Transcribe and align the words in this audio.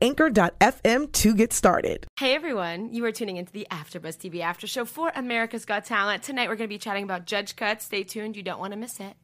anchor.fm 0.00 1.12
to 1.12 1.34
get 1.34 1.52
started. 1.52 2.06
Hey 2.18 2.34
everyone, 2.34 2.92
you 2.92 3.04
are 3.04 3.12
tuning 3.12 3.36
into 3.36 3.52
the 3.52 3.66
AfterBuzz 3.70 4.18
TV 4.18 4.40
After 4.40 4.66
Show 4.66 4.84
for 4.84 5.12
America's 5.14 5.64
Got 5.64 5.84
Talent. 5.84 6.22
Tonight 6.22 6.48
we're 6.48 6.56
going 6.56 6.68
to 6.68 6.74
be 6.74 6.78
chatting 6.78 7.04
about 7.04 7.26
Judge 7.26 7.56
Cuts. 7.56 7.84
Stay 7.84 8.02
tuned, 8.04 8.36
you 8.36 8.42
don't 8.42 8.60
want 8.60 8.72
to 8.72 8.78
miss 8.78 9.00
it. 9.00 9.14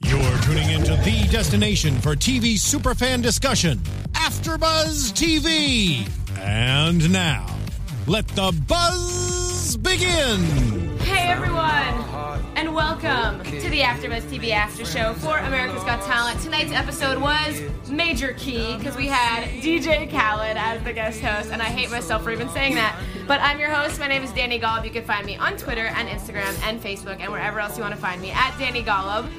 You're 0.00 0.38
tuning 0.42 0.70
into 0.70 0.96
the 0.96 1.26
destination 1.30 1.98
for 2.00 2.14
TV 2.14 2.54
superfan 2.54 3.22
discussion, 3.22 3.78
AfterBuzz 4.12 5.12
TV. 5.12 6.08
And 6.38 7.10
now, 7.12 7.46
let 8.06 8.26
the 8.28 8.52
buzz 8.68 9.76
begin. 9.78 10.40
Hey 10.98 11.28
everyone, 11.28 12.04
and 12.56 12.74
welcome 12.74 13.42
to 13.44 13.70
the 13.70 13.80
AfterBuzz 13.80 14.22
TV 14.22 14.50
After 14.50 14.84
Show 14.84 15.14
for 15.14 15.38
America's 15.38 15.82
Got 15.84 16.02
Talent. 16.02 16.38
Tonight's 16.40 16.72
episode 16.72 17.20
was 17.20 17.62
Major 17.88 18.34
Key 18.34 18.76
because 18.76 18.96
we 18.96 19.06
had 19.06 19.44
DJ 19.62 20.10
Khaled 20.10 20.56
as 20.56 20.82
the 20.82 20.92
guest 20.92 21.20
host, 21.20 21.50
and 21.50 21.62
I 21.62 21.66
hate 21.66 21.90
myself 21.90 22.22
for 22.24 22.30
even 22.30 22.48
saying 22.50 22.74
that. 22.74 22.98
But 23.26 23.40
I'm 23.40 23.58
your 23.58 23.70
host. 23.70 23.98
My 23.98 24.06
name 24.08 24.22
is 24.22 24.30
Dani 24.30 24.60
Golub. 24.60 24.84
You 24.84 24.90
can 24.90 25.04
find 25.04 25.24
me 25.24 25.36
on 25.36 25.56
Twitter 25.56 25.86
and 25.86 26.08
Instagram 26.08 26.54
and 26.62 26.80
Facebook 26.80 27.20
and 27.20 27.32
wherever 27.32 27.58
else 27.58 27.76
you 27.78 27.82
want 27.82 27.94
to 27.94 28.00
find 28.00 28.20
me 28.20 28.32
at 28.32 28.52
Dani 28.58 28.84
Golub. 28.84 29.30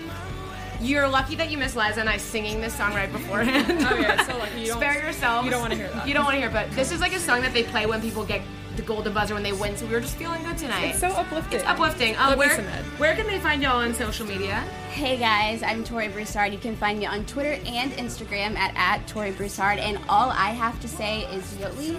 You're 0.82 1.08
lucky 1.08 1.36
that 1.36 1.50
you 1.50 1.58
missed 1.58 1.76
Liza 1.76 2.00
and 2.00 2.10
I 2.10 2.18
singing 2.18 2.62
this 2.62 2.76
song 2.76 2.94
right 2.94 3.12
beforehand. 3.12 3.86
Oh 3.88 3.96
yeah, 3.96 4.26
so 4.26 4.38
lucky. 4.38 4.62
You 4.62 4.68
don't, 4.68 4.78
Spare 4.78 5.06
yourself. 5.06 5.46
You 5.46 5.52
don't 5.52 5.62
want 5.62 5.74
to 5.74 5.78
hear 5.78 5.90
that. 5.90 6.08
You 6.08 6.14
don't 6.14 6.24
want 6.24 6.36
to 6.36 6.40
hear, 6.40 6.50
but 6.50 6.70
this 6.72 6.92
is 6.92 7.00
like 7.02 7.14
a 7.14 7.20
song 7.20 7.42
that 7.42 7.54
they 7.54 7.64
play 7.64 7.86
when 7.86 8.02
people 8.02 8.24
get 8.26 8.42
the 8.76 8.82
golden 8.82 9.14
buzzer 9.14 9.34
when 9.34 9.44
they 9.44 9.54
win. 9.54 9.78
So 9.78 9.86
we 9.86 9.94
were 9.94 10.02
just 10.02 10.18
feeling 10.18 10.44
good 10.44 10.58
tonight. 10.58 10.90
It's 10.90 11.00
so 11.00 11.08
uplifting. 11.08 11.60
It's 11.60 11.68
uplifting. 11.68 12.16
Um, 12.18 12.38
Love 12.38 12.40
me 12.40 12.48
where, 12.48 12.64
where 12.98 13.16
can 13.16 13.28
they 13.28 13.40
find 13.40 13.62
y'all 13.62 13.78
on 13.78 13.94
social 13.94 14.28
media? 14.28 14.56
Hey 14.92 15.18
guys, 15.18 15.64
I'm 15.64 15.84
Tori 15.84 16.08
Broussard. 16.08 16.52
You 16.52 16.60
can 16.60 16.76
find 16.76 17.00
me 17.00 17.06
on 17.06 17.26
Twitter 17.26 17.54
and 17.66 17.92
Instagram 17.94 18.56
at, 18.58 18.74
at 18.76 19.08
Tori 19.08 19.32
Broussard. 19.32 19.80
And 19.80 20.00
all 20.10 20.30
I 20.30 20.50
have 20.50 20.80
to 20.82 20.88
say 20.88 21.24
is 21.34 21.44
Yoli. 21.54 21.98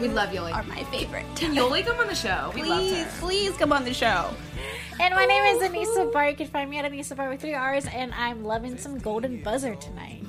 We 0.00 0.08
love 0.08 0.30
Yoli. 0.30 0.52
Are 0.54 0.62
my 0.64 0.84
favorite. 0.84 1.24
Can 1.34 1.54
Yoli 1.54 1.84
come 1.84 1.98
on 1.98 2.08
the 2.08 2.14
show? 2.14 2.52
We 2.54 2.62
love 2.62 2.80
please, 2.80 3.04
her. 3.04 3.20
please 3.20 3.56
come 3.56 3.72
on 3.72 3.84
the 3.84 3.94
show. 3.94 4.30
And 5.00 5.14
my 5.14 5.26
name 5.26 5.44
is 5.56 5.62
Anissa 5.62 5.98
oh. 5.98 6.10
Barr. 6.12 6.30
You 6.30 6.36
can 6.36 6.48
find 6.48 6.68
me 6.68 6.78
at 6.78 6.90
Anissa 6.90 7.16
Barr 7.16 7.28
with 7.28 7.40
three 7.40 7.54
R's, 7.54 7.86
and 7.86 8.12
I'm 8.14 8.44
loving 8.44 8.76
some 8.78 8.98
golden 8.98 9.42
buzzer 9.42 9.76
tonight. 9.76 10.24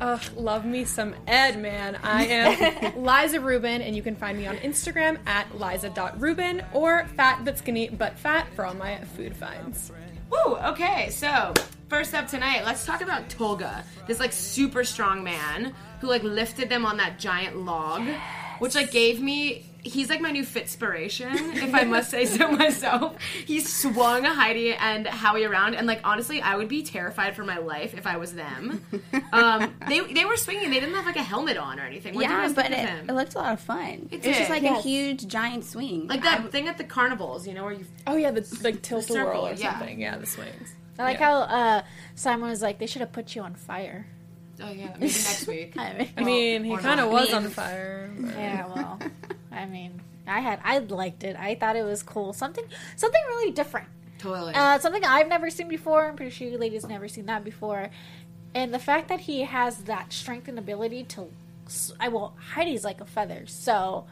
Ugh, 0.00 0.22
love 0.36 0.64
me 0.64 0.84
some 0.84 1.14
Ed, 1.26 1.60
man. 1.60 1.98
I 2.02 2.26
am 2.26 3.02
Liza 3.04 3.40
Ruben, 3.40 3.82
and 3.82 3.94
you 3.94 4.02
can 4.02 4.16
find 4.16 4.38
me 4.38 4.46
on 4.46 4.56
Instagram 4.58 5.18
at 5.26 5.58
liza.ruben 5.58 6.64
or 6.72 7.06
fat 7.16 7.44
but 7.44 7.58
skinny 7.58 7.88
but 7.88 8.18
fat 8.18 8.46
for 8.54 8.64
all 8.66 8.74
my 8.74 8.98
food 9.16 9.36
finds. 9.36 9.92
Woo, 10.30 10.56
okay, 10.56 11.08
so 11.10 11.54
first 11.88 12.14
up 12.14 12.26
tonight, 12.28 12.64
let's 12.64 12.84
talk 12.84 13.00
about 13.00 13.28
Tolga, 13.28 13.84
this 14.06 14.18
like 14.18 14.32
super 14.32 14.82
strong 14.82 15.22
man 15.22 15.74
who 16.00 16.08
like 16.08 16.22
lifted 16.22 16.68
them 16.68 16.84
on 16.84 16.96
that 16.96 17.18
giant 17.18 17.58
log, 17.58 18.02
which 18.58 18.74
like 18.74 18.90
gave 18.90 19.20
me. 19.20 19.66
He's 19.86 20.10
like 20.10 20.20
my 20.20 20.30
new 20.30 20.44
Fitspiration, 20.44 21.56
if 21.62 21.74
I 21.74 21.84
must 21.84 22.10
say 22.10 22.24
so 22.26 22.50
myself. 22.52 23.16
He 23.46 23.60
swung 23.60 24.24
Heidi 24.24 24.74
and 24.74 25.06
Howie 25.06 25.44
around, 25.44 25.74
and 25.74 25.86
like 25.86 26.00
honestly, 26.04 26.42
I 26.42 26.56
would 26.56 26.68
be 26.68 26.82
terrified 26.82 27.36
for 27.36 27.44
my 27.44 27.58
life 27.58 27.94
if 27.94 28.06
I 28.06 28.16
was 28.16 28.34
them. 28.34 28.84
Um, 29.32 29.74
they 29.88 30.00
they 30.12 30.24
were 30.24 30.36
swinging; 30.36 30.70
they 30.70 30.80
didn't 30.80 30.94
have 30.94 31.06
like 31.06 31.16
a 31.16 31.22
helmet 31.22 31.56
on 31.56 31.78
or 31.78 31.84
anything. 31.84 32.14
What 32.14 32.22
yeah, 32.24 32.50
but 32.54 32.66
it, 32.66 32.74
him? 32.78 33.08
it 33.08 33.12
looked 33.12 33.34
a 33.34 33.38
lot 33.38 33.52
of 33.52 33.60
fun. 33.60 34.08
It 34.10 34.24
It 34.24 34.28
was 34.28 34.36
just 34.38 34.50
like 34.50 34.62
Yes. 34.62 34.78
a 34.80 34.82
huge 34.82 35.26
giant 35.28 35.64
swing. 35.64 36.08
like 36.08 36.22
that 36.22 36.50
thing 36.50 36.68
at 36.68 36.78
the 36.78 36.84
carnivals, 36.84 37.46
you 37.46 37.54
know, 37.54 37.64
where 37.64 37.72
you 37.74 37.84
Oh 38.06 38.16
yeah, 38.16 38.30
the 38.32 38.44
like 38.62 38.82
tilt 38.82 39.04
a 39.04 39.12
circle, 39.12 39.42
whirl 39.42 39.46
or 39.48 39.56
something. 39.56 40.00
Yeah, 40.00 40.16
the 40.18 40.26
swings. 40.26 40.74
I 40.98 41.02
like 41.04 41.20
Yeah. 41.20 41.26
how 41.26 41.40
uh, 41.42 41.82
Simon 42.14 42.48
was 42.48 42.62
like, 42.62 42.78
they 42.78 42.86
should 42.86 43.00
have 43.00 43.12
put 43.12 43.36
you 43.36 43.42
on 43.42 43.54
fire. 43.54 44.06
Oh 44.62 44.70
yeah, 44.70 44.86
maybe 44.94 45.00
next 45.12 45.46
week. 45.46 45.74
I 45.76 45.92
mean, 45.92 46.08
I 46.16 46.22
mean, 46.24 46.64
he 46.64 46.76
kind 46.78 46.98
of 46.98 47.10
was 47.10 47.30
I 47.32 47.36
on 47.36 47.48
fire. 47.50 48.10
but- 48.18 48.30
yeah, 48.34 48.66
well, 48.74 48.98
I 49.56 49.66
mean, 49.66 50.00
I 50.26 50.40
had, 50.40 50.60
I 50.64 50.78
liked 50.78 51.24
it. 51.24 51.36
I 51.38 51.54
thought 51.54 51.76
it 51.76 51.84
was 51.84 52.02
cool. 52.02 52.32
Something, 52.32 52.64
something 52.96 53.20
really 53.28 53.52
different. 53.52 53.88
Totally. 54.18 54.54
Uh, 54.54 54.78
something 54.78 55.04
I've 55.04 55.28
never 55.28 55.50
seen 55.50 55.68
before. 55.68 56.06
I'm 56.08 56.16
pretty 56.16 56.30
sure 56.30 56.48
you 56.48 56.58
ladies 56.58 56.86
never 56.86 57.08
seen 57.08 57.26
that 57.26 57.44
before. 57.44 57.90
And 58.54 58.72
the 58.72 58.78
fact 58.78 59.08
that 59.08 59.20
he 59.20 59.42
has 59.42 59.78
that 59.84 60.12
strength 60.12 60.48
and 60.48 60.58
ability 60.58 61.04
to, 61.04 61.30
I 62.00 62.08
well, 62.08 62.34
Heidi's 62.54 62.84
like 62.84 63.00
a 63.00 63.04
feather. 63.04 63.44
So, 63.46 64.06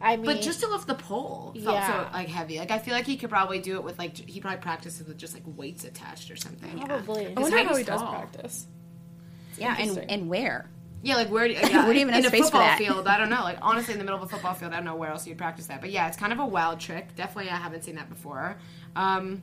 I 0.00 0.16
mean, 0.16 0.26
But 0.26 0.42
just 0.42 0.60
to 0.60 0.68
lift 0.68 0.86
the 0.86 0.94
pole 0.94 1.52
felt 1.54 1.74
Yeah. 1.74 2.10
so 2.10 2.12
like 2.12 2.28
heavy. 2.28 2.58
Like 2.58 2.70
I 2.70 2.78
feel 2.78 2.92
like 2.92 3.06
he 3.06 3.16
could 3.16 3.30
probably 3.30 3.58
do 3.58 3.76
it 3.76 3.84
with 3.84 3.98
like 3.98 4.16
he 4.16 4.40
probably 4.40 4.60
practices 4.60 5.06
with 5.06 5.16
just 5.16 5.32
like 5.32 5.44
weights 5.46 5.84
attached 5.84 6.30
or 6.30 6.36
something. 6.36 6.78
probably. 6.80 7.26
I 7.26 7.28
His 7.30 7.36
wonder 7.38 7.56
height 7.56 7.66
how 7.66 7.72
is 7.72 7.78
he 7.78 7.84
does 7.84 8.00
tall. 8.02 8.12
practice. 8.12 8.66
yeah, 9.58 9.76
and, 9.78 9.98
and 10.10 10.28
where? 10.28 10.68
Yeah, 11.06 11.14
like 11.14 11.28
where? 11.28 11.46
Do, 11.46 11.54
yeah, 11.54 11.84
Where 11.84 11.92
do 11.92 12.00
you 12.00 12.06
even 12.06 12.14
in 12.14 12.26
a 12.26 12.30
football 12.30 12.76
field? 12.76 13.06
I 13.06 13.16
don't 13.16 13.30
know. 13.30 13.42
Like 13.42 13.58
honestly, 13.62 13.92
in 13.92 13.98
the 13.98 14.04
middle 14.04 14.18
of 14.18 14.24
a 14.24 14.28
football 14.28 14.54
field, 14.54 14.72
I 14.72 14.76
don't 14.76 14.84
know 14.84 14.96
where 14.96 15.10
else 15.10 15.24
you'd 15.24 15.38
practice 15.38 15.68
that. 15.68 15.80
But 15.80 15.90
yeah, 15.90 16.08
it's 16.08 16.16
kind 16.16 16.32
of 16.32 16.40
a 16.40 16.46
wild 16.46 16.80
trick. 16.80 17.14
Definitely, 17.14 17.52
I 17.52 17.56
haven't 17.56 17.84
seen 17.84 17.94
that 17.94 18.08
before. 18.08 18.56
Um, 18.96 19.42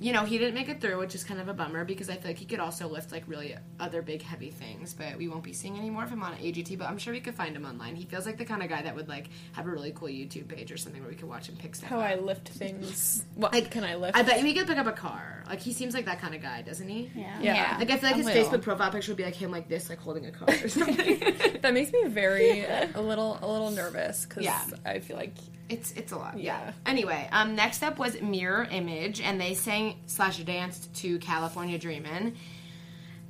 you 0.00 0.12
know, 0.12 0.24
he 0.24 0.38
didn't 0.38 0.54
make 0.54 0.68
it 0.68 0.80
through, 0.80 0.98
which 0.98 1.14
is 1.14 1.24
kind 1.24 1.40
of 1.40 1.48
a 1.48 1.54
bummer 1.54 1.84
because 1.84 2.08
I 2.08 2.14
feel 2.14 2.30
like 2.30 2.38
he 2.38 2.44
could 2.44 2.60
also 2.60 2.86
lift 2.88 3.10
like 3.10 3.24
really 3.26 3.56
other 3.80 4.00
big 4.02 4.22
heavy 4.22 4.50
things. 4.50 4.94
But 4.94 5.16
we 5.16 5.26
won't 5.28 5.42
be 5.42 5.52
seeing 5.52 5.76
any 5.76 5.90
more 5.90 6.04
of 6.04 6.10
him 6.10 6.22
on 6.22 6.34
AGT. 6.36 6.78
But 6.78 6.88
I'm 6.88 6.98
sure 6.98 7.12
we 7.12 7.20
could 7.20 7.34
find 7.34 7.56
him 7.56 7.64
online. 7.64 7.96
He 7.96 8.04
feels 8.04 8.24
like 8.26 8.38
the 8.38 8.44
kind 8.44 8.62
of 8.62 8.68
guy 8.68 8.82
that 8.82 8.94
would 8.94 9.08
like 9.08 9.28
have 9.52 9.66
a 9.66 9.70
really 9.70 9.92
cool 9.92 10.08
YouTube 10.08 10.48
page 10.48 10.70
or 10.70 10.76
something 10.76 11.00
where 11.02 11.10
we 11.10 11.16
could 11.16 11.28
watch 11.28 11.48
him 11.48 11.56
pick 11.56 11.74
stuff. 11.74 11.90
How 11.90 11.98
up. 12.00 12.06
I 12.10 12.14
lift 12.16 12.48
things. 12.48 13.24
What 13.34 13.52
Like, 13.52 13.70
can 13.70 13.84
I 13.84 13.94
lift? 13.96 14.16
I 14.16 14.22
bet 14.22 14.38
you 14.40 14.46
he 14.46 14.54
could 14.54 14.66
pick 14.66 14.78
up 14.78 14.86
a 14.86 14.92
car. 14.92 15.42
Like 15.48 15.60
he 15.60 15.72
seems 15.72 15.94
like 15.94 16.04
that 16.06 16.20
kind 16.20 16.34
of 16.34 16.42
guy, 16.42 16.62
doesn't 16.62 16.88
he? 16.88 17.10
yeah. 17.14 17.40
yeah. 17.40 17.76
Like 17.78 17.90
I 17.90 17.96
feel 17.96 18.10
like 18.10 18.14
A 18.14 18.16
his 18.18 18.26
little. 18.26 18.44
Facebook 18.44 18.62
profile 18.62 18.90
picture 18.90 19.10
would 19.12 19.16
be 19.16 19.24
like 19.24 19.34
him 19.34 19.50
like 19.50 19.68
this, 19.68 19.88
like 19.88 19.98
holding 19.98 20.26
a 20.26 20.30
car 20.30 20.48
or 20.62 20.68
something. 20.68 21.34
That 21.62 21.74
makes 21.74 21.92
me 21.92 22.04
very 22.06 22.60
a 22.94 23.00
little 23.00 23.38
a 23.42 23.50
little 23.50 23.70
nervous 23.70 24.26
because 24.26 24.44
Yeah. 24.44 24.62
I 24.86 25.00
feel 25.00 25.16
like 25.16 25.34
it's 25.68 25.92
it's 25.92 26.12
a 26.12 26.16
lot. 26.16 26.38
Yeah. 26.38 26.58
Yeah. 26.64 26.72
Anyway, 26.86 27.28
um, 27.32 27.54
next 27.54 27.82
up 27.82 27.98
was 27.98 28.20
Mirror 28.20 28.68
Image, 28.70 29.20
and 29.20 29.40
they 29.40 29.54
sang 29.54 30.00
slash 30.06 30.38
danced 30.38 30.94
to 30.96 31.18
California 31.18 31.78
Dreamin'. 31.78 32.36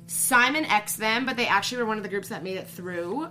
Simon 0.07 0.65
X 0.65 0.95
them, 0.95 1.25
but 1.25 1.37
they 1.37 1.45
actually 1.47 1.77
were 1.79 1.87
one 1.87 1.97
of 1.97 2.03
the 2.03 2.09
groups 2.09 2.29
that 2.29 2.43
made 2.43 2.57
it 2.57 2.67
through. 2.67 3.27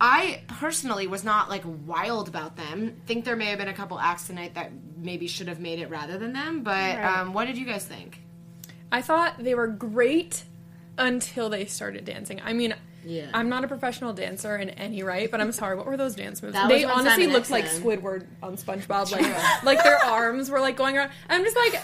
I 0.00 0.42
personally 0.48 1.06
was 1.06 1.22
not 1.22 1.50
like 1.50 1.62
wild 1.86 2.26
about 2.26 2.56
them. 2.56 2.96
Think 3.06 3.24
there 3.24 3.36
may 3.36 3.46
have 3.46 3.58
been 3.58 3.68
a 3.68 3.74
couple 3.74 3.98
acts 3.98 4.26
tonight 4.26 4.54
that 4.54 4.72
maybe 4.96 5.26
should 5.26 5.46
have 5.46 5.60
made 5.60 5.78
it 5.78 5.90
rather 5.90 6.18
than 6.18 6.32
them. 6.32 6.62
But 6.62 6.98
um, 7.04 7.32
what 7.32 7.46
did 7.46 7.58
you 7.58 7.66
guys 7.66 7.84
think? 7.84 8.22
I 8.90 9.02
thought 9.02 9.34
they 9.38 9.54
were 9.54 9.68
great 9.68 10.44
until 10.98 11.48
they 11.48 11.66
started 11.66 12.06
dancing. 12.06 12.40
I 12.42 12.54
mean, 12.54 12.74
Yeah. 13.04 13.30
I'm 13.32 13.48
not 13.48 13.64
a 13.64 13.68
professional 13.68 14.12
dancer 14.12 14.56
in 14.56 14.70
any 14.70 15.02
right, 15.02 15.30
but 15.30 15.40
I'm 15.40 15.52
sorry. 15.52 15.76
What 15.76 15.86
were 15.86 15.96
those 15.96 16.14
dance 16.14 16.42
moves? 16.42 16.54
That 16.54 16.68
they 16.68 16.84
honestly 16.84 17.24
Simon 17.24 17.32
looked 17.32 17.50
like 17.50 17.64
Squidward 17.64 18.26
on 18.42 18.56
SpongeBob. 18.56 19.10
Like, 19.12 19.64
like 19.64 19.82
their 19.82 19.98
arms 19.98 20.50
were 20.50 20.60
like 20.60 20.76
going 20.76 20.96
around. 20.96 21.10
I'm 21.28 21.42
just 21.44 21.56
like, 21.56 21.80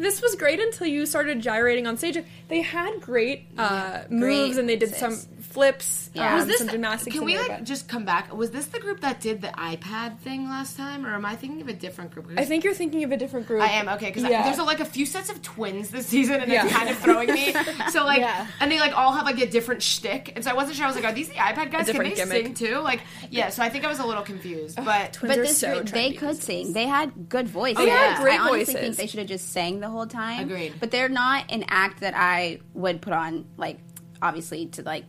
this 0.00 0.20
was 0.22 0.34
great 0.36 0.60
until 0.60 0.86
you 0.86 1.06
started 1.06 1.40
gyrating 1.40 1.86
on 1.86 1.96
stage. 1.96 2.18
They 2.48 2.60
had 2.62 3.00
great 3.00 3.46
uh, 3.58 4.02
moves 4.10 4.56
and 4.58 4.68
they 4.68 4.76
did 4.76 4.94
some 4.94 5.16
flips, 5.40 6.10
Yeah. 6.14 6.30
um, 6.32 6.38
Was 6.38 6.46
this 6.46 6.58
some 6.58 6.68
gymnastics. 6.68 7.14
Can 7.16 7.24
we 7.24 7.34
there, 7.34 7.42
like 7.42 7.58
but- 7.58 7.64
just 7.64 7.88
come 7.88 8.04
back? 8.04 8.32
Was 8.34 8.50
this 8.50 8.66
the 8.66 8.78
group 8.80 9.00
that 9.00 9.20
did 9.20 9.40
the 9.42 9.48
iPad 9.48 10.18
thing 10.18 10.48
last 10.48 10.76
time, 10.76 11.04
or 11.06 11.14
am 11.14 11.24
I 11.26 11.36
thinking 11.36 11.60
of 11.60 11.68
a 11.68 11.72
different 11.74 12.10
group? 12.10 12.30
I 12.38 12.44
think 12.44 12.64
you're 12.64 12.74
thinking 12.74 13.04
of 13.04 13.12
a 13.12 13.16
different 13.16 13.46
group. 13.46 13.62
I 13.62 13.68
am 13.72 13.88
okay 13.90 14.06
because 14.06 14.22
Yeah. 14.24 14.44
there's 14.44 14.58
a, 14.58 14.64
like 14.64 14.80
a 14.80 14.84
few 14.84 15.04
sets 15.06 15.30
of 15.30 15.40
twins 15.42 15.90
this 15.90 16.06
season, 16.06 16.40
and 16.40 16.50
Yeah. 16.50 16.64
it's 16.64 16.74
kind 16.74 16.88
of 16.88 16.98
throwing 16.98 17.32
me. 17.32 17.54
So 17.90 18.04
like, 18.04 18.20
Yeah. 18.20 18.46
and 18.60 18.70
they 18.70 18.80
like 18.80 18.96
all 18.96 19.12
have 19.12 19.24
like 19.26 19.38
a 19.40 19.46
different 19.46 19.82
shtick, 19.82 20.32
and 20.34 20.44
so 20.44 20.50
I 20.50 20.54
wasn't 20.54 20.76
sure. 20.76 20.84
I 20.84 20.88
was 20.88 20.96
like, 20.96 21.04
are 21.04 21.12
these 21.12 21.28
the 21.28 21.34
iPad 21.34 21.70
guys? 21.70 21.70
Can 21.70 21.98
they 21.98 22.10
different 22.10 22.16
gimmick. 22.16 22.44
sing 22.46 22.54
too? 22.54 22.78
Like, 22.78 23.00
yeah. 23.30 23.48
So 23.50 23.62
I 23.62 23.68
think 23.68 23.84
I 23.84 23.88
was 23.88 23.98
a 23.98 24.06
little 24.06 24.22
confused, 24.22 24.76
but 24.76 25.12
Twins 25.14 25.34
But 25.36 25.38
are 25.38 25.42
this 25.46 25.58
so 25.58 25.74
group, 25.76 25.88
they 25.90 26.12
could 26.12 26.42
sing. 26.42 26.72
They 26.72 26.86
had 26.86 27.28
good 27.28 27.48
voices. 27.48 27.78
They 27.84 27.90
had 27.90 28.20
great 28.22 28.40
I 28.40 28.48
honestly 28.48 28.74
voices. 28.74 28.80
think 28.80 28.96
they 28.96 29.06
should 29.06 29.18
have 29.20 29.28
just 29.28 29.50
sang 29.52 29.80
the 29.82 29.90
whole 29.90 30.06
time. 30.06 30.40
Agreed. 30.44 30.74
But 30.80 30.90
they're 30.90 31.08
not 31.10 31.50
an 31.52 31.64
act 31.68 32.00
that 32.00 32.14
I 32.16 32.60
would 32.72 33.02
put 33.02 33.12
on, 33.12 33.44
like, 33.56 33.78
obviously, 34.22 34.66
to, 34.68 34.82
like, 34.82 35.04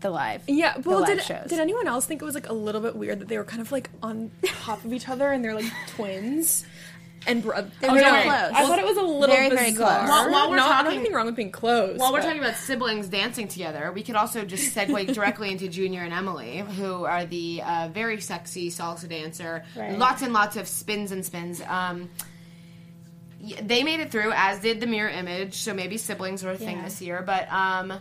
the 0.00 0.10
live. 0.10 0.42
Yeah, 0.46 0.78
well, 0.84 1.00
live 1.00 1.08
did, 1.18 1.22
shows. 1.22 1.48
did 1.48 1.58
anyone 1.60 1.86
else 1.86 2.06
think 2.06 2.20
it 2.22 2.24
was 2.24 2.34
like 2.34 2.48
a 2.48 2.54
little 2.54 2.80
bit 2.80 2.96
weird 2.96 3.20
that 3.20 3.28
they 3.28 3.36
were 3.36 3.44
kind 3.44 3.60
of 3.60 3.70
like 3.70 3.90
on 4.02 4.30
top 4.62 4.82
of 4.84 4.92
each 4.94 5.08
other 5.10 5.30
and 5.30 5.44
they're 5.44 5.54
like 5.54 5.70
twins? 5.88 6.64
and 7.26 7.42
bro- 7.42 7.68
They 7.80 7.86
oh, 7.88 7.92
were 7.92 8.00
no, 8.00 8.10
very 8.10 8.22
close. 8.22 8.52
I 8.54 8.66
thought 8.66 8.78
it 8.78 8.84
was 8.86 8.96
a 8.96 9.02
little 9.02 9.34
Very, 9.36 9.50
very 9.50 9.72
close. 9.72 10.08
While- 10.08 10.30
while 10.30 10.48
we're 10.48 10.56
not, 10.56 10.84
talking- 10.84 10.98
nothing 11.00 11.12
wrong 11.12 11.26
with 11.26 11.36
being 11.36 11.52
close. 11.52 11.98
While 11.98 12.14
we're 12.14 12.22
talking 12.22 12.38
about 12.38 12.54
siblings 12.56 13.08
dancing 13.08 13.46
together, 13.46 13.92
we 13.92 14.02
could 14.02 14.16
also 14.16 14.44
just 14.46 14.74
segue 14.74 15.12
directly 15.14 15.50
into 15.50 15.68
Junior 15.68 16.00
and 16.02 16.14
Emily, 16.14 16.58
who 16.78 17.04
are 17.04 17.26
the 17.26 17.62
uh, 17.62 17.88
very 17.92 18.22
sexy 18.22 18.70
salsa 18.70 19.06
dancer. 19.06 19.64
Right. 19.76 19.98
Lots 19.98 20.22
and 20.22 20.32
lots 20.32 20.56
of 20.56 20.66
spins 20.66 21.12
and 21.12 21.22
spins. 21.24 21.60
Um, 21.60 22.08
y- 22.08 22.08
they 23.62 23.82
made 23.82 24.00
it 24.00 24.10
through, 24.10 24.32
as 24.34 24.60
did 24.60 24.80
the 24.80 24.86
mirror 24.86 25.08
image. 25.10 25.54
So 25.54 25.74
maybe 25.74 25.96
siblings 25.96 26.44
are 26.44 26.50
a 26.50 26.56
thing 26.56 26.78
Yeah. 26.78 26.84
this 26.84 27.00
year, 27.02 27.22
but. 27.22 27.50
Um, 27.52 27.94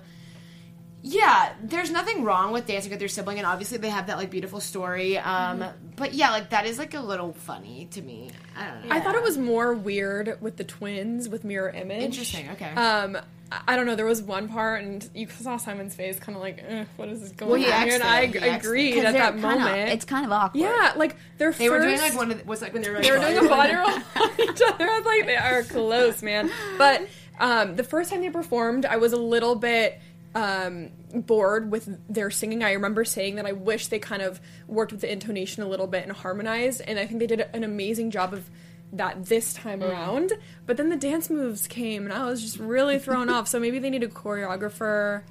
yeah, 1.01 1.53
there's 1.63 1.91
nothing 1.91 2.25
wrong 2.25 2.51
with 2.51 2.67
dancing 2.67 2.91
with 2.91 2.99
your 2.99 3.07
sibling, 3.07 3.37
and 3.37 3.47
obviously 3.47 3.77
they 3.77 3.87
have 3.89 4.07
that 4.07 4.17
like 4.17 4.29
beautiful 4.29 4.59
story. 4.59 5.17
Um, 5.17 5.63
But 5.95 6.13
yeah, 6.13 6.31
like 6.31 6.49
that 6.49 6.65
is 6.65 6.77
like 6.77 6.93
a 6.93 6.99
little 6.99 7.31
funny 7.31 7.87
to 7.91 8.01
me. 8.01 8.31
I 8.57 8.67
don't 8.67 8.85
know. 8.85 8.95
I 8.95 8.99
thought 8.99 9.15
it 9.15 9.21
was 9.23 9.37
more 9.37 9.73
weird 9.73 10.41
with 10.41 10.57
the 10.57 10.65
twins 10.65 11.29
with 11.29 11.45
mirror 11.45 11.69
image. 11.69 12.01
Interesting, 12.01 12.49
okay. 12.49 12.71
Um, 12.73 13.17
I- 13.51 13.61
I 13.69 13.75
don't 13.75 13.85
know. 13.85 13.95
There 13.95 14.05
was 14.05 14.21
one 14.21 14.47
part, 14.47 14.83
and 14.83 15.09
you 15.15 15.27
saw 15.27 15.57
Simon's 15.57 15.95
face, 15.95 16.19
kind 16.19 16.35
of 16.35 16.41
like, 16.41 16.63
eh, 16.67 16.85
"What 16.97 17.09
is 17.09 17.21
this 17.21 17.31
going 17.31 17.51
Well, 17.51 17.59
he 17.59 17.71
on?" 17.71 17.85
here? 17.87 17.95
And 17.95 18.03
I 18.03 18.21
it. 18.21 18.29
He 18.33 18.37
X'd 18.39 18.45
it. 18.45 18.55
agreed 18.67 18.93
'Cause 18.95 19.03
at 19.05 19.13
that 19.13 19.33
kinda- 19.33 19.47
moment. 19.47 19.89
it's 19.89 20.05
kind 20.05 20.25
of 20.25 20.31
awkward. 20.31 20.59
yeah, 20.61 20.93
like 20.95 21.15
their 21.37 21.51
they 21.51 21.67
first. 21.67 21.71
were 21.71 21.85
doing 21.85 21.99
like 21.99 22.15
one 22.15 22.31
of 22.31 22.37
the, 22.39 22.45
was 22.45 22.61
like 22.61 22.73
when 22.73 22.81
they 22.83 22.89
were 22.89 23.01
they 23.01 23.11
were 23.11 23.17
doing 23.19 23.37
a 23.37 23.49
body 23.49 23.73
roll 23.73 23.87
rolling. 23.87 24.03
on 24.15 24.29
each 24.39 24.61
other. 24.67 24.85
I 24.89 24.97
was 24.97 25.05
like, 25.05 25.25
they 25.25 25.35
are 25.37 25.63
close, 25.63 26.21
man. 26.21 26.51
But 26.77 27.07
um, 27.39 27.75
the 27.75 27.83
first 27.83 28.11
time 28.11 28.21
they 28.21 28.29
performed, 28.29 28.85
I 28.85 28.97
was 28.97 29.13
a 29.13 29.17
little 29.17 29.55
bit 29.55 29.99
um, 30.35 30.89
bored 31.13 31.71
with 31.71 31.89
their 32.07 32.29
singing. 32.29 32.63
I 32.63 32.73
remember 32.73 33.03
saying 33.03 33.35
that 33.35 33.47
I 33.47 33.53
wish 33.53 33.87
they 33.87 33.97
kind 33.97 34.21
of 34.21 34.39
worked 34.67 34.91
with 34.91 35.01
the 35.01 35.11
intonation 35.11 35.63
a 35.63 35.67
little 35.67 35.87
bit 35.87 36.03
and 36.03 36.11
harmonized, 36.11 36.81
and 36.85 36.99
I 36.99 37.07
think 37.07 37.19
they 37.19 37.25
did 37.27 37.41
an 37.53 37.63
amazing 37.63 38.11
job 38.11 38.33
of 38.33 38.47
that 38.93 39.25
this 39.25 39.53
time 39.53 39.83
around. 39.83 40.31
But 40.65 40.77
then 40.77 40.89
the 40.89 40.95
dance 40.95 41.29
moves 41.29 41.67
came, 41.67 42.05
and 42.05 42.13
I 42.13 42.25
was 42.25 42.41
just 42.41 42.57
really 42.59 42.99
thrown 42.99 43.29
off. 43.35 43.47
So 43.47 43.59
maybe 43.59 43.79
they 43.79 43.89
need 43.89 44.03
a 44.03 44.07
choreographer. 44.07 45.23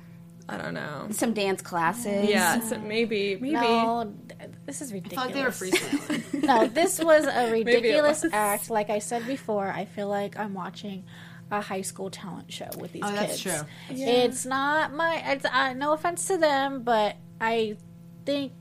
I 0.50 0.56
don't 0.56 0.72
know. 0.72 1.08
Some 1.10 1.34
dance 1.34 1.60
classes. 1.60 2.28
Yeah, 2.30 2.60
so 2.60 2.78
maybe, 2.78 3.36
maybe. 3.36 3.52
No, 3.52 4.14
this 4.64 4.80
is 4.80 4.90
I 4.92 4.94
ridiculous. 4.94 5.14
felt 5.14 5.26
like 5.26 5.34
they 5.34 5.42
were 5.42 5.50
freestyling. 5.50 6.42
no, 6.46 6.66
this 6.68 6.98
was 7.04 7.26
a 7.26 7.50
ridiculous 7.52 8.22
was. 8.22 8.32
act. 8.32 8.70
Like 8.70 8.88
I 8.88 8.98
said 9.00 9.26
before, 9.26 9.68
I 9.68 9.84
feel 9.84 10.08
like 10.08 10.38
I'm 10.38 10.54
watching 10.54 11.04
a 11.50 11.60
high 11.60 11.82
school 11.82 12.10
talent 12.10 12.50
show 12.50 12.68
with 12.78 12.92
these 12.92 13.02
Oh, 13.04 13.08
kids. 13.08 13.20
that's 13.20 13.40
true. 13.40 13.60
It's 13.90 14.46
not 14.46 14.94
my. 14.94 15.22
It's 15.26 15.44
uh, 15.44 15.74
no 15.74 15.92
offense 15.92 16.26
to 16.28 16.38
them, 16.38 16.82
but 16.82 17.16
I 17.42 17.76
think 18.24 18.52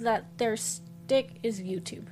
that 0.00 0.38
their 0.38 0.56
stick 0.56 1.38
is 1.44 1.60
YouTube. 1.60 2.06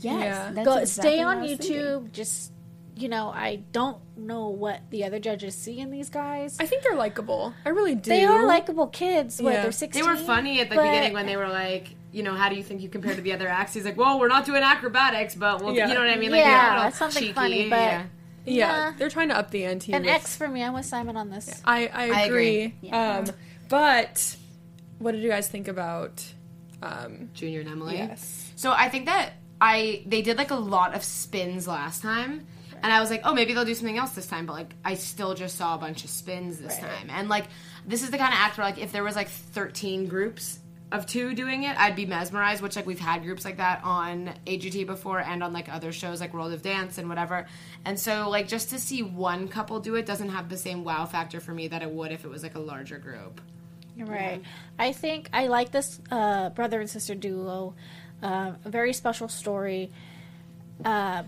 Yes. 0.00 0.02
Yeah. 0.24 0.50
that's 0.52 0.64
Go 0.66 0.76
exactly 0.78 1.12
stay 1.12 1.22
on 1.22 1.38
I 1.38 1.40
was 1.42 1.50
thinking. 1.52 1.76
YouTube. 1.76 2.12
Just 2.12 2.52
you 2.96 3.08
know, 3.08 3.30
I 3.30 3.56
don't 3.72 3.98
know 4.16 4.50
what 4.50 4.80
the 4.90 5.02
other 5.04 5.18
judges 5.18 5.56
see 5.56 5.80
in 5.80 5.90
these 5.90 6.08
guys. 6.10 6.56
I 6.60 6.66
think 6.66 6.84
they're 6.84 6.94
likable. 6.94 7.52
I 7.64 7.70
really 7.70 7.96
do. 7.96 8.08
they 8.10 8.24
are 8.24 8.46
likable 8.46 8.86
kids. 8.86 9.42
What 9.42 9.52
Yeah. 9.54 9.68
they're 9.68 9.88
They 9.88 10.02
were 10.04 10.14
funny 10.16 10.60
at 10.60 10.70
the 10.70 10.76
but- 10.76 10.84
beginning 10.84 11.12
when 11.12 11.26
they 11.26 11.36
were 11.36 11.48
like, 11.48 11.88
you 12.12 12.22
know, 12.22 12.34
how 12.36 12.48
do 12.48 12.54
you 12.54 12.62
think 12.62 12.82
you 12.82 12.88
compare 12.88 13.12
to 13.16 13.20
the 13.20 13.32
other 13.32 13.48
acts? 13.48 13.74
He's 13.74 13.84
like, 13.84 13.96
well, 13.96 14.20
we're 14.20 14.28
not 14.28 14.44
doing 14.44 14.62
acrobatics, 14.62 15.34
but 15.34 15.60
we'll, 15.60 15.74
Yeah. 15.74 15.88
you 15.88 15.94
know 15.94 16.00
what 16.00 16.08
I 16.10 16.14
mean? 16.14 16.30
Like, 16.30 16.44
they're 16.44 16.52
a 16.52 16.56
Yeah, 16.56 16.76
little 16.76 16.90
something 16.92 17.20
cheeky, 17.20 17.32
funny, 17.32 17.68
but- 17.68 17.76
yeah. 17.80 18.02
Yeah, 18.46 18.66
Nah. 18.68 18.92
they're 18.96 19.08
trying 19.10 19.28
to 19.30 19.36
up 19.36 19.50
the 19.50 19.64
ante. 19.64 19.92
An 19.92 20.02
with- 20.02 20.10
X 20.12 20.36
for 20.36 20.46
me. 20.46 20.62
I'm 20.62 20.74
with 20.74 20.86
Simon 20.86 21.16
on 21.16 21.30
this. 21.30 21.60
I, 21.64 21.88
I 21.88 22.02
I 22.10 22.20
agree. 22.26 22.62
agree. 22.66 22.74
Yeah. 22.82 23.16
Um, 23.18 23.24
but 23.68 24.36
what 25.00 25.12
did 25.12 25.22
you 25.24 25.30
guys 25.30 25.48
think 25.48 25.66
about? 25.66 26.22
Um, 26.80 27.30
Junior 27.34 27.60
and 27.60 27.70
Emily. 27.70 27.96
Yes. 27.96 28.52
So 28.54 28.70
I 28.72 28.88
think 28.88 29.06
that 29.06 29.32
I 29.60 30.02
they 30.06 30.22
did 30.22 30.36
like 30.36 30.50
a 30.50 30.56
lot 30.56 30.94
of 30.94 31.02
spins 31.04 31.66
last 31.66 32.02
time. 32.02 32.46
And 32.82 32.92
I 32.92 33.00
was 33.00 33.08
like, 33.08 33.22
oh, 33.24 33.32
maybe 33.32 33.54
they'll 33.54 33.64
do 33.64 33.74
something 33.74 33.96
else 33.96 34.10
this 34.10 34.26
time. 34.26 34.44
But 34.44 34.52
like, 34.52 34.74
I 34.84 34.94
still 34.94 35.32
just 35.34 35.56
saw 35.56 35.74
a 35.74 35.78
bunch 35.78 36.04
of 36.04 36.10
spins 36.10 36.58
this 36.58 36.76
time. 36.76 37.08
And 37.08 37.30
like, 37.30 37.46
this 37.86 38.02
is 38.02 38.10
the 38.10 38.18
kind 38.18 38.34
of 38.34 38.38
act 38.38 38.58
where 38.58 38.66
like, 38.66 38.76
if 38.76 38.92
there 38.92 39.02
was 39.02 39.16
like 39.16 39.28
13 39.28 40.06
groups 40.06 40.58
of 40.92 41.06
two 41.06 41.34
doing 41.34 41.62
it, 41.62 41.78
I'd 41.78 41.96
be 41.96 42.04
mesmerized. 42.04 42.60
Which 42.60 42.76
like 42.76 42.84
we've 42.84 43.00
had 43.00 43.22
groups 43.22 43.42
like 43.42 43.56
that 43.56 43.80
on 43.84 44.34
AGT 44.46 44.84
before 44.84 45.20
and 45.20 45.42
on 45.42 45.54
like 45.54 45.72
other 45.72 45.92
shows 45.92 46.20
like 46.20 46.34
World 46.34 46.52
of 46.52 46.60
Dance 46.60 46.98
and 46.98 47.08
whatever. 47.08 47.46
And 47.86 47.98
so 47.98 48.28
like, 48.28 48.48
just 48.48 48.68
to 48.68 48.78
see 48.78 49.02
one 49.02 49.48
couple 49.48 49.80
do 49.80 49.94
it 49.94 50.04
doesn't 50.04 50.28
have 50.28 50.50
the 50.50 50.58
same 50.58 50.84
wow 50.84 51.06
factor 51.06 51.40
for 51.40 51.54
me 51.54 51.68
that 51.68 51.80
it 51.80 51.90
would 51.90 52.12
if 52.12 52.26
it 52.26 52.28
was 52.28 52.42
like 52.42 52.54
a 52.54 52.60
larger 52.60 52.98
group. 52.98 53.40
Right. 53.96 54.42
I 54.78 54.92
think 54.92 55.30
I 55.32 55.46
like 55.46 55.70
this 55.70 56.00
uh, 56.10 56.50
brother 56.50 56.80
and 56.80 56.90
sister 56.90 57.14
duo. 57.14 57.74
Uh, 58.24 58.52
a 58.64 58.68
very 58.70 58.92
special 58.94 59.28
story. 59.28 59.92
Uh, 60.84 61.22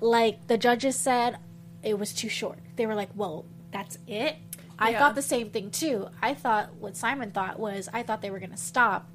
like 0.00 0.46
the 0.46 0.56
judges 0.56 0.96
said, 0.96 1.36
it 1.82 1.98
was 1.98 2.12
too 2.12 2.28
short. 2.28 2.58
They 2.76 2.86
were 2.86 2.94
like, 2.94 3.10
"Well, 3.14 3.44
that's 3.70 3.98
it." 4.06 4.36
I 4.78 4.90
Yeah. 4.90 4.98
thought 4.98 5.14
the 5.14 5.22
same 5.22 5.50
thing 5.50 5.70
too. 5.70 6.08
I 6.22 6.34
thought 6.34 6.74
what 6.80 6.96
Simon 6.96 7.30
thought 7.30 7.58
was 7.60 7.88
I 7.92 8.02
thought 8.02 8.22
they 8.22 8.30
were 8.30 8.38
going 8.38 8.50
to 8.50 8.56
stop 8.56 9.08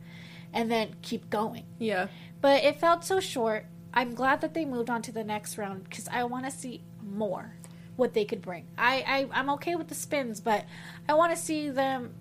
and 0.53 0.71
then 0.71 0.95
keep 1.01 1.29
going. 1.29 1.65
yeah, 1.79 2.07
But 2.39 2.63
it 2.63 2.79
felt 2.79 3.03
so 3.03 3.19
short. 3.19 3.65
I'm 3.93 4.13
glad 4.13 4.39
that 4.41 4.53
they 4.53 4.63
moved 4.63 4.89
on 4.89 5.01
to 5.03 5.11
the 5.11 5.23
next 5.23 5.57
round 5.57 5.83
because 5.85 6.07
I 6.07 6.23
want 6.23 6.45
to 6.45 6.51
see 6.51 6.83
more 7.01 7.55
what 7.95 8.13
they 8.13 8.23
could 8.25 8.41
bring. 8.43 8.65
I, 8.77 9.03
I 9.33 9.39
I'm 9.39 9.49
okay 9.51 9.75
with 9.75 9.87
the 9.87 9.95
spins, 9.95 10.39
but 10.39 10.65
I 11.09 11.15
want 11.15 11.35
to 11.35 11.41
see 11.41 11.69
them 11.69 12.13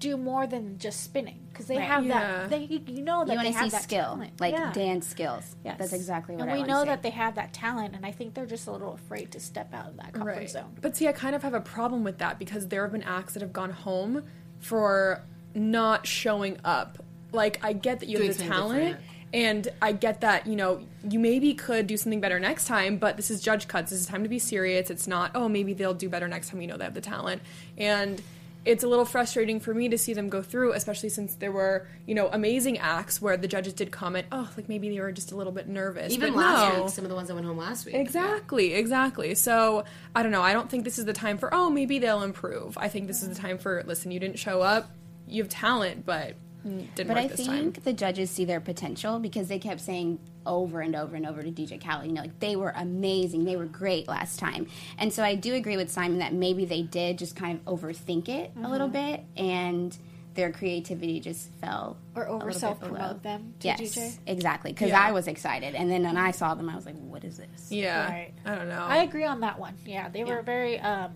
do 0.00 0.16
more 0.16 0.46
than 0.46 0.78
just 0.78 1.02
spinning 1.04 1.38
because 1.52 1.66
they 1.66 1.76
Right. 1.76 1.84
have 1.86 2.04
Yeah. 2.04 2.18
that. 2.18 2.50
They 2.50 2.64
you 2.64 2.80
you 2.86 3.02
know 3.02 3.24
that 3.24 3.34
You 3.34 3.42
they 3.42 3.52
have 3.52 3.64
see 3.70 3.76
that 3.76 3.82
skill, 3.82 4.02
talent. 4.02 4.40
like 4.40 4.52
Yeah. 4.54 4.72
dance 4.72 5.06
skills. 5.06 5.54
Yes. 5.64 5.76
That's 5.78 5.92
exactly 5.92 6.34
what 6.34 6.42
and 6.42 6.50
I 6.50 6.54
we 6.54 6.60
wanna 6.60 6.72
know 6.72 6.82
see. 6.82 6.88
that 6.88 7.02
they 7.02 7.10
have 7.10 7.34
that 7.36 7.52
talent, 7.52 7.94
and 7.94 8.04
I 8.04 8.10
think 8.10 8.34
they're 8.34 8.46
just 8.46 8.66
a 8.66 8.72
little 8.72 8.94
afraid 8.94 9.30
to 9.32 9.40
step 9.40 9.72
out 9.72 9.86
of 9.88 9.96
that 9.98 10.12
comfort 10.14 10.26
right. 10.36 10.50
zone. 10.50 10.76
But 10.80 10.96
see, 10.96 11.06
I 11.06 11.12
kind 11.12 11.36
of 11.36 11.42
have 11.42 11.54
a 11.54 11.60
problem 11.60 12.02
with 12.02 12.18
that 12.18 12.38
because 12.38 12.68
there 12.68 12.82
have 12.82 12.92
been 12.92 13.02
acts 13.04 13.34
that 13.34 13.42
have 13.42 13.52
gone 13.52 13.70
home 13.70 14.24
for 14.58 15.22
not 15.54 16.06
showing 16.06 16.56
up. 16.64 16.98
Like, 17.32 17.60
I 17.62 17.72
get 17.74 18.00
that 18.00 18.08
you 18.08 18.16
Doing 18.16 18.28
have 18.28 18.38
the 18.38 18.44
talent. 18.44 18.80
different. 18.84 19.04
And 19.32 19.68
I 19.80 19.92
get 19.92 20.22
that, 20.22 20.48
you 20.48 20.56
know, 20.56 20.80
you 21.08 21.20
maybe 21.20 21.54
could 21.54 21.86
do 21.86 21.96
something 21.96 22.20
better 22.20 22.40
next 22.40 22.66
time, 22.66 22.96
but 22.98 23.16
this 23.16 23.30
is 23.30 23.40
judge 23.40 23.68
cuts. 23.68 23.92
This 23.92 24.00
is 24.00 24.06
time 24.06 24.24
to 24.24 24.28
be 24.28 24.40
serious. 24.40 24.90
It's 24.90 25.06
not, 25.06 25.30
oh, 25.36 25.48
maybe 25.48 25.72
they'll 25.72 25.94
do 25.94 26.08
better 26.08 26.26
next 26.26 26.48
time. 26.48 26.58
We 26.58 26.66
know 26.66 26.76
they 26.76 26.82
have 26.84 26.94
the 26.94 27.00
talent. 27.00 27.40
And 27.78 28.20
it's 28.64 28.84
a 28.84 28.88
little 28.88 29.04
frustrating 29.04 29.58
for 29.58 29.72
me 29.72 29.88
to 29.88 29.96
see 29.96 30.12
them 30.12 30.28
go 30.28 30.42
through, 30.42 30.72
especially 30.72 31.08
since 31.08 31.34
there 31.36 31.50
were, 31.52 31.88
you 32.06 32.14
know, 32.14 32.28
amazing 32.32 32.78
acts 32.78 33.20
where 33.20 33.36
the 33.36 33.48
judges 33.48 33.72
did 33.72 33.90
comment, 33.90 34.26
oh, 34.32 34.50
like 34.56 34.68
maybe 34.68 34.90
they 34.90 35.00
were 35.00 35.12
just 35.12 35.32
a 35.32 35.36
little 35.36 35.52
bit 35.52 35.66
nervous. 35.66 36.12
Even 36.12 36.34
But 36.34 36.38
last 36.38 36.74
no. 36.76 36.82
week, 36.84 36.92
some 36.92 37.04
of 37.04 37.08
the 37.08 37.14
ones 37.14 37.28
that 37.28 37.34
went 37.34 37.46
home 37.46 37.56
last 37.56 37.86
week. 37.86 37.94
Exactly, 37.94 38.74
exactly. 38.74 39.34
So 39.34 39.84
I 40.14 40.22
don't 40.22 40.32
know. 40.32 40.42
I 40.42 40.52
don't 40.52 40.68
think 40.68 40.84
this 40.84 40.98
is 40.98 41.06
the 41.06 41.12
time 41.14 41.38
for 41.38 41.52
oh 41.54 41.70
maybe 41.70 41.98
they'll 41.98 42.22
improve. 42.22 42.76
I 42.76 42.88
think 42.88 43.06
this 43.06 43.22
is 43.22 43.28
the 43.30 43.34
time 43.34 43.56
for 43.58 43.82
listen. 43.86 44.10
You 44.10 44.20
didn't 44.20 44.38
show 44.38 44.60
up. 44.60 44.90
You 45.26 45.42
have 45.42 45.50
talent, 45.50 46.04
but 46.04 46.34
didn't 46.64 46.76
work 46.76 46.94
this 46.94 46.96
time. 46.96 47.06
But 47.06 47.08
work 47.08 47.16
I 47.16 47.26
this 47.28 47.36
think 47.46 47.74
time. 47.74 47.82
the 47.84 47.92
judges 47.94 48.30
see 48.30 48.44
their 48.44 48.60
potential 48.60 49.18
because 49.18 49.48
they 49.48 49.58
kept 49.58 49.80
saying 49.80 50.18
over 50.50 50.80
and 50.80 50.96
over 50.96 51.14
and 51.14 51.24
over 51.26 51.42
to 51.42 51.50
DJ 51.50 51.80
Khaled, 51.82 52.06
you 52.08 52.12
know, 52.12 52.22
like 52.22 52.40
they 52.40 52.56
were 52.56 52.72
amazing, 52.76 53.44
they 53.44 53.54
were 53.56 53.66
great 53.66 54.08
last 54.08 54.38
time. 54.40 54.66
And 54.98 55.12
so 55.12 55.22
I 55.22 55.36
do 55.36 55.54
agree 55.54 55.76
with 55.76 55.90
Simon 55.90 56.18
that 56.18 56.34
maybe 56.34 56.64
they 56.64 56.82
did 56.82 57.18
just 57.18 57.36
kind 57.36 57.60
of 57.64 57.78
overthink 57.78 58.28
it 58.28 58.50
a 58.62 58.68
little 58.68 58.88
Mm-hmm. 58.88 59.12
bit 59.12 59.24
and 59.36 59.96
their 60.34 60.50
creativity 60.52 61.20
just 61.20 61.50
fell 61.60 61.96
Or 62.14 62.24
a 62.24 62.30
over 62.30 62.46
little 62.46 62.60
self-promote 62.60 63.22
them 63.22 63.54
to 63.60 63.68
yes, 63.68 63.80
DJ? 63.80 64.18
exactly. 64.26 64.72
Because 64.72 64.88
Yeah. 64.90 65.00
I 65.08 65.12
was 65.12 65.26
excited, 65.28 65.74
and 65.74 65.90
then 65.90 66.02
when 66.04 66.16
I 66.16 66.30
saw 66.30 66.54
them, 66.54 66.68
I 66.68 66.76
was 66.76 66.86
like, 66.86 66.96
"What 66.98 67.24
is 67.24 67.36
this?" 67.36 67.70
Yeah, 67.70 68.08
Right. 68.08 68.32
I 68.46 68.54
don't 68.54 68.68
know. 68.68 68.80
I 68.88 68.98
agree 69.02 69.24
on 69.24 69.40
that 69.40 69.58
one. 69.58 69.74
Yeah, 69.84 70.08
they 70.08 70.22
were 70.24 70.40
very 70.42 70.78
um, 70.80 71.12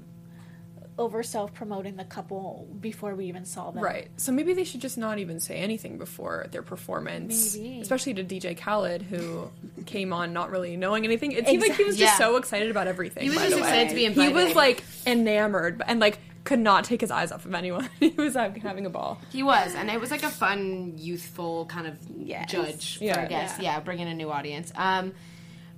over 0.97 1.23
self 1.23 1.53
promoting 1.55 1.97
the 1.97 2.05
couple 2.05 2.69
before 2.81 3.15
we 3.15 3.27
even 3.27 3.45
saw 3.45 3.71
them. 3.71 3.83
Right. 3.83 4.09
So 4.17 4.31
maybe 4.33 4.53
they 4.55 4.65
should 4.65 4.81
just 4.81 4.97
not 4.97 5.19
even 5.19 5.41
say 5.41 5.57
anything 5.57 5.99
before 5.99 6.47
their 6.53 6.63
performance. 6.63 7.57
Maybe. 7.57 7.81
Especially 7.81 8.15
to 8.15 8.25
DJ 8.25 8.57
Khaled, 8.57 9.03
who 9.03 9.51
came 9.87 10.13
on 10.13 10.33
not 10.33 10.51
really 10.51 10.77
knowing 10.77 11.05
anything. 11.05 11.33
It 11.33 11.47
seemed 11.47 11.63
like 11.63 11.77
he 11.77 11.85
was 11.85 11.97
just 11.97 12.13
Yeah. 12.15 12.19
so 12.19 12.37
excited 12.37 12.71
about 12.71 12.87
everything. 12.87 13.25
He 13.25 13.29
was 13.31 13.39
by 13.39 13.45
just 13.45 13.57
the 13.57 13.63
way. 13.63 13.69
excited 13.69 13.89
to 13.89 13.95
be 13.95 14.23
He 14.23 14.29
was 14.33 14.55
like 14.55 14.85
enamored 15.07 15.83
and 15.87 16.01
like 16.01 16.19
could 16.45 16.59
not 16.61 16.85
take 16.85 17.01
his 17.01 17.11
eyes 17.11 17.33
off 17.33 17.47
of 17.47 17.55
anyone. 17.55 17.89
he 18.01 18.11
was 18.11 18.37
uh, 18.37 18.53
having 18.63 18.85
a 18.87 18.91
ball. 18.91 19.19
He 19.33 19.43
was, 19.43 19.75
and 19.75 19.91
it 19.91 19.99
was 19.99 20.11
like 20.11 20.23
a 20.23 20.29
fun, 20.31 20.93
youthful 20.99 21.65
kind 21.67 21.87
of 21.87 21.97
Yes. 22.19 22.51
judge 22.51 22.99
for 22.99 23.05
Yeah. 23.05 23.23
a 23.25 23.29
guest. 23.29 23.61
Yeah. 23.61 23.73
Yeah. 23.77 23.81
bringing 23.81 24.09
a 24.09 24.15
new 24.15 24.31
audience. 24.31 24.71
Um, 24.77 25.13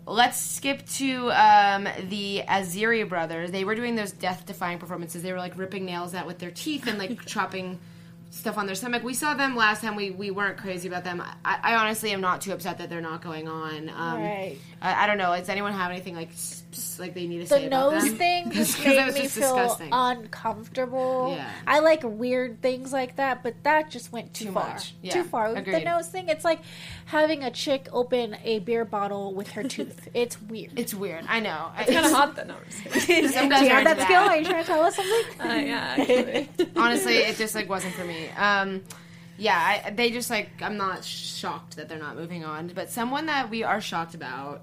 let's 0.06 0.38
skip 0.38 0.86
to 0.86 1.30
um, 1.32 1.88
the 2.08 2.42
Aziri 2.48 3.08
brothers. 3.08 3.50
They 3.50 3.64
were 3.64 3.74
doing 3.74 3.96
those 3.96 4.12
death-defying 4.12 4.78
performances. 4.78 5.22
They 5.22 5.32
were 5.32 5.38
like 5.38 5.58
ripping 5.58 5.84
nails 5.84 6.14
out 6.14 6.26
with 6.26 6.38
their 6.38 6.50
teeth 6.52 6.86
and 6.86 6.98
like 6.98 7.24
chopping 7.26 7.78
stuff 8.30 8.58
on 8.58 8.66
their 8.66 8.74
stomach. 8.74 9.02
We 9.02 9.14
saw 9.14 9.34
them 9.34 9.56
last 9.56 9.80
time. 9.82 9.96
We 9.96 10.10
we 10.10 10.30
weren't 10.30 10.58
crazy 10.58 10.86
about 10.88 11.04
them. 11.04 11.22
I, 11.44 11.58
I 11.62 11.74
honestly 11.76 12.10
am 12.12 12.20
not 12.20 12.40
too 12.42 12.52
upset 12.52 12.78
that 12.78 12.88
they're 12.90 13.00
not 13.00 13.22
going 13.22 13.48
on. 13.48 13.88
Um, 13.88 14.20
Right. 14.22 14.56
I, 14.82 15.04
I 15.04 15.06
don't 15.06 15.18
know. 15.18 15.34
Does 15.36 15.48
anyone 15.48 15.72
have 15.72 15.90
anything 15.90 16.14
like 16.14 16.30
s- 16.30 16.62
s- 16.72 16.98
like 16.98 17.14
they 17.14 17.26
need 17.26 17.38
to 17.38 17.42
the 17.44 17.48
say 17.48 17.66
about 17.66 17.92
nose 17.92 18.04
them? 18.04 18.16
thing 18.16 18.50
just 18.52 18.76
'Cause 18.76 18.84
that 18.84 18.96
made 18.96 19.06
was 19.06 19.14
me 19.14 19.22
just 19.22 19.34
feel 19.38 19.56
disgusting. 19.56 19.88
uncomfortable. 19.92 21.34
Yeah. 21.36 21.50
I 21.66 21.78
like 21.80 22.02
weird 22.04 22.60
things 22.62 22.92
like 22.92 23.16
that, 23.16 23.42
but 23.42 23.54
that 23.64 23.90
just 23.90 24.12
went 24.12 24.34
too, 24.34 24.46
Too 24.46 24.52
far. 24.52 24.68
much. 24.70 24.94
Yeah, 25.02 25.12
Too 25.14 25.24
far. 25.24 25.52
With 25.54 25.64
the 25.64 25.80
nose 25.80 26.08
thing, 26.08 26.28
it's 26.28 26.44
like 26.44 26.60
having 27.06 27.42
a 27.44 27.50
chick 27.50 27.88
open 27.92 28.36
a 28.44 28.58
beer 28.60 28.84
bottle 28.84 29.34
with 29.34 29.50
her 29.52 29.62
tooth. 29.74 30.08
It's 30.14 30.40
weird. 30.42 30.78
It's 30.78 30.94
weird. 30.94 31.24
I 31.28 31.40
know. 31.40 31.70
It's 31.78 31.90
kind 31.92 32.06
of 32.06 32.12
hot 32.12 32.36
then. 32.36 32.48
No, 32.48 32.54
I'm 32.54 32.60
just 32.92 33.06
kidding. 33.06 33.30
Some 33.30 33.44
Do 33.48 33.54
guys 33.54 33.62
you 33.62 33.68
are 33.74 33.80
have 33.80 33.96
that 33.96 34.00
skill? 34.06 34.22
Are 34.22 34.36
you 34.36 34.44
trying 34.44 34.62
to 34.62 34.66
tell 34.66 34.82
us 34.82 34.96
something? 34.96 35.40
Uh, 35.40 35.54
yeah. 35.54 36.44
Honestly, 36.76 37.14
it 37.18 37.36
just 37.36 37.54
like 37.54 37.68
wasn't 37.68 37.94
for 37.94 38.04
me. 38.04 38.28
Um, 38.30 38.82
yeah, 39.38 39.82
I, 39.86 39.90
they 39.90 40.10
just 40.10 40.30
like 40.30 40.48
I'm 40.62 40.76
not 40.78 41.04
shocked 41.04 41.76
that 41.76 41.88
they're 41.88 41.98
not 41.98 42.16
moving 42.16 42.44
on, 42.44 42.68
but 42.74 42.90
someone 42.90 43.26
that 43.26 43.50
we 43.50 43.62
are 43.64 43.80
shocked 43.82 44.14
about 44.14 44.62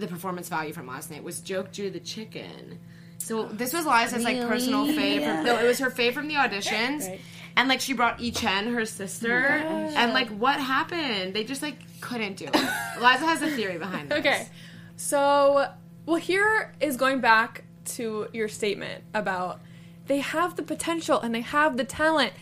the 0.00 0.06
performance 0.06 0.48
value 0.48 0.72
from 0.72 0.86
last 0.86 1.10
night 1.10 1.22
was 1.22 1.40
Joju 1.40 1.92
the 1.92 2.00
chicken. 2.00 2.78
So 3.18 3.44
this 3.44 3.72
was 3.72 3.84
Liza's 3.86 4.24
like 4.24 4.40
personal 4.48 4.86
fave. 4.86 5.20
Yeah. 5.20 5.42
No, 5.42 5.58
it 5.58 5.66
was 5.66 5.78
her 5.78 5.90
fave 5.90 6.14
from 6.14 6.26
the 6.26 6.34
auditions. 6.34 7.06
Right. 7.06 7.20
And 7.56 7.68
like 7.68 7.80
she 7.80 7.92
brought 7.92 8.20
I 8.20 8.30
Chen, 8.30 8.72
her 8.72 8.86
sister, 8.86 9.62
oh 9.64 9.92
and 9.96 10.12
like 10.12 10.28
what 10.28 10.58
happened? 10.58 11.34
They 11.34 11.44
just 11.44 11.62
like 11.62 11.76
couldn't 12.00 12.36
do 12.36 12.46
it. 12.46 12.54
Liza 13.00 13.26
has 13.26 13.42
a 13.42 13.50
theory 13.50 13.78
behind 13.78 14.10
this. 14.10 14.18
Okay. 14.20 14.48
So, 14.96 15.70
well, 16.06 16.16
here 16.16 16.74
is 16.80 16.96
going 16.96 17.20
back 17.20 17.64
to 17.96 18.28
your 18.32 18.48
statement 18.48 19.04
about 19.14 19.60
they 20.06 20.18
have 20.18 20.56
the 20.56 20.62
potential 20.62 21.20
and 21.20 21.34
they 21.34 21.40
have 21.40 21.76
the 21.76 21.84
talent 21.84 22.32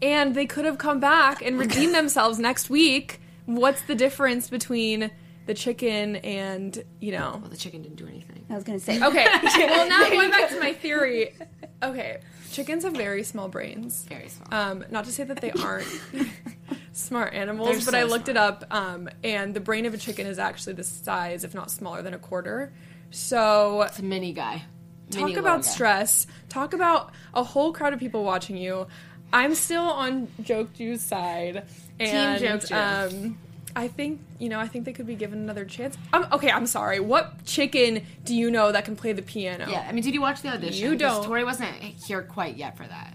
and 0.00 0.34
they 0.34 0.46
could 0.46 0.64
have 0.64 0.78
come 0.78 1.00
back 1.00 1.42
and 1.42 1.58
redeemed 1.58 1.94
themselves 1.94 2.38
next 2.38 2.70
week. 2.70 3.20
What's 3.46 3.82
the 3.82 3.94
difference 3.94 4.48
between 4.48 5.10
the 5.48 5.54
chicken 5.54 6.16
and, 6.16 6.84
you 7.00 7.10
know, 7.10 7.38
Well, 7.40 7.50
the 7.50 7.56
chicken 7.56 7.82
didn't 7.82 7.96
do 7.96 8.06
anything. 8.06 8.44
I 8.48 8.54
was 8.54 8.62
gonna 8.64 8.78
say. 8.78 9.02
Okay. 9.02 9.26
well, 9.66 9.88
now 9.88 10.08
going 10.10 10.30
back 10.30 10.50
to 10.50 10.60
my 10.60 10.72
theory. 10.72 11.34
Okay, 11.80 12.18
chickens 12.50 12.82
have 12.82 12.94
very 12.94 13.22
small 13.22 13.46
brains. 13.48 14.04
Very 14.08 14.28
small. 14.28 14.48
Um, 14.50 14.84
not 14.90 15.04
to 15.04 15.12
say 15.12 15.22
that 15.22 15.40
they 15.40 15.52
aren't 15.52 15.86
smart 16.92 17.32
animals, 17.34 17.68
They're 17.68 17.76
but 17.78 17.92
so 17.92 17.98
I 17.98 18.02
looked 18.02 18.24
smart. 18.26 18.28
it 18.30 18.36
up, 18.36 18.64
um, 18.72 19.08
and 19.22 19.54
the 19.54 19.60
brain 19.60 19.86
of 19.86 19.94
a 19.94 19.96
chicken 19.96 20.26
is 20.26 20.40
actually 20.40 20.72
the 20.72 20.82
size, 20.82 21.44
if 21.44 21.54
not 21.54 21.70
smaller 21.70 22.02
than 22.02 22.14
a 22.14 22.18
quarter. 22.18 22.72
So 23.12 23.82
It's 23.82 24.00
a 24.00 24.02
mini 24.02 24.32
guy. 24.32 24.64
talk 25.10 25.20
Mini 25.26 25.34
about 25.34 25.58
little 25.58 25.62
guy. 25.62 25.68
stress. 25.70 26.26
Talk 26.48 26.72
about 26.74 27.12
a 27.32 27.44
whole 27.44 27.72
crowd 27.72 27.92
of 27.92 28.00
people 28.00 28.24
watching 28.24 28.56
you. 28.56 28.88
I'm 29.32 29.54
still 29.54 29.84
on 29.84 30.26
Joju's 30.42 31.00
side, 31.02 31.62
and 32.00 32.42
Joju. 32.42 32.72
um, 33.12 33.38
I 33.76 33.88
think 33.88 34.20
you 34.38 34.48
know. 34.48 34.58
I 34.60 34.66
think 34.68 34.84
they 34.84 34.92
could 34.92 35.06
be 35.06 35.14
given 35.14 35.38
another 35.38 35.64
chance. 35.64 35.96
Um, 36.12 36.26
okay, 36.32 36.50
I'm 36.50 36.66
sorry. 36.66 37.00
What 37.00 37.44
chicken 37.44 38.04
do 38.24 38.34
you 38.34 38.50
know 38.50 38.72
that 38.72 38.84
can 38.84 38.96
play 38.96 39.12
the 39.12 39.22
piano? 39.22 39.66
Yeah, 39.68 39.86
I 39.88 39.92
mean, 39.92 40.02
did 40.02 40.14
you 40.14 40.20
watch 40.20 40.42
the 40.42 40.48
audition? 40.48 40.82
You 40.90 40.96
don't. 40.96 41.24
Tori 41.24 41.44
wasn't 41.44 41.70
here 41.74 42.22
quite 42.22 42.56
yet 42.56 42.76
for 42.76 42.86
that. 42.86 43.14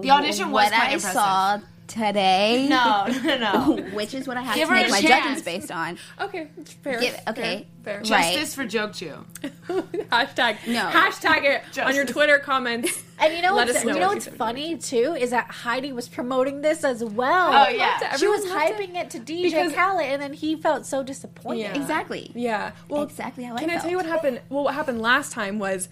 The 0.00 0.10
audition 0.10 0.50
was 0.50 0.64
what 0.64 0.72
quite 0.72 0.80
I 0.90 0.92
impressive. 0.92 1.12
saw 1.12 1.60
today. 1.88 2.66
No, 2.68 3.06
no, 3.24 3.36
no. 3.38 3.82
Which 3.94 4.14
is 4.14 4.28
what 4.28 4.36
I 4.36 4.42
have 4.42 4.54
Give 4.54 4.68
to 4.68 4.74
her 4.74 4.80
make 4.80 4.88
a 4.88 4.90
my 4.90 5.00
chance. 5.00 5.10
judgments 5.10 5.42
based 5.42 5.70
on. 5.72 5.98
Okay, 6.20 6.48
fair. 6.82 7.00
Give- 7.00 7.18
okay. 7.28 7.66
fair. 7.84 7.96
Right. 7.98 8.04
Justice 8.36 8.54
for 8.54 8.64
Joju. 8.64 9.24
hashtag 10.10 10.58
No. 10.68 10.88
hashtag 10.90 11.44
it 11.44 11.78
on 11.78 11.94
your 11.94 12.04
Twitter 12.06 12.38
comments. 12.38 13.02
And 13.20 13.34
you 13.34 13.42
know 13.42 13.52
Let 13.52 13.66
what's 13.66 13.78
us 13.78 13.84
know 13.84 13.94
you 13.94 13.98
know 13.98 14.06
what 14.06 14.14
what's 14.14 14.26
you 14.26 14.30
think. 14.30 14.38
funny 14.38 14.76
too 14.78 15.16
is 15.18 15.30
that 15.30 15.50
Heidi 15.50 15.90
was 15.90 16.08
promoting 16.08 16.60
this 16.60 16.84
as 16.84 17.02
well. 17.02 17.48
Oh, 17.52 17.68
yeah. 17.68 18.14
she 18.14 18.28
was 18.28 18.44
loved 18.46 18.74
hyping 18.74 18.94
it 18.94 19.10
to 19.10 19.18
DJ 19.18 19.42
Because- 19.42 19.72
Khaled, 19.72 20.06
and 20.06 20.22
then 20.22 20.32
he 20.32 20.54
felt 20.54 20.86
so 20.86 21.02
disappointed. 21.02 21.62
Yeah. 21.62 21.74
Exactly. 21.80 22.30
Yeah. 22.36 22.70
Well, 22.88 23.02
Exactly 23.02 23.42
how 23.42 23.56
I 23.56 23.58
Can 23.58 23.70
I 23.70 23.78
tell 23.78 23.90
you 23.90 23.96
felt. 23.98 24.06
what 24.06 24.14
happened? 24.14 24.40
Well, 24.50 24.62
what 24.62 24.74
happened 24.74 25.02
last 25.02 25.32
time 25.32 25.58
was 25.58 25.88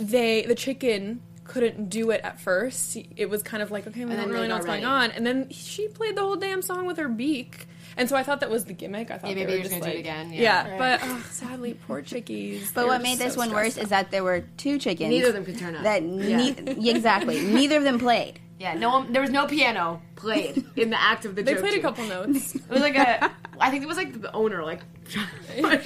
they 0.00 0.42
the 0.42 0.56
chicken 0.56 1.20
couldn't 1.48 1.88
do 1.88 2.10
it 2.10 2.20
at 2.22 2.40
first. 2.40 2.96
It 3.16 3.30
was 3.30 3.42
kind 3.42 3.62
of 3.62 3.70
like 3.70 3.86
okay, 3.86 4.04
we 4.04 4.14
don't 4.16 4.28
really 4.30 4.48
know 4.48 4.54
got 4.54 4.64
what's 4.64 4.66
going 4.66 4.84
on, 4.84 5.10
and 5.12 5.26
then 5.26 5.48
she 5.50 5.88
played 5.88 6.16
the 6.16 6.20
whole 6.22 6.36
damn 6.36 6.62
song 6.62 6.86
with 6.86 6.96
her 6.98 7.08
beak. 7.08 7.66
And 7.98 8.10
so 8.10 8.14
I 8.16 8.22
thought 8.24 8.40
that 8.40 8.50
was 8.50 8.66
the 8.66 8.74
gimmick. 8.74 9.10
I 9.10 9.16
thought 9.16 9.30
Yeah, 9.30 9.34
they 9.36 9.40
maybe 9.40 9.52
were 9.52 9.56
you're 9.56 9.62
just 9.62 9.74
just 9.74 9.80
gonna 9.80 9.92
do 9.94 9.98
it 9.98 10.00
again, 10.00 10.30
yeah. 10.30 10.42
Yeah, 10.42 10.70
Right. 10.78 11.00
but 11.00 11.00
oh, 11.04 11.26
sadly, 11.30 11.74
poor 11.86 12.02
chickies. 12.02 12.70
But 12.74 12.86
what 12.88 13.00
made 13.00 13.18
this 13.18 13.32
so 13.34 13.38
one 13.40 13.50
worse 13.52 13.72
stressed 13.72 13.78
is 13.84 13.88
that 13.88 14.10
there 14.10 14.22
were 14.22 14.44
two 14.58 14.78
chickens. 14.78 15.08
Neither 15.08 15.28
of 15.28 15.34
them 15.34 15.46
could 15.46 15.58
turn 15.58 15.74
up. 15.76 15.82
That 15.82 16.02
Yeah. 16.02 16.36
ne- 16.36 16.90
exactly. 16.90 17.40
Neither 17.40 17.78
of 17.78 17.84
them 17.84 17.98
played. 17.98 18.38
Yeah, 18.58 18.74
no 18.74 18.88
one, 18.90 19.12
there 19.12 19.20
was 19.20 19.30
no 19.30 19.46
piano 19.46 20.00
played 20.14 20.64
in 20.76 20.88
the 20.90 20.98
act 21.00 21.24
of 21.26 21.34
the 21.36 21.42
They 21.42 21.52
Joke 21.52 21.60
played 21.62 21.78
a 21.78 21.82
couple 21.82 22.04
notes 22.06 22.54
It 22.54 22.68
was 22.70 22.80
like 22.80 22.96
a, 22.96 23.30
I 23.60 23.70
think 23.70 23.82
it 23.82 23.86
was 23.86 23.98
like 23.98 24.20
the 24.20 24.32
owner, 24.32 24.64
like, 24.64 24.80
like 25.60 25.82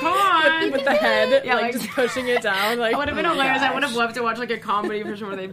come 0.00 0.12
on. 0.12 0.70
with 0.72 0.84
the 0.84 0.94
head, 0.94 1.42
Yeah, 1.44 1.54
like, 1.54 1.62
like- 1.64 1.72
just 1.72 1.88
pushing 1.90 2.28
it 2.28 2.42
down. 2.42 2.78
Like 2.78 2.92
That 2.92 2.98
would 2.98 3.08
have 3.08 3.16
been 3.16 3.26
Oh 3.26 3.30
my 3.30 3.42
hilarious. 3.42 3.62
I 3.62 3.74
would 3.74 3.82
have 3.82 3.94
loved 3.94 4.14
to 4.14 4.22
watch 4.22 4.38
like 4.38 4.50
a 4.50 4.58
comedy 4.58 5.02
for 5.02 5.16
sure. 5.16 5.34
They, 5.34 5.50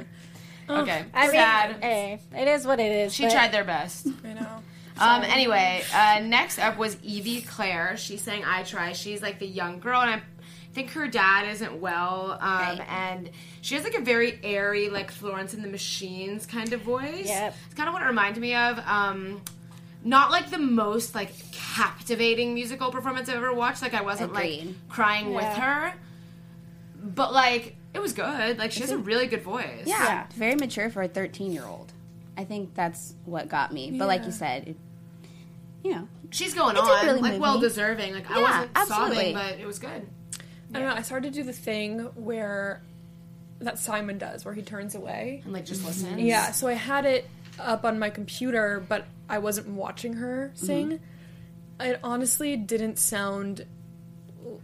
okay, 0.69 1.05
I 1.13 1.21
mean, 1.23 1.31
sad. 1.31 1.75
hey, 1.81 2.19
it 2.35 2.47
is 2.47 2.65
what 2.67 2.79
it 2.79 2.91
is. 2.91 3.13
She 3.13 3.23
but- 3.23 3.31
tried 3.31 3.51
their 3.51 3.63
best. 3.63 4.07
I 4.23 4.33
know. 4.33 4.63
Um, 4.95 5.23
anyway, 5.23 5.83
uh, 5.91 6.19
next 6.23 6.59
up 6.59 6.77
was 6.77 6.97
Evie 7.01 7.41
Clair. 7.41 7.97
She 7.97 8.17
sang 8.17 8.43
I 8.45 8.61
Try. 8.61 8.93
She's 8.93 9.23
like 9.23 9.39
the 9.39 9.47
young 9.47 9.79
girl, 9.79 9.99
and 10.01 10.11
I 10.11 10.21
think 10.73 10.91
her 10.91 11.07
dad 11.07 11.47
isn't 11.49 11.79
well. 11.79 12.37
Um, 12.41 12.71
Okay. 12.73 12.85
And 12.89 13.29
she 13.61 13.75
has 13.75 13.83
like 13.83 13.93
a 13.95 14.01
very 14.01 14.39
airy, 14.43 14.89
like 14.89 15.11
Florence 15.11 15.53
and 15.53 15.63
the 15.63 15.67
Machines 15.69 16.45
kind 16.45 16.73
of 16.73 16.81
voice. 16.81 17.27
Yep. 17.27 17.55
It's 17.65 17.75
kind 17.75 17.87
of 17.87 17.93
what 17.93 18.01
it 18.01 18.05
reminded 18.07 18.41
me 18.41 18.55
of. 18.55 18.79
Um, 18.79 19.41
not 20.03 20.31
like 20.31 20.49
the 20.49 20.57
most 20.57 21.15
like 21.15 21.31
captivating 21.51 22.53
musical 22.53 22.91
performance 22.91 23.29
I've 23.29 23.35
ever 23.37 23.53
watched. 23.53 23.81
Like 23.81 23.93
I 23.93 24.01
wasn't 24.01 24.33
like 24.33 24.45
Agreed. 24.61 24.75
crying 24.89 25.33
with 25.33 25.45
her, 25.45 25.93
but 27.01 27.33
like 27.33 27.75
it 27.93 28.01
was 28.01 28.13
good. 28.13 28.57
Like 28.57 28.71
she 28.71 28.81
has 28.81 28.91
a 28.91 28.97
really 28.97 29.27
good 29.27 29.43
voice. 29.43 29.83
Yeah, 29.85 30.03
Yeah. 30.03 30.25
very 30.35 30.55
mature 30.55 30.89
for 30.89 31.01
a 31.03 31.07
13 31.07 31.51
year 31.53 31.65
old. 31.65 31.93
I 32.35 32.43
think 32.43 32.73
that's 32.73 33.13
what 33.25 33.47
got 33.47 33.71
me. 33.71 33.91
But 33.91 34.07
like 34.07 34.25
you 34.25 34.31
said, 34.31 34.67
it, 34.69 34.77
you 35.83 35.91
know, 35.91 36.07
she's 36.31 36.53
going 36.55 36.75
It's 36.75 36.85
on 36.87 37.05
really 37.05 37.21
like 37.21 37.39
well 37.39 37.59
deserving. 37.59 38.13
Like 38.13 38.29
I 38.29 38.41
wasn't 38.41 38.71
absolutely. 38.75 39.15
sobbing, 39.15 39.33
but 39.35 39.59
it 39.59 39.67
was 39.67 39.79
good. 39.79 40.07
I 40.73 40.79
don't 40.79 40.89
know. 40.89 40.95
I 40.95 41.01
started 41.01 41.33
to 41.33 41.39
do 41.39 41.43
the 41.43 41.53
thing 41.53 41.99
where 42.15 42.81
that 43.59 43.79
Simon 43.79 44.17
does, 44.17 44.45
where 44.45 44.53
he 44.53 44.61
turns 44.61 44.95
away. 44.95 45.41
And 45.43 45.53
like 45.53 45.65
just 45.65 45.81
mm-hmm. 45.81 45.87
listen. 45.89 46.19
Yeah, 46.19 46.51
so 46.51 46.67
I 46.67 46.73
had 46.73 47.05
it 47.05 47.29
up 47.59 47.85
on 47.85 47.99
my 47.99 48.09
computer, 48.09 48.83
but 48.87 49.05
I 49.29 49.39
wasn't 49.39 49.67
watching 49.69 50.13
her 50.13 50.51
mm-hmm. 50.55 50.65
sing. 50.65 50.99
It 51.79 51.99
honestly 52.03 52.55
didn't 52.55 52.99
sound. 52.99 53.65
Oh, 54.45 54.59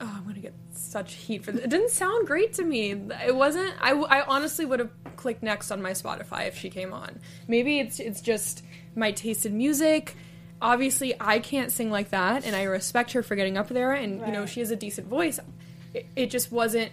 I'm 0.00 0.24
gonna 0.24 0.40
get 0.40 0.54
such 0.72 1.14
heat 1.14 1.44
for 1.44 1.52
this. 1.52 1.64
It 1.64 1.70
didn't 1.70 1.90
sound 1.90 2.26
great 2.26 2.54
to 2.54 2.64
me. 2.64 2.92
It 2.92 3.34
wasn't. 3.34 3.74
I, 3.80 3.90
w- 3.90 4.08
I 4.08 4.22
honestly 4.22 4.64
would 4.64 4.80
have 4.80 4.90
clicked 5.16 5.42
next 5.42 5.70
on 5.70 5.82
my 5.82 5.92
Spotify 5.92 6.48
if 6.48 6.56
she 6.58 6.70
came 6.70 6.92
on. 6.92 7.20
Maybe 7.46 7.78
it's 7.78 8.00
it's 8.00 8.20
just 8.20 8.64
my 8.94 9.12
taste 9.12 9.46
in 9.46 9.56
music. 9.56 10.16
Obviously, 10.62 11.14
I 11.20 11.38
can't 11.38 11.72
sing 11.72 11.90
like 11.90 12.10
that, 12.10 12.44
and 12.44 12.54
I 12.54 12.64
respect 12.64 13.12
her 13.12 13.22
for 13.22 13.34
getting 13.36 13.56
up 13.56 13.68
there. 13.68 13.92
And 13.92 14.20
you 14.20 14.32
know, 14.32 14.46
she 14.46 14.60
has 14.60 14.70
a 14.70 14.76
decent 14.76 15.06
voice. 15.08 15.40
It, 15.94 16.06
it 16.16 16.30
just 16.30 16.52
wasn't 16.52 16.92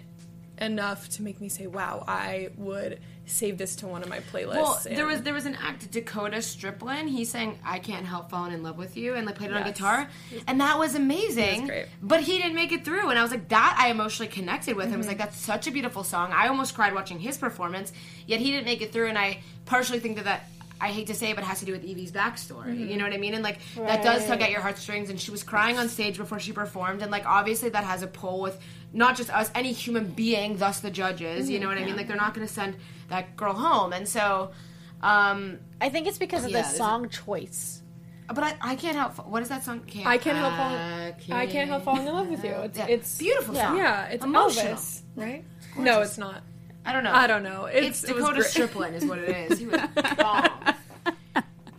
enough 0.59 1.09
to 1.09 1.21
make 1.21 1.39
me 1.41 1.49
say, 1.49 1.67
"Wow, 1.67 2.03
I 2.07 2.49
would 2.57 2.99
save 3.25 3.57
this 3.57 3.75
to 3.75 3.87
one 3.87 4.01
of 4.03 4.09
my 4.09 4.19
playlists." 4.19 4.55
Well, 4.55 4.81
there 4.85 5.05
was 5.05 5.21
there 5.21 5.33
was 5.33 5.45
an 5.45 5.55
act 5.61 5.91
Dakota 5.91 6.37
Striplin. 6.37 7.09
He 7.09 7.25
sang 7.25 7.59
"I 7.63 7.79
Can't 7.79 8.05
Help 8.05 8.29
Falling 8.29 8.53
in 8.53 8.63
Love 8.63 8.77
with 8.77 8.95
You" 8.97 9.15
and 9.15 9.25
like 9.25 9.35
played 9.35 9.51
it 9.51 9.57
on 9.57 9.63
guitar, 9.65 10.09
and 10.47 10.61
that 10.61 10.79
was 10.79 10.95
amazing. 10.95 11.61
Was 11.63 11.69
great. 11.69 11.85
But 12.01 12.21
he 12.21 12.37
didn't 12.37 12.55
make 12.55 12.71
it 12.71 12.85
through, 12.85 13.09
and 13.09 13.19
I 13.19 13.21
was 13.21 13.31
like, 13.31 13.49
that 13.49 13.75
I 13.77 13.89
emotionally 13.89 14.31
connected 14.31 14.75
with 14.77 14.85
him. 14.87 14.93
I 14.93 14.93
Mm-hmm. 14.93 14.97
was 14.99 15.07
like, 15.09 15.17
that's 15.19 15.37
such 15.37 15.67
a 15.67 15.71
beautiful 15.71 16.03
song. 16.03 16.31
I 16.33 16.47
almost 16.47 16.73
cried 16.73 16.93
watching 16.95 17.19
his 17.19 17.37
performance, 17.37 17.91
yet 18.25 18.39
he 18.39 18.49
didn't 18.51 18.65
make 18.65 18.81
it 18.81 18.93
through, 18.93 19.09
and 19.09 19.17
I 19.17 19.41
partially 19.65 19.99
think 19.99 20.15
that 20.15 20.25
that. 20.25 20.47
I 20.79 20.89
hate 20.89 21.07
to 21.07 21.15
say 21.15 21.31
it, 21.31 21.35
but 21.35 21.43
it 21.43 21.47
has 21.47 21.59
to 21.59 21.65
do 21.65 21.71
with 21.71 21.83
Evie's 21.83 22.11
backstory. 22.11 22.67
Mm-hmm. 22.67 22.89
You 22.89 22.97
know 22.97 23.03
what 23.05 23.13
I 23.13 23.17
mean? 23.17 23.33
And 23.33 23.43
like 23.43 23.59
that 23.77 24.03
does 24.03 24.25
tug 24.27 24.41
at 24.41 24.51
your 24.51 24.61
heartstrings. 24.61 25.09
And 25.09 25.19
she 25.19 25.31
was 25.31 25.43
crying 25.43 25.77
on 25.77 25.89
stage 25.89 26.17
before 26.17 26.39
she 26.39 26.51
performed, 26.51 27.01
and 27.01 27.11
like 27.11 27.25
obviously 27.25 27.69
that 27.69 27.83
has 27.83 28.03
a 28.03 28.07
pull 28.07 28.41
with 28.41 28.59
not 28.93 29.17
just 29.17 29.29
us, 29.29 29.49
any 29.55 29.71
human 29.73 30.05
being, 30.07 30.57
thus 30.57 30.79
the 30.79 30.91
judges. 30.91 31.49
You 31.49 31.59
know 31.59 31.67
what 31.67 31.77
I 31.77 31.85
mean? 31.85 31.95
Like 31.97 32.07
they're 32.07 32.15
not 32.15 32.33
going 32.33 32.45
to 32.47 32.53
send 32.53 32.75
that 33.09 33.35
girl 33.35 33.53
home, 33.53 33.93
and 33.93 34.07
so. 34.07 34.51
Um, 34.99 35.59
I 35.79 35.89
think 35.89 36.07
it's 36.07 36.17
because 36.17 36.43
of 36.43 36.49
Yeah, 36.49 36.57
the 36.57 36.63
there's 36.63 36.73
a- 36.73 36.77
song 36.77 37.09
choice. 37.09 37.83
but 38.27 38.39
I, 38.43 38.55
I 38.61 38.75
can't 38.75 38.97
help. 38.97 39.27
What 39.27 39.43
is 39.43 39.49
that 39.49 39.63
song? 39.63 39.81
Can't, 39.81 40.07
I 40.07 40.17
can't 40.17 40.37
help 40.39 40.55
falling. 40.55 40.75
I 40.75 41.41
I 41.43 41.45
can't 41.45 41.69
help 41.69 41.83
falling 41.83 42.07
in 42.07 42.13
love 42.15 42.27
with 42.27 42.43
you. 42.43 42.49
It's 42.51 42.77
Yeah. 42.79 42.87
it's 42.87 43.17
beautiful 43.19 43.53
yeah. 43.53 43.67
song. 43.67 43.77
Yeah, 43.77 44.05
it's 44.07 44.25
Emotional. 44.25 44.73
Elvis, 44.73 45.01
right? 45.15 45.43
No, 45.77 46.01
it's 46.01 46.17
not. 46.17 46.41
I 46.87 46.93
don't 46.93 47.03
know. 47.03 47.11
I 47.13 47.27
don't 47.27 47.43
know. 47.43 47.65
It's 47.65 48.03
It's, 48.03 48.11
it 48.11 48.15
Dakota. 48.15 48.39
Striplin 48.41 48.93
is 48.93 49.05
what 49.05 49.19
it 49.19 49.51
is. 49.51 49.59
He 49.59 49.67
was 49.67 49.79
bomb. 50.17 50.49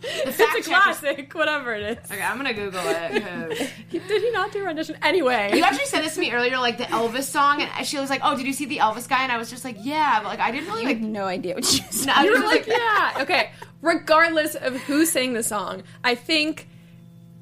it's 0.01 0.39
a 0.39 0.61
classic, 0.69 1.33
whatever 1.33 1.73
it 1.75 1.97
is. 2.03 2.11
Okay, 2.11 2.21
I'm 2.21 2.37
gonna 2.37 2.53
Google 2.53 2.79
it. 2.85 3.71
Did 3.91 4.21
he 4.21 4.31
not 4.31 4.51
do 4.51 4.61
a 4.63 4.67
rendition? 4.67 4.95
Anyway. 5.01 5.51
You 5.53 5.63
actually 5.63 5.85
said 5.87 6.03
this 6.03 6.13
to 6.15 6.21
me 6.21 6.31
earlier, 6.31 6.57
like 6.59 6.77
the 6.77 6.85
Elvis 6.85 7.23
song, 7.23 7.61
and 7.61 7.85
she 7.85 7.97
was 7.99 8.09
like, 8.09 8.21
"Oh, 8.23 8.37
did 8.37 8.45
you 8.45 8.53
see 8.53 8.65
the 8.65 8.77
Elvis 8.77 9.09
guy?" 9.09 9.23
And 9.23 9.31
I 9.31 9.37
was 9.37 9.49
just 9.49 9.65
like, 9.65 9.75
"Yeah," 9.79 10.19
but 10.21 10.29
like 10.29 10.39
I 10.39 10.51
didn't 10.51 10.67
really 10.69 10.85
I 10.85 10.89
have 10.89 11.01
like. 11.01 11.09
no 11.09 11.25
idea 11.25 11.55
what 11.55 11.63
you 11.73 11.83
said. 11.89 12.15
No, 12.15 12.21
You 12.21 12.39
were 12.39 12.45
like, 12.47 12.65
yeah. 12.67 13.17
Okay. 13.21 13.49
Regardless 13.81 14.55
of 14.55 14.75
who 14.83 15.05
sang 15.05 15.33
the 15.33 15.43
song, 15.43 15.83
I 16.03 16.15
think 16.15 16.68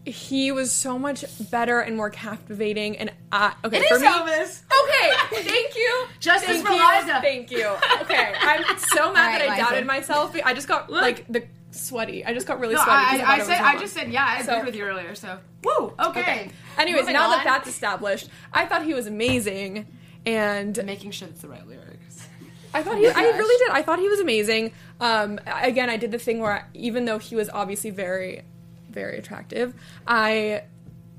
he 0.08 0.52
was 0.52 0.72
so 0.72 0.98
much 0.98 1.26
better 1.52 1.80
and 1.80 1.96
more 1.96 2.10
captivating. 2.10 2.98
And 2.98 3.12
I, 3.32 3.54
okay, 3.66 3.78
It 3.80 3.88
for 3.88 3.96
is 3.96 4.02
me, 4.02 4.08
Elvis. 4.08 4.62
Okay, 4.84 5.42
thank 5.44 5.76
you. 5.76 6.06
Justice 6.20 6.48
thank 6.62 6.66
for 6.68 6.74
you, 6.74 7.00
Liza. 7.00 7.20
Thank 7.22 7.52
you. 7.52 7.68
Okay, 8.02 8.34
I'm 8.40 8.64
so 8.80 9.12
mad 9.14 9.34
All 9.34 9.40
that 9.40 9.48
right, 9.48 9.50
I 9.52 9.58
doubted 9.58 9.86
myself. 9.86 10.36
I 10.44 10.54
just 10.54 10.68
got 10.68 10.90
like 10.90 11.26
the 11.28 11.44
sweaty. 11.72 12.26
I 12.26 12.34
just 12.34 12.48
got 12.48 12.60
really 12.60 12.76
No, 12.76 12.84
sweaty. 12.84 13.22
I, 13.22 13.24
I, 13.26 13.36
I 13.36 13.40
said, 13.44 13.62
I 13.62 13.80
just 13.80 13.94
said, 13.94 14.12
yeah, 14.12 14.26
I 14.26 14.42
So- 14.42 14.54
agreed 14.54 14.66
with 14.66 14.76
you 14.76 14.86
earlier. 14.86 15.14
So, 15.16 15.40
woo, 15.64 15.94
okay. 16.00 16.20
Okay. 16.22 16.52
Anyways, 16.78 17.02
Moving 17.02 17.14
now 17.14 17.30
that 17.30 17.44
that's 17.44 17.68
established, 17.68 18.30
I 18.54 18.66
thought 18.66 18.84
he 18.84 18.94
was 18.94 19.08
amazing, 19.08 19.88
and 20.26 20.80
making 20.86 21.12
sure 21.12 21.28
it's 21.28 21.42
the 21.42 21.48
right 21.50 21.68
lyrics. 21.68 22.28
I 22.74 22.84
thought 22.84 22.98
he, 22.98 23.08
I 23.08 23.24
really 23.24 23.66
did. 23.66 23.72
I 23.76 23.82
thought 23.82 24.00
he 24.00 24.08
was 24.08 24.20
amazing. 24.20 24.72
Um, 25.00 25.40
again, 25.46 25.90
I 25.90 25.98
did 25.98 26.12
the 26.12 26.20
thing 26.20 26.40
where 26.40 26.70
even 26.74 27.06
though 27.06 27.18
he 27.18 27.36
was 27.36 27.50
obviously 27.50 27.90
very, 27.90 28.44
very 28.90 29.18
attractive, 29.18 29.74
I, 30.08 30.64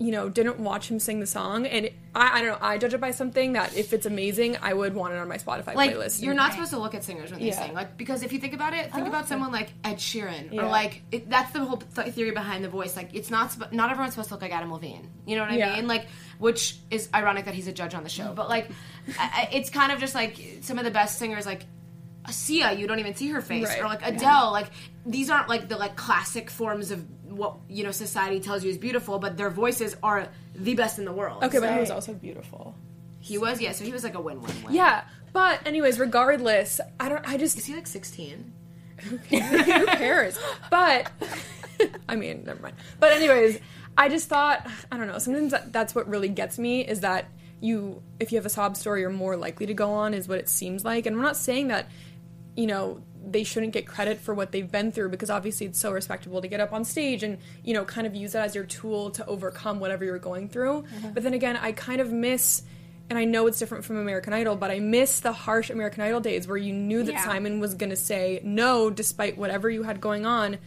you 0.01 0.11
know, 0.13 0.29
didn't 0.29 0.59
watch 0.61 0.91
him 0.91 1.01
sing 1.01 1.19
the 1.21 1.27
song, 1.27 1.67
and 1.67 1.91
I, 2.15 2.39
I 2.39 2.41
don't 2.43 2.51
know. 2.51 2.59
I 2.67 2.79
judge 2.79 2.95
it 2.95 3.01
by 3.01 3.11
something 3.11 3.55
that 3.55 3.77
if 3.77 3.93
it's 3.93 4.07
amazing, 4.07 4.57
I 4.63 4.73
would 4.73 4.95
want 4.95 5.13
it 5.13 5.19
on 5.19 5.29
my 5.29 5.39
Spotify 5.39 5.75
Like 5.75 5.93
playlist. 5.95 6.23
you're 6.23 6.35
not 6.35 6.53
supposed 6.53 6.71
to 6.71 6.79
look 6.79 6.95
at 6.95 7.03
singers 7.05 7.31
when 7.31 7.41
they 7.41 7.49
Yeah. 7.49 7.67
sing, 7.67 7.75
like 7.75 7.97
because 7.97 8.23
if 8.23 8.33
you 8.33 8.39
think 8.39 8.55
about 8.55 8.75
it, 8.75 8.93
think 8.93 9.07
oh, 9.07 9.09
about 9.09 9.27
someone 9.29 9.51
like 9.53 9.71
Ed 9.85 9.97
Sheeran 9.97 10.53
Yeah. 10.53 10.63
or 10.63 10.69
like 10.69 11.03
it, 11.11 11.29
that's 11.29 11.53
the 11.53 11.61
whole 11.65 11.79
th- 11.79 12.13
theory 12.15 12.31
behind 12.31 12.63
the 12.65 12.69
voice. 12.69 12.97
Like 12.97 13.11
it's 13.15 13.31
not 13.31 13.73
not 13.73 13.91
everyone's 13.91 14.15
supposed 14.15 14.29
to 14.29 14.35
look 14.37 14.43
like 14.43 14.53
Adam 14.55 14.73
Levine. 14.73 15.11
You 15.27 15.37
know 15.37 15.43
what 15.43 15.51
I 15.53 15.57
Yeah. 15.57 15.77
mean? 15.77 15.87
Like 15.89 16.07
which 16.39 16.77
is 16.91 17.09
ironic 17.13 17.45
that 17.47 17.55
he's 17.55 17.67
a 17.69 17.73
judge 17.73 17.95
on 17.95 18.05
the 18.05 18.09
show, 18.09 18.33
but 18.35 18.49
like 18.49 18.71
I- 19.19 19.49
it's 19.53 19.69
kind 19.71 19.91
of 19.93 19.99
just 19.99 20.15
like 20.15 20.39
some 20.63 20.79
of 20.79 20.85
the 20.85 20.91
best 20.93 21.19
singers 21.19 21.45
like. 21.45 21.63
Sia, 22.31 22.73
you 22.73 22.87
don't 22.87 22.99
even 22.99 23.15
see 23.15 23.29
her 23.29 23.41
face, 23.41 23.67
Right. 23.67 23.81
or 23.81 23.85
like 23.85 24.01
Adele. 24.07 24.53
Like 24.53 24.71
these 25.07 25.31
aren't 25.31 25.49
like 25.49 25.69
the 25.69 25.77
like 25.77 25.97
classic 25.97 26.51
forms 26.51 26.91
of 26.91 27.05
what 27.31 27.57
you 27.69 27.85
know 27.85 27.91
society 27.93 28.41
tells 28.41 28.65
you 28.65 28.71
is 28.71 28.79
beautiful, 28.79 29.19
but 29.19 29.37
their 29.37 29.51
voices 29.51 29.97
are 30.03 30.29
the 30.55 30.75
best 30.75 30.99
in 30.99 31.05
the 31.05 31.13
world. 31.13 31.43
okay, 31.45 31.59
but 31.59 31.73
he 31.73 31.79
was 31.81 31.91
also 31.91 32.13
beautiful. 32.15 32.75
he 33.21 33.39
was 33.39 33.61
yeah, 33.61 33.73
so 33.73 33.85
he 33.85 33.93
was 33.93 34.03
like 34.05 34.15
a 34.15 34.21
win-win-win. 34.21 34.75
Yeah, 34.75 35.05
but 35.33 35.67
anyways, 35.67 35.99
regardless, 35.99 36.81
I 37.01 37.09
don't. 37.09 37.29
I 37.29 37.37
just 37.37 37.57
is 37.59 37.67
he 37.67 37.75
like 37.75 37.87
sixteen? 37.87 38.53
who 38.99 39.19
cares? 39.19 40.39
But 40.71 41.11
I 42.09 42.17
mean, 42.17 42.45
never 42.45 42.61
mind. 42.63 42.75
But 42.99 43.13
anyways, 43.13 43.61
I 43.97 44.09
just 44.09 44.29
thought 44.29 44.67
I 44.91 44.97
don't 44.97 45.07
know. 45.07 45.19
Sometimes 45.19 45.53
that, 45.53 45.73
that's 45.73 45.95
what 45.95 46.09
really 46.09 46.29
gets 46.29 46.59
me 46.59 46.81
is 46.85 47.01
that 47.01 47.29
you, 47.61 48.03
if 48.21 48.31
you 48.33 48.39
have 48.39 48.47
a 48.47 48.51
sob 48.51 48.77
story, 48.77 49.01
you're 49.01 49.11
more 49.11 49.37
likely 49.37 49.67
to 49.67 49.75
go 49.75 49.91
on, 49.93 50.15
is 50.15 50.29
what 50.29 50.39
it 50.39 50.49
seems 50.49 50.85
like. 50.85 51.07
And 51.07 51.17
I'm 51.17 51.23
not 51.23 51.37
saying 51.37 51.69
that 51.69 51.89
you 52.59 52.67
know 52.67 53.01
they 53.31 53.45
shouldn't 53.45 53.73
get 53.73 53.87
credit 53.87 54.19
for 54.19 54.35
what 54.35 54.53
they've 54.53 54.71
been 54.71 54.91
through 54.91 55.11
because 55.11 55.31
obviously 55.31 55.67
it's 55.67 55.79
so 55.79 55.93
respectable 55.93 56.41
to 56.41 56.49
get 56.49 56.61
up 56.61 56.73
on 56.73 56.85
stage 56.85 57.23
and 57.23 57.39
you 57.63 57.73
know 57.75 57.85
kind 57.85 58.07
of 58.07 58.15
use 58.17 58.33
that 58.33 58.45
as 58.45 58.55
your 58.55 58.65
tool 58.65 59.11
to 59.11 59.25
overcome 59.27 59.79
whatever 59.81 60.05
you're 60.05 60.19
going 60.19 60.49
through. 60.49 60.83
Mm-hmm. 60.83 61.11
But 61.11 61.23
then 61.23 61.35
again, 61.35 61.57
I 61.57 61.73
kind 61.73 62.01
of 62.01 62.13
miss. 62.13 62.63
And 63.11 63.19
I 63.19 63.25
know 63.25 63.47
it's 63.47 63.59
different 63.59 63.87
from 63.87 63.97
American 63.97 64.35
Idol, 64.35 64.55
but 64.55 64.71
I 64.71 64.81
miss 64.81 65.21
the 65.21 65.33
harsh 65.33 65.71
American 65.71 66.03
Idol 66.03 66.21
days 66.21 66.47
where 66.47 66.59
you 66.59 66.75
knew 66.75 67.03
that 67.05 67.13
Yeah. 67.13 67.25
Simon 67.25 67.59
was 67.59 67.73
going 67.75 67.89
to 67.89 67.97
say 67.97 68.41
no 68.45 68.91
despite 68.91 69.39
whatever 69.39 69.71
you 69.71 69.83
had 69.83 69.99
going 69.99 70.27
on, 70.27 70.59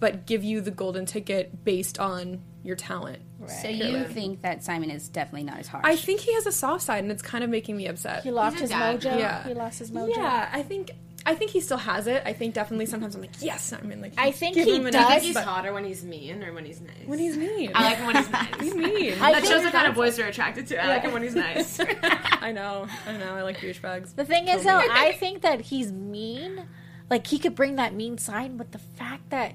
but 0.00 0.26
give 0.26 0.42
you 0.42 0.60
the 0.60 0.72
golden 0.72 1.06
ticket 1.06 1.64
based 1.64 2.00
on 2.00 2.40
your 2.64 2.74
talent. 2.74 3.20
So 3.46 3.68
you 3.68 4.04
think 4.06 4.42
that 4.42 4.64
Simon 4.64 4.90
is 4.90 5.08
definitely 5.08 5.44
not 5.44 5.58
as 5.60 5.68
harsh? 5.68 5.84
I 5.86 5.94
think 5.94 6.20
he 6.20 6.34
has 6.34 6.46
a 6.46 6.52
soft 6.52 6.82
side, 6.82 7.04
and 7.04 7.12
it's 7.12 7.22
kind 7.22 7.44
of 7.44 7.50
making 7.50 7.76
me 7.76 7.86
upset. 7.86 8.24
He 8.24 8.30
lost 8.32 8.58
his 8.58 8.70
dad. 8.70 9.00
mojo. 9.00 9.18
Yeah. 9.18 9.46
He 9.46 9.54
lost 9.54 9.78
his 9.78 9.90
mojo. 9.92 10.16
Yeah, 10.16 10.48
I 10.52 10.62
think 10.64 10.90
I 11.26 11.34
think 11.34 11.50
he 11.52 11.60
still 11.60 11.78
has 11.78 12.06
it. 12.06 12.22
I 12.26 12.34
think 12.34 12.52
definitely 12.54 12.84
sometimes 12.86 13.14
I'm 13.14 13.22
like, 13.22 13.30
yes, 13.40 13.64
Simon. 13.64 14.00
Like, 14.02 14.12
I 14.18 14.30
think 14.30 14.56
give 14.56 14.66
he 14.66 14.76
him 14.76 14.84
does. 14.84 14.94
I 14.96 15.14
X, 15.14 15.22
think 15.24 15.36
he's 15.36 15.44
hotter 15.44 15.72
when 15.72 15.84
he's 15.84 16.04
mean 16.04 16.42
or 16.44 16.52
when 16.52 16.66
he's 16.66 16.80
nice. 16.82 17.06
when 17.06 17.18
he's 17.18 17.36
mean. 17.36 17.70
I 17.74 17.84
like 17.84 17.96
him 17.96 18.06
when 18.06 18.16
he's 18.16 18.30
nice. 18.32 18.60
he's 18.60 18.74
mean. 18.74 19.14
I 19.22 19.32
that 19.32 19.46
shows 19.46 19.62
the 19.62 19.70
kind 19.70 19.86
of 19.86 19.94
boys 19.94 20.18
you're 20.18 20.26
attracted 20.28 20.66
to. 20.66 20.84
I 20.84 20.88
like 20.88 21.02
him 21.02 21.12
when 21.12 21.22
he's 21.22 21.34
nice. 21.34 21.80
I 22.02 22.52
know, 22.52 22.86
I 23.06 23.16
know. 23.16 23.34
I 23.34 23.42
like 23.42 23.56
douchebags. 23.58 24.14
The 24.14 24.24
thing 24.26 24.48
is, 24.48 24.64
though, 24.64 24.78
I 24.90 25.12
think 25.12 25.42
that 25.42 25.62
he's 25.62 25.90
mean. 25.92 26.66
Like 27.08 27.26
he 27.26 27.38
could 27.38 27.54
bring 27.54 27.76
that 27.76 27.94
mean 27.94 28.18
side, 28.18 28.56
but 28.58 28.72
the 28.72 28.78
fact 28.78 29.30
that 29.30 29.54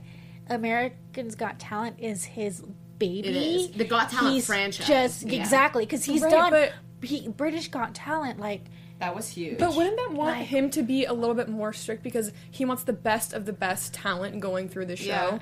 Americans 0.50 1.36
Got 1.36 1.60
Talent 1.60 1.98
is 2.00 2.26
his 2.26 2.62
baby, 2.98 3.28
It 3.30 3.36
is. 3.36 3.72
The 3.72 3.86
Got 3.86 4.10
Talent 4.10 4.34
he's 4.36 4.46
franchise. 4.46 4.88
Just 4.88 5.24
Yeah. 5.28 5.40
exactly 5.40 5.86
because 5.86 6.04
he's 6.06 6.22
Right, 6.22 6.32
done. 6.32 6.52
but- 6.52 6.74
he, 7.02 7.28
British 7.30 7.70
Got 7.70 7.96
Talent, 7.96 8.40
like 8.40 8.62
that 9.00 9.16
was 9.16 9.30
huge. 9.30 9.58
But 9.58 9.76
wouldn't 9.76 9.98
that 9.98 10.12
want 10.14 10.38
Like- 10.40 10.48
him 10.48 10.70
to 10.72 10.84
be 10.84 11.06
a 11.06 11.14
little 11.14 11.36
bit 11.36 11.48
more 11.50 11.74
strict 11.74 12.04
because 12.04 12.32
he 12.52 12.66
wants 12.66 12.84
the 12.84 12.94
best 12.94 13.34
of 13.34 13.46
the 13.46 13.54
best 13.54 13.94
talent 13.94 14.40
going 14.40 14.70
through 14.70 14.86
the 14.86 14.96
show? 14.98 15.06
yeah, 15.06 15.40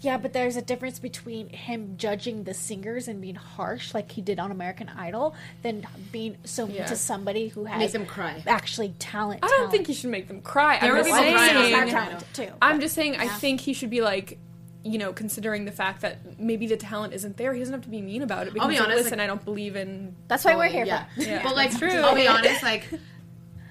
Yeah, 0.00 0.16
but 0.16 0.32
there's 0.32 0.54
a 0.56 0.62
difference 0.62 1.00
between 1.00 1.48
him 1.48 1.94
judging 1.96 2.44
the 2.44 2.54
singers 2.54 3.08
and 3.08 3.20
being 3.20 3.34
harsh, 3.34 3.94
like 3.94 4.12
he 4.12 4.22
did 4.22 4.38
on 4.38 4.52
American 4.52 4.88
Idol, 4.90 5.34
than 5.62 5.84
being 6.12 6.36
so 6.44 6.66
mean 6.68 6.76
Yeah. 6.76 6.86
to 6.86 6.94
somebody 6.94 7.48
who 7.48 7.64
has 7.64 7.78
Make 7.80 7.90
them 7.92 8.06
cry. 8.06 8.40
actually 8.46 8.94
talent. 9.00 9.40
I 9.42 9.48
don't 9.48 9.56
talent. 9.56 9.72
think 9.72 9.86
he 9.88 9.94
should 9.94 10.10
make 10.10 10.28
them 10.28 10.40
cry. 10.40 10.78
There 10.78 10.90
I'm 10.92 10.98
were 10.98 11.02
just 11.02 11.08
people 11.18 11.32
crying 11.32 11.56
on 11.56 11.62
saying. 11.62 11.74
American 11.74 11.96
Idol. 11.98 12.20
too. 12.32 12.48
I'm 12.62 12.80
just 12.80 12.94
saying. 12.94 13.16
I 13.16 13.26
think 13.26 13.60
he 13.60 13.72
should 13.72 13.90
be 13.90 14.00
like, 14.00 14.38
you 14.84 14.96
know, 14.98 15.12
considering 15.12 15.64
the 15.64 15.72
fact 15.72 16.00
that 16.02 16.38
maybe 16.38 16.66
the 16.66 16.76
talent 16.76 17.12
isn't 17.12 17.36
there, 17.36 17.52
he 17.52 17.58
doesn't 17.58 17.74
have 17.74 17.82
to 17.82 17.88
be 17.88 18.00
mean 18.00 18.22
about 18.22 18.46
it. 18.46 18.54
Because 18.54 18.64
I'll 18.64 18.68
be 18.72 18.78
like, 18.78 18.84
honest, 18.88 19.04
listen, 19.04 19.18
like- 19.18 19.24
I 19.24 19.26
don't 19.26 19.44
believe 19.44 19.76
in. 19.76 20.14
That's 20.28 20.44
why 20.44 20.54
we're 20.56 20.68
here. 20.68 20.84
Yeah. 20.84 21.04
For. 21.14 21.22
Yeah, 21.22 21.42
but 21.42 21.56
like, 21.56 21.76
true. 21.78 21.90
I'll 21.90 22.14
be 22.14 22.26
honest, 22.28 22.62
like. 22.62 22.86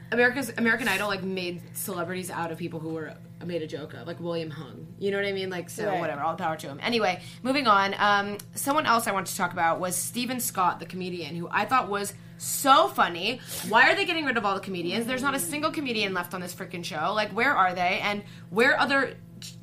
America's 0.09 0.53
American 0.57 0.87
Idol 0.87 1.09
like 1.09 1.21
made 1.21 1.61
celebrities 1.73 2.31
out 2.31 2.49
of 2.49 2.57
people 2.57 2.79
who 2.79 2.89
were 2.91 3.13
made 3.45 3.61
a 3.61 3.67
joke 3.67 3.93
of, 3.93 4.07
like 4.07 4.21
William 4.21 4.49
Hung. 4.49 4.87
You 4.99 5.11
know 5.11 5.17
what 5.17 5.25
I 5.25 5.33
mean? 5.33 5.49
Like 5.49 5.69
so, 5.69 5.85
Right. 5.85 5.99
whatever. 5.99 6.21
All 6.21 6.33
the 6.33 6.41
power 6.41 6.55
to 6.55 6.67
him. 6.67 6.79
Anyway, 6.81 7.21
moving 7.43 7.67
on. 7.67 7.93
Um, 7.99 8.37
someone 8.55 8.85
else 8.85 9.05
I 9.05 9.11
wanted 9.11 9.27
to 9.31 9.35
talk 9.37 9.51
about 9.51 9.81
was 9.81 9.97
Stephen 9.97 10.39
Scott, 10.39 10.79
the 10.79 10.85
comedian, 10.85 11.35
who 11.35 11.49
I 11.51 11.65
thought 11.65 11.89
was 11.89 12.13
so 12.37 12.87
funny. 12.87 13.41
Why 13.67 13.89
are 13.91 13.95
they 13.95 14.05
getting 14.05 14.23
rid 14.23 14.37
of 14.37 14.45
all 14.45 14.55
the 14.55 14.61
comedians? 14.61 15.07
There's 15.07 15.21
not 15.23 15.35
a 15.35 15.39
single 15.39 15.71
comedian 15.71 16.13
left 16.13 16.33
on 16.33 16.39
this 16.39 16.55
freaking 16.55 16.85
show. 16.85 17.11
Like, 17.13 17.31
where 17.31 17.51
are 17.53 17.73
they? 17.75 17.99
And 18.01 18.23
where 18.49 18.79
other 18.79 19.15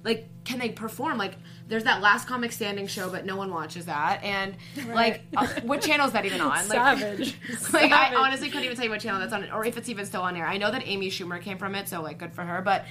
like 0.05 0.29
can 0.45 0.59
they 0.59 0.69
perform? 0.69 1.19
Like, 1.19 1.37
there's 1.69 1.85
that 1.85 2.03
Last 2.03 2.29
Comic 2.29 2.53
Standing 2.53 2.87
show, 2.87 3.09
but 3.09 3.25
no 3.25 3.37
one 3.37 3.51
watches 3.51 3.87
that. 3.87 4.23
And 4.23 4.57
like, 4.93 5.23
uh, 5.37 5.47
what 5.63 5.81
channel 5.81 6.07
is 6.07 6.13
that 6.13 6.25
even 6.27 6.41
on? 6.41 6.69
Like, 6.69 6.99
Savage. 6.99 7.39
like 7.73 7.93
I 7.93 8.15
honestly 8.15 8.49
couldn't 8.49 8.65
even 8.65 8.77
tell 8.77 8.85
you 8.85 8.91
what 8.91 9.01
channel 9.01 9.21
that's 9.21 9.33
on, 9.33 9.51
or 9.51 9.65
if 9.65 9.77
it's 9.77 9.89
even 9.89 10.05
still 10.07 10.23
on 10.23 10.37
air. 10.37 10.47
I 10.47 10.59
know 10.59 10.71
that 10.71 10.87
Amy 10.87 11.11
Schumer 11.11 11.41
came 11.41 11.59
from 11.59 11.75
it, 11.75 11.89
so 11.89 12.03
like 12.03 12.19
good 12.19 12.35
for 12.35 12.43
her. 12.43 12.61
But 12.61 12.85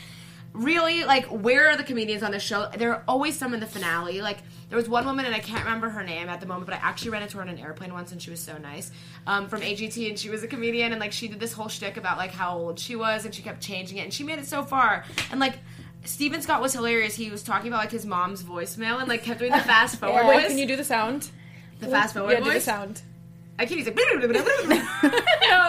really, 0.54 1.04
like, 1.04 1.26
where 1.28 1.69
are 1.69 1.78
the 1.78 1.84
comedians 1.84 2.24
on 2.24 2.32
the 2.32 2.39
show? 2.39 2.69
There 2.76 2.91
are 2.93 3.04
always 3.08 3.38
some 3.38 3.54
in 3.54 3.60
the 3.60 3.67
finale. 3.67 4.22
Like, 4.22 4.39
there 4.69 4.78
was 4.78 4.89
one 4.89 5.06
woman, 5.06 5.26
and 5.26 5.36
I 5.36 5.39
can't 5.39 5.63
remember 5.63 5.89
her 5.89 6.04
name 6.04 6.30
at 6.30 6.39
the 6.39 6.48
moment, 6.48 6.65
but 6.65 6.76
I 6.76 6.80
actually 6.80 7.12
ran 7.12 7.22
into 7.22 7.38
her 7.38 7.43
on 7.43 7.50
an 7.50 7.60
airplane 7.60 7.93
once, 7.93 8.12
and 8.12 8.22
she 8.22 8.32
was 8.32 8.39
so 8.39 8.58
nice. 8.58 8.91
Um, 9.28 9.48
from 9.48 9.62
AGT, 9.62 10.10
and 10.10 10.17
she 10.17 10.30
was 10.30 10.41
a 10.43 10.48
comedian, 10.48 10.91
and 10.91 11.00
like 11.00 11.12
she 11.12 11.28
did 11.28 11.39
this 11.39 11.54
whole 11.54 11.67
shtick 11.67 11.98
about 11.98 12.17
like 12.17 12.32
how 12.32 12.58
old 12.58 12.80
she 12.80 12.96
was, 12.96 13.26
and 13.26 13.34
she 13.34 13.43
kept 13.43 13.62
changing 13.62 13.98
it, 14.00 14.02
and 14.02 14.13
she 14.13 14.24
made 14.24 14.39
it 14.39 14.48
so 14.48 14.63
far, 14.63 15.06
and 15.30 15.39
like. 15.39 15.60
Steven 16.06 16.42
Scott 16.42 16.62
was 16.62 16.74
hilarious. 16.74 17.16
He 17.16 17.30
was 17.30 17.44
talking 17.44 17.68
about 17.68 17.78
like 17.80 17.92
his 17.92 18.06
mom's 18.06 18.44
voicemail 18.44 19.00
and 19.00 19.08
like 19.08 19.24
kept 19.24 19.39
doing 19.39 19.52
the 19.52 19.60
fast 19.74 20.00
forward 20.00 20.26
Wait, 20.28 20.42
voice. 20.42 20.48
can 20.48 20.58
you 20.58 20.68
do 20.68 20.76
the 20.76 20.84
sound? 20.84 21.30
the 21.80 21.88
fast 21.88 22.13
forward 22.13 22.32
Yeah, 22.34 22.39
do 22.39 22.54
the 22.54 22.62
sound. 22.62 23.02
I 23.60 23.66
can't. 23.66 23.80
He's 23.80 23.86
like. 23.88 23.96
no, 23.98 24.02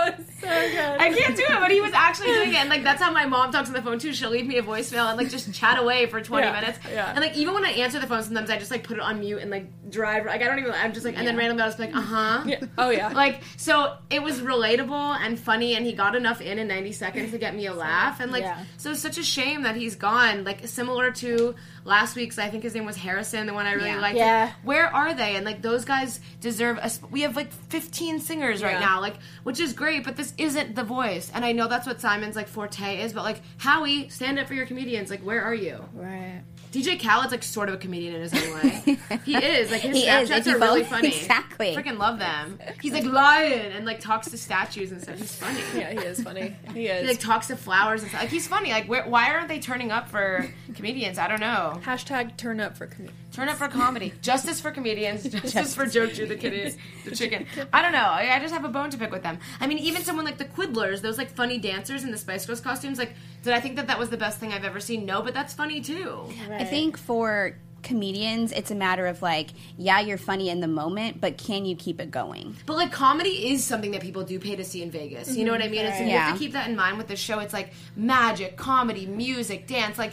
it's 0.07 0.41
so 0.41 0.49
good. 0.49 1.01
I 1.01 1.13
can't 1.15 1.37
do 1.37 1.43
it, 1.43 1.61
but 1.61 1.71
he 1.71 1.81
was 1.83 1.93
actually 1.93 2.29
doing 2.29 2.51
it. 2.53 2.57
And 2.57 2.69
like 2.71 2.83
that's 2.83 3.01
how 3.03 3.13
my 3.13 3.27
mom 3.27 3.53
talks 3.53 3.69
on 3.69 3.75
the 3.75 3.83
phone 3.83 3.99
too. 3.99 4.13
She'll 4.15 4.31
leave 4.31 4.47
me 4.47 4.57
a 4.59 4.63
voicemail 4.63 5.09
and 5.09 5.19
like 5.19 5.29
just 5.29 5.53
chat 5.53 5.79
away 5.79 6.07
for 6.07 6.21
twenty 6.21 6.47
Yeah, 6.47 6.61
minutes. 6.61 6.79
yeah. 6.91 7.11
And 7.11 7.21
like 7.21 7.37
even 7.37 7.53
when 7.55 7.65
I 7.65 7.71
answer 7.73 8.01
the 8.01 8.07
phone, 8.07 8.23
sometimes 8.23 8.49
I 8.51 8.57
just 8.59 8.71
like 8.71 8.85
put 8.85 8.97
it 8.97 9.03
on 9.03 9.21
mute 9.21 9.39
and 9.39 9.51
like 9.51 9.91
drive. 9.91 10.25
Like 10.27 10.41
I 10.41 10.45
don't 10.47 10.59
even. 10.59 10.73
I'm 10.73 10.93
just 10.95 11.05
like, 11.05 11.17
and 11.19 11.27
then 11.27 11.37
randomly 11.37 11.63
I'll 11.63 11.69
just 11.69 11.79
be 11.79 11.85
like, 11.87 11.95
uh 11.97 12.01
huh. 12.01 12.43
Yeah. 12.47 12.61
Oh 12.79 12.91
yeah. 12.91 13.13
Like 13.15 13.43
so, 13.59 13.97
it 14.11 14.23
was 14.23 14.41
relatable 14.41 15.19
and 15.21 15.39
funny, 15.39 15.75
and 15.77 15.85
he 15.85 15.93
got 15.93 16.15
enough 16.17 16.41
in 16.41 16.59
in 16.59 16.69
90 16.69 16.93
seconds 16.93 17.31
to 17.33 17.39
get 17.39 17.55
me 17.55 17.67
a 17.67 17.75
laugh. 17.75 18.21
And 18.21 18.33
like, 18.33 18.43
Yeah. 18.45 18.65
so 18.79 18.91
it's 18.93 19.01
such 19.01 19.19
a 19.19 19.23
shame 19.23 19.63
that 19.65 19.77
he's 19.77 19.95
gone. 19.95 20.45
Like 20.45 20.67
similar 20.67 21.11
to 21.13 21.55
last 21.85 22.17
week's, 22.17 22.39
I 22.39 22.49
think 22.49 22.63
his 22.63 22.75
name 22.75 22.87
was 22.87 22.97
Harrison, 22.97 23.47
the 23.47 23.55
one 23.55 23.67
I 23.67 23.73
really 23.75 23.89
Yeah. 23.91 24.01
liked. 24.01 24.17
Yeah. 24.17 24.53
Where 24.63 24.87
are 24.87 25.13
they? 25.15 25.37
And 25.37 25.45
like 25.45 25.61
those 25.63 25.85
guys 25.85 26.21
deserve. 26.41 26.79
A, 26.83 26.89
sp- 26.89 27.11
we 27.11 27.21
have 27.23 27.37
like 27.37 27.53
15 27.53 28.21
singers 28.21 28.63
right 28.63 28.81
now, 28.81 29.01
like 29.01 29.17
which 29.43 29.61
is 29.61 29.73
great, 29.73 30.05
but 30.05 30.17
this 30.17 30.33
isn't 30.39 30.75
the 30.75 30.85
voice. 30.85 31.31
And 31.35 31.45
I 31.45 31.53
know 31.53 31.69
that's 31.69 31.87
what 31.87 32.01
Simon's 32.01 32.37
like 32.37 32.49
forte 32.49 33.01
is, 33.03 33.13
but 33.13 33.23
like 33.25 33.43
Howie, 33.59 34.09
stand 34.09 34.39
up 34.39 34.47
for 34.49 34.55
your 34.55 34.67
comedians. 34.67 35.11
Like 35.11 35.21
where 35.21 35.43
are 35.43 35.55
you? 35.55 35.85
Right. 35.93 36.43
DJ 36.75 36.99
Khaled's 37.01 37.31
like 37.31 37.43
sort 37.43 37.69
of 37.69 37.77
a 37.77 37.79
comedian 37.79 38.15
in 38.17 38.23
his 38.23 38.35
own 38.35 38.55
way. 38.55 38.99
he 39.25 39.37
is 39.37 39.71
like 39.71 39.83
his 39.83 39.97
He 39.97 40.03
is, 40.09 40.29
Snapchats 40.29 40.39
if 40.39 40.47
you 40.47 40.57
are 40.57 40.59
really 40.59 40.83
follow- 40.85 41.01
funny. 41.03 41.09
Exactly. 41.17 41.75
freaking 41.77 41.99
love 41.99 42.19
them. 42.19 42.59
He's 42.83 42.93
like 42.93 43.05
lion 43.05 43.73
and 43.73 43.87
like 43.87 44.01
talks 44.01 44.29
to 44.31 44.37
statues 44.39 44.91
and 44.93 45.01
stuff. 45.01 45.17
He's 45.19 45.35
funny. 45.37 45.61
Yeah, 45.77 45.91
he 45.93 45.99
is 45.99 46.23
funny. 46.23 46.57
He 46.75 46.87
is. 46.87 47.03
He 47.03 47.07
like 47.09 47.21
talks 47.21 47.47
to 47.47 47.57
flowers 47.57 48.03
and 48.03 48.11
stuff. 48.11 48.23
Like 48.23 48.31
he's 48.31 48.49
funny. 48.49 48.71
Like 48.73 48.87
where, 48.89 49.05
why 49.09 49.31
aren't 49.31 49.49
they 49.49 49.61
turning 49.61 49.91
up 49.93 50.09
for 50.09 50.53
comedians? 50.75 51.19
I 51.19 51.29
don't 51.29 51.41
know. 51.41 51.81
Hashtag 51.85 52.37
turn 52.37 52.61
up 52.61 52.77
for 52.77 52.87
comedians. 52.87 53.19
Turn 53.35 53.49
up 53.49 53.57
for 53.57 53.67
comedy. 53.67 54.13
Justice 54.23 54.61
for 54.61 54.71
comedians. 54.71 55.25
Justice 55.25 55.75
for 55.75 55.87
Joju 55.87 56.29
the 56.29 56.37
kitty, 56.37 56.77
the 57.05 57.17
chicken. 57.17 57.47
I 57.73 57.83
don't 57.83 57.91
know. 57.91 57.99
I, 57.99 58.37
I 58.37 58.39
just 58.39 58.55
have 58.55 58.65
a 58.65 58.69
bone 58.69 58.91
to 58.91 58.99
pick 58.99 59.11
with 59.11 59.25
them. 59.25 59.39
I 59.61 59.67
mean, 59.67 59.79
even 59.79 60.03
someone 60.03 60.25
like 60.25 60.39
the 60.39 60.45
Quiddlers, 60.45 61.01
those 61.01 61.19
like 61.19 61.31
funny 61.31 61.59
dancers 61.59 62.05
in 62.05 62.13
the 62.13 62.17
Spice 62.19 62.47
Girls 62.47 62.61
costumes. 62.61 62.97
Like, 62.97 63.15
did 63.43 63.53
I 63.53 63.59
think 63.59 63.75
that 63.77 63.89
that 63.89 63.99
was 63.99 64.09
the 64.09 64.17
best 64.17 64.39
thing 64.39 64.53
I've 64.53 64.65
ever 64.65 64.79
seen? 64.79 65.05
No, 65.05 65.21
but 65.21 65.35
that's 65.35 65.53
funny 65.53 65.81
too. 65.81 66.33
I 66.49 66.63
think 66.65 66.97
for 66.97 67.57
comedians, 67.83 68.53
it's 68.53 68.71
a 68.71 68.75
matter 68.77 69.07
of 69.07 69.21
like, 69.21 69.51
yeah, 69.77 69.99
you're 69.99 70.17
funny 70.17 70.49
in 70.49 70.61
the 70.61 70.69
moment, 70.69 71.21
but 71.21 71.37
can 71.37 71.65
you 71.65 71.75
keep 71.75 72.01
it 72.01 72.13
going? 72.13 72.57
But 72.67 72.77
like 72.77 72.93
comedy 72.93 73.51
is 73.53 73.65
something 73.65 73.91
that 73.91 74.01
people 74.01 74.23
do 74.23 74.39
pay 74.39 74.55
to 74.55 74.65
see 74.65 74.81
in 74.81 74.93
Vegas. 74.93 75.37
You 75.37 75.45
know 75.45 75.51
what 75.51 75.61
I 75.61 75.69
mean? 75.69 75.87
And 75.87 75.95
so 75.95 76.05
you 76.05 76.11
have 76.11 76.35
to 76.35 76.39
keep 76.39 76.53
that 76.53 76.69
in 76.69 76.77
mind 76.77 76.99
with 76.99 77.09
the 77.09 77.17
show. 77.17 77.41
It's 77.41 77.53
like 77.53 77.73
magic, 77.97 78.57
comedy, 78.57 79.07
music, 79.07 79.67
dance. 79.67 79.99
Like 79.99 80.13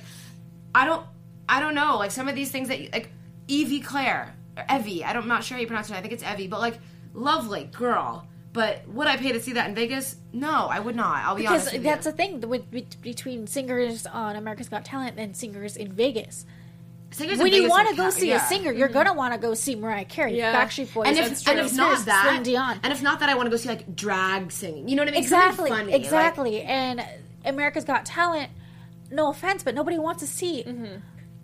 I 0.74 0.86
don't 0.86 1.06
I 1.52 1.60
don't 1.60 1.76
know. 1.76 1.98
Like 1.98 2.12
some 2.12 2.28
of 2.28 2.36
these 2.36 2.50
things 2.52 2.68
that 2.70 2.80
you- 2.80 2.90
like 2.94 3.12
Evie 3.48 3.82
Clair 3.82 4.34
or 4.58 4.64
Evie. 4.76 5.04
I 5.04 5.14
don't, 5.14 5.24
I'm 5.24 5.28
not 5.28 5.44
sure 5.44 5.56
how 5.58 5.62
you 5.62 5.68
pronounce 5.68 5.90
it. 5.90 5.96
I 5.96 6.02
think 6.02 6.14
it's 6.14 6.24
Evie. 6.24 6.48
But 6.48 6.60
like 6.62 6.80
lovely 7.14 7.66
girl. 7.66 8.28
But 8.54 8.86
would 8.90 9.08
I 9.08 9.16
pay 9.18 9.32
to 9.32 9.40
see 9.42 9.54
that 9.54 9.70
in 9.70 9.76
Vegas? 9.76 10.16
No, 10.34 10.68
I 10.68 10.80
would 10.80 10.96
not. 10.96 11.24
I'll 11.24 11.36
be 11.36 11.44
because 11.44 11.62
honest 11.62 11.74
with 11.74 11.84
that's 11.84 12.06
you. 12.06 12.12
the 12.12 12.18
thing 12.18 12.42
with, 12.50 12.64
with, 12.72 13.02
between 13.02 13.48
singers 13.48 14.06
on 14.06 14.36
America's 14.36 14.68
Got 14.68 14.84
Talent 14.84 15.18
and 15.18 15.36
singers 15.38 15.78
in 15.78 15.94
Vegas. 15.94 16.46
Singers 17.12 17.40
in 17.40 17.46
Vegas. 17.46 17.54
when 17.54 17.64
you 17.64 17.70
want 17.70 17.90
to 17.90 17.96
go 17.96 18.10
see 18.10 18.28
yeah. 18.30 18.44
a 18.46 18.48
singer, 18.50 18.72
you're 18.74 18.90
gonna 18.90 19.14
want 19.14 19.34
to 19.34 19.40
go 19.40 19.54
see 19.54 19.76
Mariah 19.76 20.04
Carey, 20.06 20.38
Yeah. 20.38 20.54
Backstreet 20.54 20.94
Boys, 20.94 21.08
And 21.08 21.18
if, 21.18 21.28
and 21.28 21.58
true. 21.58 21.66
if 21.66 21.74
not 21.76 22.06
that, 22.06 22.26
Celine 22.26 22.44
Dion. 22.44 22.80
and 22.84 22.92
if 22.92 23.02
not 23.02 23.20
that, 23.22 23.30
I 23.30 23.36
want 23.36 23.46
to 23.48 23.52
go 23.52 23.56
see 23.58 23.70
like 23.70 23.96
drag 23.96 24.52
singing. 24.52 24.90
You 24.90 24.96
know 24.98 25.02
what 25.04 25.10
I 25.10 25.12
mean? 25.12 25.22
Exactly, 25.24 25.70
funny, 25.70 25.92
like- 25.94 26.02
exactly. 26.02 26.62
and 26.62 27.06
America's 27.46 27.86
Got 27.86 28.06
Talent. 28.06 28.50
No 29.14 29.30
offense, 29.30 29.62
but 29.64 29.76
nobody 29.76 29.98
wants 29.98 30.22
to 30.22 30.28
see 30.28 30.64
Mm-hmm. 30.64 30.96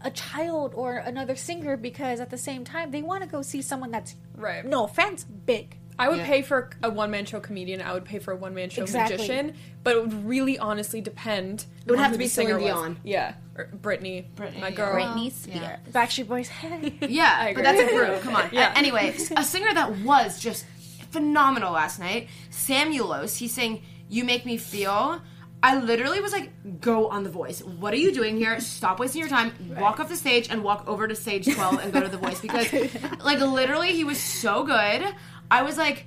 A 0.01 0.11
child 0.11 0.73
or 0.75 0.97
another 0.97 1.35
singer 1.35 1.75
because 1.77 2.19
at 2.19 2.29
the 2.29 2.37
same 2.37 2.63
time 2.63 2.91
they 2.91 3.01
want 3.01 3.23
to 3.23 3.27
go 3.29 3.41
see 3.41 3.61
someone 3.61 3.91
that's 3.91 4.15
Right. 4.35 4.63
no 4.65 4.83
offense 4.83 5.23
big. 5.23 5.77
I 5.99 6.09
would 6.09 6.19
Yeah. 6.19 6.27
pay 6.27 6.41
for 6.43 6.69
a 6.83 6.91
one 6.91 7.09
man 7.09 7.25
show 7.25 7.39
comedian. 7.39 7.81
I 7.81 7.91
would 7.93 8.05
pay 8.05 8.19
for 8.19 8.31
a 8.31 8.35
one 8.35 8.53
man 8.53 8.69
show 8.69 8.83
Exactly. 8.83 9.17
magician. 9.17 9.55
But 9.83 9.95
it 9.95 10.01
would 10.03 10.25
really 10.27 10.59
honestly 10.59 11.01
depend. 11.01 11.65
It 11.85 11.89
would 11.89 11.97
on 11.97 12.03
have 12.03 12.11
who 12.11 12.17
to 12.17 12.19
be 12.19 12.25
the 12.25 12.29
singer 12.29 12.59
Celine 12.59 12.63
was. 12.75 12.81
Dion. 12.83 12.97
Yeah, 13.03 13.33
or 13.57 13.65
Britney, 13.81 14.25
Britney, 14.35 14.59
my 14.59 14.69
girl. 14.69 14.93
Britney 14.93 15.31
Spears. 15.31 15.57
yeah. 15.59 15.77
Backstreet 15.91 16.27
Boys, 16.27 16.49
hey. 16.49 16.93
Yeah, 17.09 17.45
agree. 17.47 17.55
but 17.55 17.63
that's 17.63 17.91
a 17.91 17.95
group. 17.95 18.21
Come 18.21 18.35
on. 18.35 18.49
Yeah. 18.51 18.73
A- 18.73 18.77
Anyway, 18.77 19.15
a 19.35 19.43
singer 19.43 19.73
that 19.73 19.97
was 20.01 20.39
just 20.39 20.65
phenomenal 21.09 21.73
last 21.73 21.99
night, 21.99 22.27
Samuelos. 22.51 23.37
He's 23.37 23.53
saying, 23.53 23.81
"You 24.09 24.23
make 24.23 24.45
me 24.45 24.57
feel." 24.57 25.21
I 25.63 25.79
literally 25.79 26.21
was 26.21 26.31
like, 26.31 26.51
"Go 26.81 27.07
on 27.09 27.23
the 27.23 27.29
Voice. 27.29 27.61
What 27.63 27.93
are 27.93 27.97
you 27.97 28.13
doing 28.13 28.37
here? 28.37 28.59
Stop 28.59 28.99
wasting 28.99 29.19
your 29.21 29.29
time. 29.29 29.51
Walk 29.79 29.99
off 29.99 30.07
the 30.07 30.15
stage 30.15 30.49
and 30.49 30.63
walk 30.63 30.87
over 30.87 31.07
to 31.07 31.15
stage 31.15 31.51
twelve 31.53 31.79
and 31.79 31.91
go 31.91 31.99
to 32.01 32.07
the 32.07 32.17
Voice 32.17 32.39
because, 32.39 32.71
like, 33.23 33.39
literally, 33.39 33.91
he 33.93 34.03
was 34.03 34.19
so 34.19 34.63
good. 34.63 35.03
I 35.49 35.63
was 35.63 35.77
like." 35.77 36.05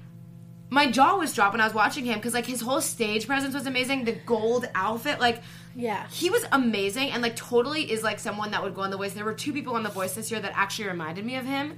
My 0.73 0.89
jaw 0.89 1.17
was 1.17 1.35
dropped 1.35 1.53
when 1.55 1.61
I 1.61 1.65
was 1.65 1.75
watching 1.75 2.05
him 2.05 2.15
because 2.15 2.33
like 2.33 2.47
his 2.47 2.61
whole 2.61 2.81
stage 2.81 3.27
presence 3.27 3.55
was 3.55 3.67
amazing. 3.67 4.05
The 4.05 4.13
gold 4.13 4.69
outfit, 4.77 5.19
like 5.19 5.43
Yeah. 5.75 6.07
he 6.11 6.31
was 6.31 6.45
amazing 6.53 7.11
and 7.11 7.21
like 7.23 7.35
totally 7.35 7.91
is 7.91 8.05
like 8.05 8.21
someone 8.21 8.53
that 8.53 8.63
would 8.63 8.77
go 8.77 8.83
on 8.83 8.91
the 8.91 8.97
voice 8.97 9.13
there 9.15 9.25
were 9.25 9.35
two 9.35 9.53
people 9.53 9.75
on 9.75 9.83
the 9.83 9.89
voice 9.89 10.15
this 10.15 10.31
year 10.31 10.39
that 10.39 10.53
actually 10.55 10.87
reminded 10.87 11.27
me 11.27 11.35
of 11.35 11.45
him 11.45 11.77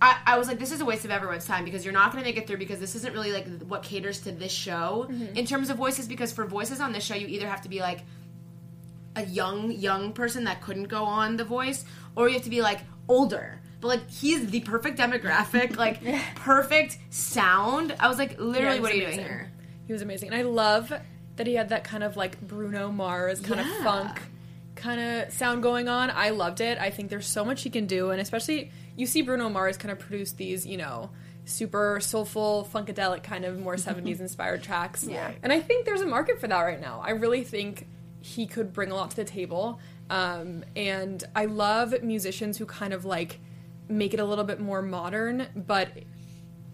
I, 0.00 0.18
I 0.26 0.38
was 0.38 0.46
like 0.48 0.58
this 0.58 0.72
is 0.72 0.80
a 0.80 0.84
waste 0.84 1.04
of 1.04 1.10
everyone's 1.10 1.46
time 1.46 1.64
because 1.64 1.84
you're 1.84 1.94
not 1.94 2.12
going 2.12 2.22
to 2.22 2.28
make 2.28 2.36
it 2.36 2.46
through 2.46 2.58
because 2.58 2.78
this 2.80 2.94
isn't 2.96 3.12
really 3.14 3.32
like 3.32 3.46
what 3.62 3.82
caters 3.82 4.20
to 4.22 4.32
this 4.32 4.52
show 4.52 5.06
mm-hmm. 5.10 5.34
in 5.36 5.46
terms 5.46 5.70
of 5.70 5.76
voices 5.78 6.06
because 6.06 6.32
for 6.32 6.44
voices 6.44 6.80
on 6.80 6.92
this 6.92 7.02
show 7.04 7.14
you 7.14 7.26
either 7.28 7.48
have 7.48 7.62
to 7.62 7.68
be 7.68 7.80
like 7.80 8.00
a 9.14 9.24
young 9.24 9.70
young 9.72 10.12
person 10.12 10.44
that 10.44 10.60
couldn't 10.60 10.84
go 10.88 11.04
on 11.04 11.36
the 11.36 11.44
voice 11.44 11.84
or 12.14 12.28
you 12.28 12.34
have 12.34 12.44
to 12.44 12.50
be 12.50 12.60
like 12.60 12.80
older 13.08 13.58
but 13.80 13.88
like 13.88 14.10
he's 14.10 14.50
the 14.50 14.60
perfect 14.60 14.98
demographic 14.98 15.76
like 15.84 16.02
perfect 16.34 16.98
sound 17.10 17.94
i 17.98 18.08
was 18.08 18.18
like 18.18 18.38
literally 18.38 18.62
Yeah, 18.62 18.74
he 18.74 18.80
what 18.80 18.82
was 18.82 18.90
are 18.92 18.96
you 18.96 19.06
doing 19.06 19.18
here 19.18 19.50
He 19.86 19.92
was 19.92 20.02
amazing. 20.02 20.28
And 20.30 20.36
I 20.38 20.42
love 20.42 20.92
that 21.36 21.46
he 21.46 21.54
had 21.54 21.68
that 21.70 21.84
kind 21.84 22.02
of 22.02 22.16
like 22.16 22.40
Bruno 22.40 22.90
Mars 22.90 23.40
kind 23.40 23.60
Yeah. 23.60 23.78
of 23.78 23.84
funk 23.84 24.20
kind 24.74 25.00
of 25.00 25.32
sound 25.32 25.62
going 25.62 25.88
on. 25.88 26.10
I 26.10 26.30
loved 26.30 26.60
it. 26.60 26.76
I 26.78 26.90
think 26.90 27.08
there's 27.08 27.26
so 27.26 27.44
much 27.44 27.62
he 27.62 27.70
can 27.70 27.86
do. 27.86 28.10
And 28.10 28.20
especially, 28.20 28.70
you 28.96 29.06
see 29.06 29.22
Bruno 29.22 29.48
Mars 29.48 29.76
kind 29.76 29.92
of 29.92 29.98
produce 29.98 30.32
these, 30.32 30.66
you 30.66 30.76
know, 30.76 31.10
super 31.44 32.00
soulful, 32.00 32.68
funkadelic 32.72 33.22
kind 33.22 33.44
of 33.44 33.58
more 33.58 33.76
70s 33.76 34.20
inspired 34.20 34.62
tracks. 34.62 35.04
Yeah. 35.04 35.30
And 35.42 35.52
I 35.52 35.60
think 35.60 35.86
there's 35.86 36.00
a 36.00 36.06
market 36.06 36.40
for 36.40 36.48
that 36.48 36.60
right 36.60 36.80
now. 36.80 37.02
I 37.04 37.10
really 37.10 37.44
think 37.44 37.86
he 38.20 38.46
could 38.46 38.72
bring 38.72 38.90
a 38.90 38.94
lot 38.94 39.10
to 39.10 39.16
the 39.16 39.24
table. 39.24 39.78
Um, 40.10 40.64
and 40.74 41.22
I 41.34 41.44
love 41.44 42.02
musicians 42.02 42.58
who 42.58 42.66
kind 42.66 42.92
of 42.92 43.04
like 43.04 43.38
make 43.88 44.12
it 44.12 44.20
a 44.20 44.24
little 44.24 44.44
bit 44.44 44.60
more 44.60 44.82
modern, 44.82 45.46
but 45.54 45.88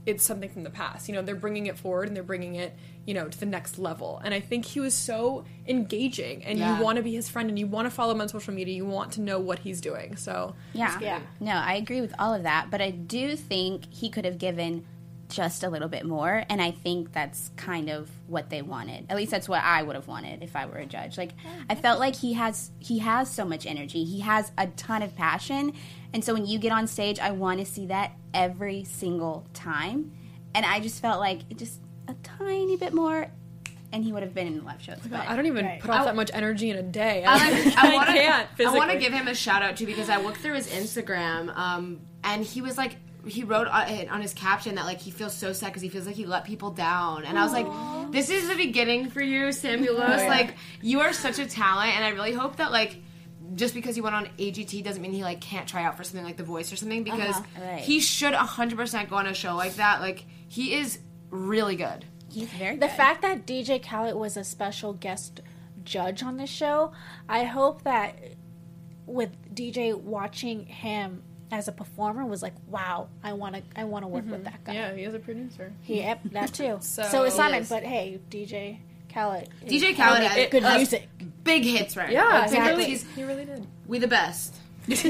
it's 0.04 0.24
something 0.24 0.48
from 0.50 0.64
the 0.64 0.70
past. 0.70 1.08
You 1.08 1.14
know, 1.14 1.22
they're 1.22 1.34
bringing 1.36 1.66
it 1.66 1.78
forward 1.78 2.08
and 2.08 2.16
they're 2.16 2.24
bringing 2.24 2.56
it, 2.56 2.74
you 3.06 3.14
know, 3.14 3.28
to 3.28 3.38
the 3.38 3.46
next 3.46 3.78
level. 3.78 4.20
And 4.24 4.34
I 4.34 4.40
think 4.40 4.64
he 4.64 4.80
was 4.80 4.94
so 4.94 5.44
engaging 5.68 6.44
and 6.44 6.58
Yeah. 6.58 6.76
you 6.78 6.82
want 6.84 6.96
to 6.96 7.02
be 7.02 7.12
his 7.14 7.28
friend 7.28 7.48
and 7.48 7.58
you 7.58 7.66
want 7.66 7.86
to 7.86 7.90
follow 7.90 8.12
him 8.12 8.20
on 8.20 8.28
social 8.28 8.52
media. 8.52 8.74
You 8.74 8.84
want 8.84 9.12
to 9.12 9.20
know 9.20 9.38
what 9.38 9.60
he's 9.60 9.80
doing. 9.80 10.16
So, 10.16 10.54
Yeah. 10.72 10.98
Yeah. 11.00 11.20
No, 11.40 11.52
I 11.52 11.74
agree 11.74 12.00
with 12.00 12.14
all 12.18 12.34
of 12.34 12.42
that, 12.44 12.70
but 12.70 12.80
I 12.80 12.90
do 12.90 13.36
think 13.36 13.84
he 13.92 14.08
could 14.10 14.24
have 14.24 14.38
given 14.38 14.84
just 15.32 15.64
a 15.64 15.68
little 15.70 15.88
bit 15.88 16.04
more, 16.04 16.44
and 16.48 16.60
I 16.60 16.70
think 16.70 17.12
that's 17.12 17.50
kind 17.56 17.88
of 17.88 18.10
what 18.26 18.50
they 18.50 18.62
wanted. 18.62 19.06
At 19.08 19.16
least 19.16 19.30
that's 19.30 19.48
what 19.48 19.62
I 19.64 19.82
would 19.82 19.96
have 19.96 20.06
wanted 20.06 20.42
if 20.42 20.54
I 20.54 20.66
were 20.66 20.76
a 20.76 20.86
judge. 20.86 21.16
Like 21.18 21.32
I 21.68 21.74
felt 21.74 21.98
like 21.98 22.14
he 22.14 22.34
has 22.34 22.70
he 22.78 22.98
has 22.98 23.30
so 23.30 23.44
much 23.44 23.66
energy. 23.66 24.04
He 24.04 24.20
has 24.20 24.52
a 24.58 24.66
ton 24.68 25.02
of 25.02 25.16
passion. 25.16 25.72
And 26.12 26.22
so 26.22 26.34
when 26.34 26.46
you 26.46 26.58
get 26.58 26.72
on 26.72 26.86
stage, 26.86 27.18
I 27.18 27.30
want 27.30 27.58
to 27.60 27.64
see 27.64 27.86
that 27.86 28.12
every 28.34 28.84
single 28.84 29.46
time. 29.54 30.12
And 30.54 30.66
I 30.66 30.80
just 30.80 31.00
felt 31.00 31.18
like 31.18 31.40
it 31.48 31.56
just 31.56 31.80
a 32.06 32.14
tiny 32.22 32.76
bit 32.76 32.92
more 32.92 33.28
and 33.92 34.02
he 34.02 34.12
would 34.12 34.22
have 34.22 34.34
been 34.34 34.46
in 34.46 34.56
the 34.56 34.64
live 34.64 34.80
shows. 34.80 34.98
But 35.08 35.20
I 35.28 35.36
don't 35.36 35.46
even 35.46 35.64
Right. 35.66 35.80
put 35.80 35.90
off 35.90 36.06
that 36.06 36.16
much 36.16 36.30
energy 36.32 36.70
in 36.70 36.76
a 36.76 36.82
day. 36.82 37.24
I, 37.26 37.72
I, 37.76 37.94
wanna, 37.94 38.12
can't 38.12 38.48
I 38.60 38.74
want 38.74 38.90
to 38.90 38.98
give 38.98 39.12
him 39.12 39.28
a 39.28 39.34
shout 39.34 39.62
out 39.62 39.76
too 39.76 39.86
because 39.86 40.08
I 40.08 40.16
looked 40.16 40.38
through 40.38 40.54
his 40.54 40.68
Instagram, 40.68 41.54
um, 41.56 42.00
and 42.24 42.42
he 42.44 42.62
was 42.62 42.78
like, 42.78 42.96
he 43.26 43.44
wrote 43.44 43.68
on 43.68 44.08
on 44.08 44.20
his 44.20 44.34
caption 44.34 44.74
that 44.76 44.84
like 44.84 45.00
he 45.00 45.10
feels 45.10 45.34
so 45.34 45.52
sad 45.52 45.68
because 45.68 45.82
he 45.82 45.88
feels 45.88 46.06
like 46.06 46.16
he 46.16 46.26
let 46.26 46.44
people 46.44 46.70
down, 46.70 47.24
and 47.24 47.38
I 47.38 47.44
was 47.44 47.52
like, 47.52 48.12
this 48.12 48.30
is 48.30 48.48
the 48.48 48.56
beginning 48.56 49.10
for 49.10 49.22
you, 49.22 49.46
Samuelos. 49.46 50.24
Oh, 50.24 50.28
like 50.28 50.54
you 50.80 51.00
are 51.00 51.12
such 51.12 51.38
a 51.38 51.46
talent, 51.46 51.94
and 51.94 52.04
I 52.04 52.10
really 52.10 52.32
hope 52.32 52.56
that 52.56 52.72
like. 52.72 52.96
Just 53.54 53.74
because 53.74 53.94
he 53.94 54.00
went 54.00 54.14
on 54.14 54.26
AGT 54.38 54.82
doesn't 54.82 55.02
mean 55.02 55.12
he 55.12 55.22
like 55.24 55.42
can't 55.42 55.68
try 55.68 55.84
out 55.84 55.98
for 55.98 56.04
something 56.04 56.24
like 56.24 56.38
The 56.38 56.44
Voice 56.44 56.72
or 56.72 56.76
something 56.76 57.02
because 57.02 57.36
uh-huh. 57.36 57.60
Right. 57.60 57.80
he 57.80 58.00
should 58.00 58.32
100% 58.32 59.10
go 59.10 59.16
on 59.16 59.26
a 59.26 59.34
show 59.34 59.56
like 59.56 59.74
that. 59.74 60.00
Like 60.00 60.24
he 60.48 60.74
is 60.74 61.00
really 61.28 61.76
good. 61.76 62.06
he's 62.32 62.48
very 62.48 62.76
The 62.76 62.86
good. 62.86 62.96
fact 62.96 63.20
that 63.20 63.44
DJ 63.46 63.84
Khaled 63.84 64.14
was 64.14 64.38
a 64.38 64.44
special 64.44 64.94
guest 64.94 65.42
judge 65.84 66.22
on 66.22 66.38
this 66.38 66.48
show, 66.48 66.92
I 67.28 67.44
hope 67.44 67.82
that 67.82 68.16
with 69.04 69.30
DJ 69.54 70.00
watching 70.00 70.64
him 70.64 71.22
as 71.52 71.68
a 71.68 71.72
performer 71.72 72.24
was 72.24 72.42
like, 72.42 72.54
wow, 72.66 73.08
I 73.22 73.34
want 73.34 73.54
to, 73.56 73.62
I 73.76 73.84
want 73.84 74.04
to 74.04 74.08
work 74.08 74.28
with 74.28 74.42
that 74.44 74.64
guy. 74.64 74.72
Yeah, 74.74 74.94
he 74.94 75.04
is 75.04 75.14
a 75.14 75.18
producer. 75.18 75.72
He, 75.82 75.98
yep, 75.98 76.20
that 76.32 76.52
too. 76.54 76.78
So- 76.80 77.02
so, 77.04 77.22
is 77.24 77.34
Simon, 77.34 77.60
Yes. 77.60 77.68
but 77.68 77.82
hey, 77.84 78.18
DJ 78.30 78.78
Khaled, 79.12 79.48
DJ 79.66 79.94
Khaled 79.94 80.22
has 80.22 80.48
good 80.50 80.62
has 80.62 80.76
music. 80.78 81.08
big 81.44 81.62
hits 81.64 81.96
right 81.96 82.10
Yeah, 82.10 82.22
now. 82.22 82.40
Like, 82.40 82.50
he, 82.50 82.58
really. 82.60 82.84
He's 82.86 83.06
he 83.14 83.22
really 83.24 83.44
did. 83.44 83.66
we 83.86 83.98
the 83.98 84.08
best. 84.08 84.56
He's 84.86 85.02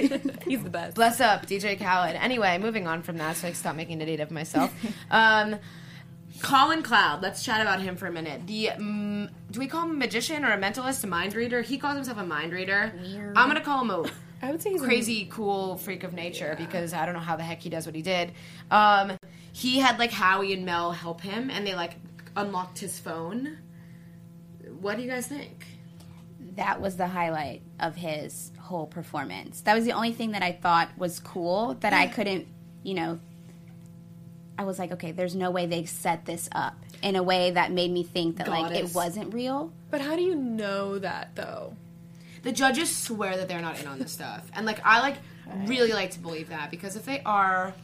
the 0.63 0.69
best. 0.71 0.97
Bless 0.97 1.21
up, 1.21 1.47
DJ 1.47 1.79
Khaled. 1.79 2.17
Anyway, 2.17 2.59
moving 2.59 2.87
on 2.87 3.03
from 3.03 3.17
that, 3.19 3.37
so 3.37 3.47
I 3.47 3.51
can 3.53 3.57
stop 3.59 3.75
making 3.77 4.03
a 4.03 4.07
date 4.07 4.21
of 4.21 4.31
myself. 4.31 4.75
um, 5.11 5.57
Colin 6.43 6.83
Cloud. 6.83 7.23
Let's 7.23 7.43
chat 7.45 7.61
about 7.61 7.81
him 7.81 7.97
for 7.97 8.07
a 8.07 8.13
minute. 8.13 8.47
The 8.47 8.71
um, 8.71 9.31
do 9.51 9.61
we 9.61 9.69
call 9.69 9.85
him 9.85 9.93
a 9.93 9.95
magician 9.95 10.45
or 10.45 10.51
a 10.53 10.59
mentalist, 10.59 11.05
a 11.05 11.07
mind 11.07 11.35
reader? 11.35 11.63
He 11.63 11.79
calls 11.79 11.95
himself 11.95 12.19
a 12.19 12.25
mind 12.25 12.53
reader. 12.53 12.93
Weird. 13.01 13.37
I'm 13.39 13.49
gonna 13.49 13.61
call 13.63 13.81
him 13.83 13.91
a 13.91 14.11
I 14.43 14.51
would 14.51 14.61
say 14.61 14.71
he's 14.71 14.83
a- 14.83 14.85
crazy, 14.85 15.29
cool 15.31 15.77
freak 15.77 16.05
of 16.05 16.13
nature 16.13 16.55
because 16.59 16.93
I 16.93 17.07
don't 17.07 17.15
know 17.15 17.21
how 17.21 17.37
the 17.37 17.45
heck 17.45 17.61
he 17.61 17.71
does 17.71 17.87
what 17.87 17.95
he 17.95 18.03
did. 18.03 18.33
Um, 18.71 19.17
he 19.53 19.79
had 19.79 19.99
like 19.99 20.11
Howie 20.11 20.53
and 20.53 20.65
Mel 20.65 20.93
help 20.93 21.21
him, 21.21 21.49
and 21.51 21.67
they 21.67 21.75
like 21.75 21.95
unlocked 22.37 22.79
his 22.79 22.99
phone. 22.99 23.59
What 24.81 24.97
do 24.97 25.03
you 25.03 25.09
guys 25.09 25.27
think? 25.27 25.67
that 26.57 26.81
was 26.81 26.97
the 26.97 27.07
highlight 27.07 27.63
of 27.81 27.97
his 27.97 28.53
whole 28.59 28.87
performance. 28.87 29.63
That 29.63 29.75
was 29.75 29.85
the 29.85 29.93
only 29.93 30.13
thing 30.13 30.33
that 30.33 30.43
I 30.43 30.53
thought 30.53 30.91
was 30.99 31.19
cool 31.19 31.75
that 31.81 31.93
I 31.93 32.07
couldn't, 32.07 32.47
you 32.83 32.95
know, 32.95 33.21
I 34.59 34.65
was 34.65 34.79
like, 34.79 34.93
okay, 34.93 35.13
there's 35.13 35.35
no 35.35 35.51
way 35.51 35.67
they 35.67 35.85
set 35.87 36.27
this 36.27 36.49
up 36.53 36.77
in 37.03 37.17
a 37.17 37.23
way 37.23 37.53
that 37.53 37.73
made 37.73 37.91
me 37.91 38.03
think 38.03 38.37
that 38.37 38.49
like 38.49 38.75
it 38.75 38.95
wasn't 38.95 39.33
real. 39.33 39.73
But 39.91 40.03
how 40.03 40.15
do 40.15 40.23
you 40.23 40.35
know 40.35 40.99
that 40.99 41.35
though? 41.35 41.75
The 42.43 42.53
judges 42.53 42.95
swear 42.95 43.37
that 43.37 43.49
they're 43.49 43.61
not 43.61 43.81
in 43.81 43.87
on 43.87 43.99
this 43.99 44.13
stuff, 44.13 44.51
and 44.55 44.67
like 44.67 44.81
I 44.85 45.01
like 45.01 45.17
really 45.67 45.93
like 45.93 46.13
to 46.13 46.19
believe 46.19 46.49
that 46.49 46.71
because 46.71 46.97
if 46.97 47.05
they 47.05 47.21
are, 47.25 47.75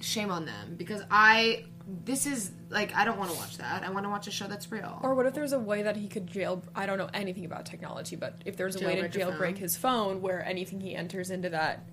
shame 0.00 0.30
on 0.30 0.46
them. 0.46 0.74
Because 0.76 1.02
I 1.10 1.64
this 2.04 2.26
is 2.26 2.52
like 2.68 2.94
I 2.94 3.04
don't 3.04 3.18
want 3.18 3.30
to 3.30 3.36
watch 3.36 3.58
that. 3.58 3.82
I 3.82 3.90
want 3.90 4.04
to 4.04 4.10
watch 4.10 4.26
a 4.26 4.30
show 4.30 4.46
that's 4.46 4.70
real. 4.70 4.98
Or 5.02 5.14
what 5.14 5.26
if 5.26 5.34
there's 5.34 5.52
a 5.52 5.58
way 5.58 5.82
that 5.82 5.96
he 5.96 6.08
could 6.08 6.26
jail? 6.26 6.62
I 6.74 6.86
don't 6.86 6.98
know 6.98 7.10
anything 7.12 7.44
about 7.44 7.66
technology, 7.66 8.16
but 8.16 8.36
if 8.44 8.56
there's 8.56 8.80
a 8.80 8.86
way 8.86 8.96
to 8.96 9.08
Jailbreak 9.08 9.38
jailbreak 9.38 9.58
his 9.58 9.76
phone 9.76 10.20
where 10.20 10.44
anything 10.44 10.80
he 10.80 10.94
enters 10.94 11.30
into 11.30 11.48
that, 11.50 11.84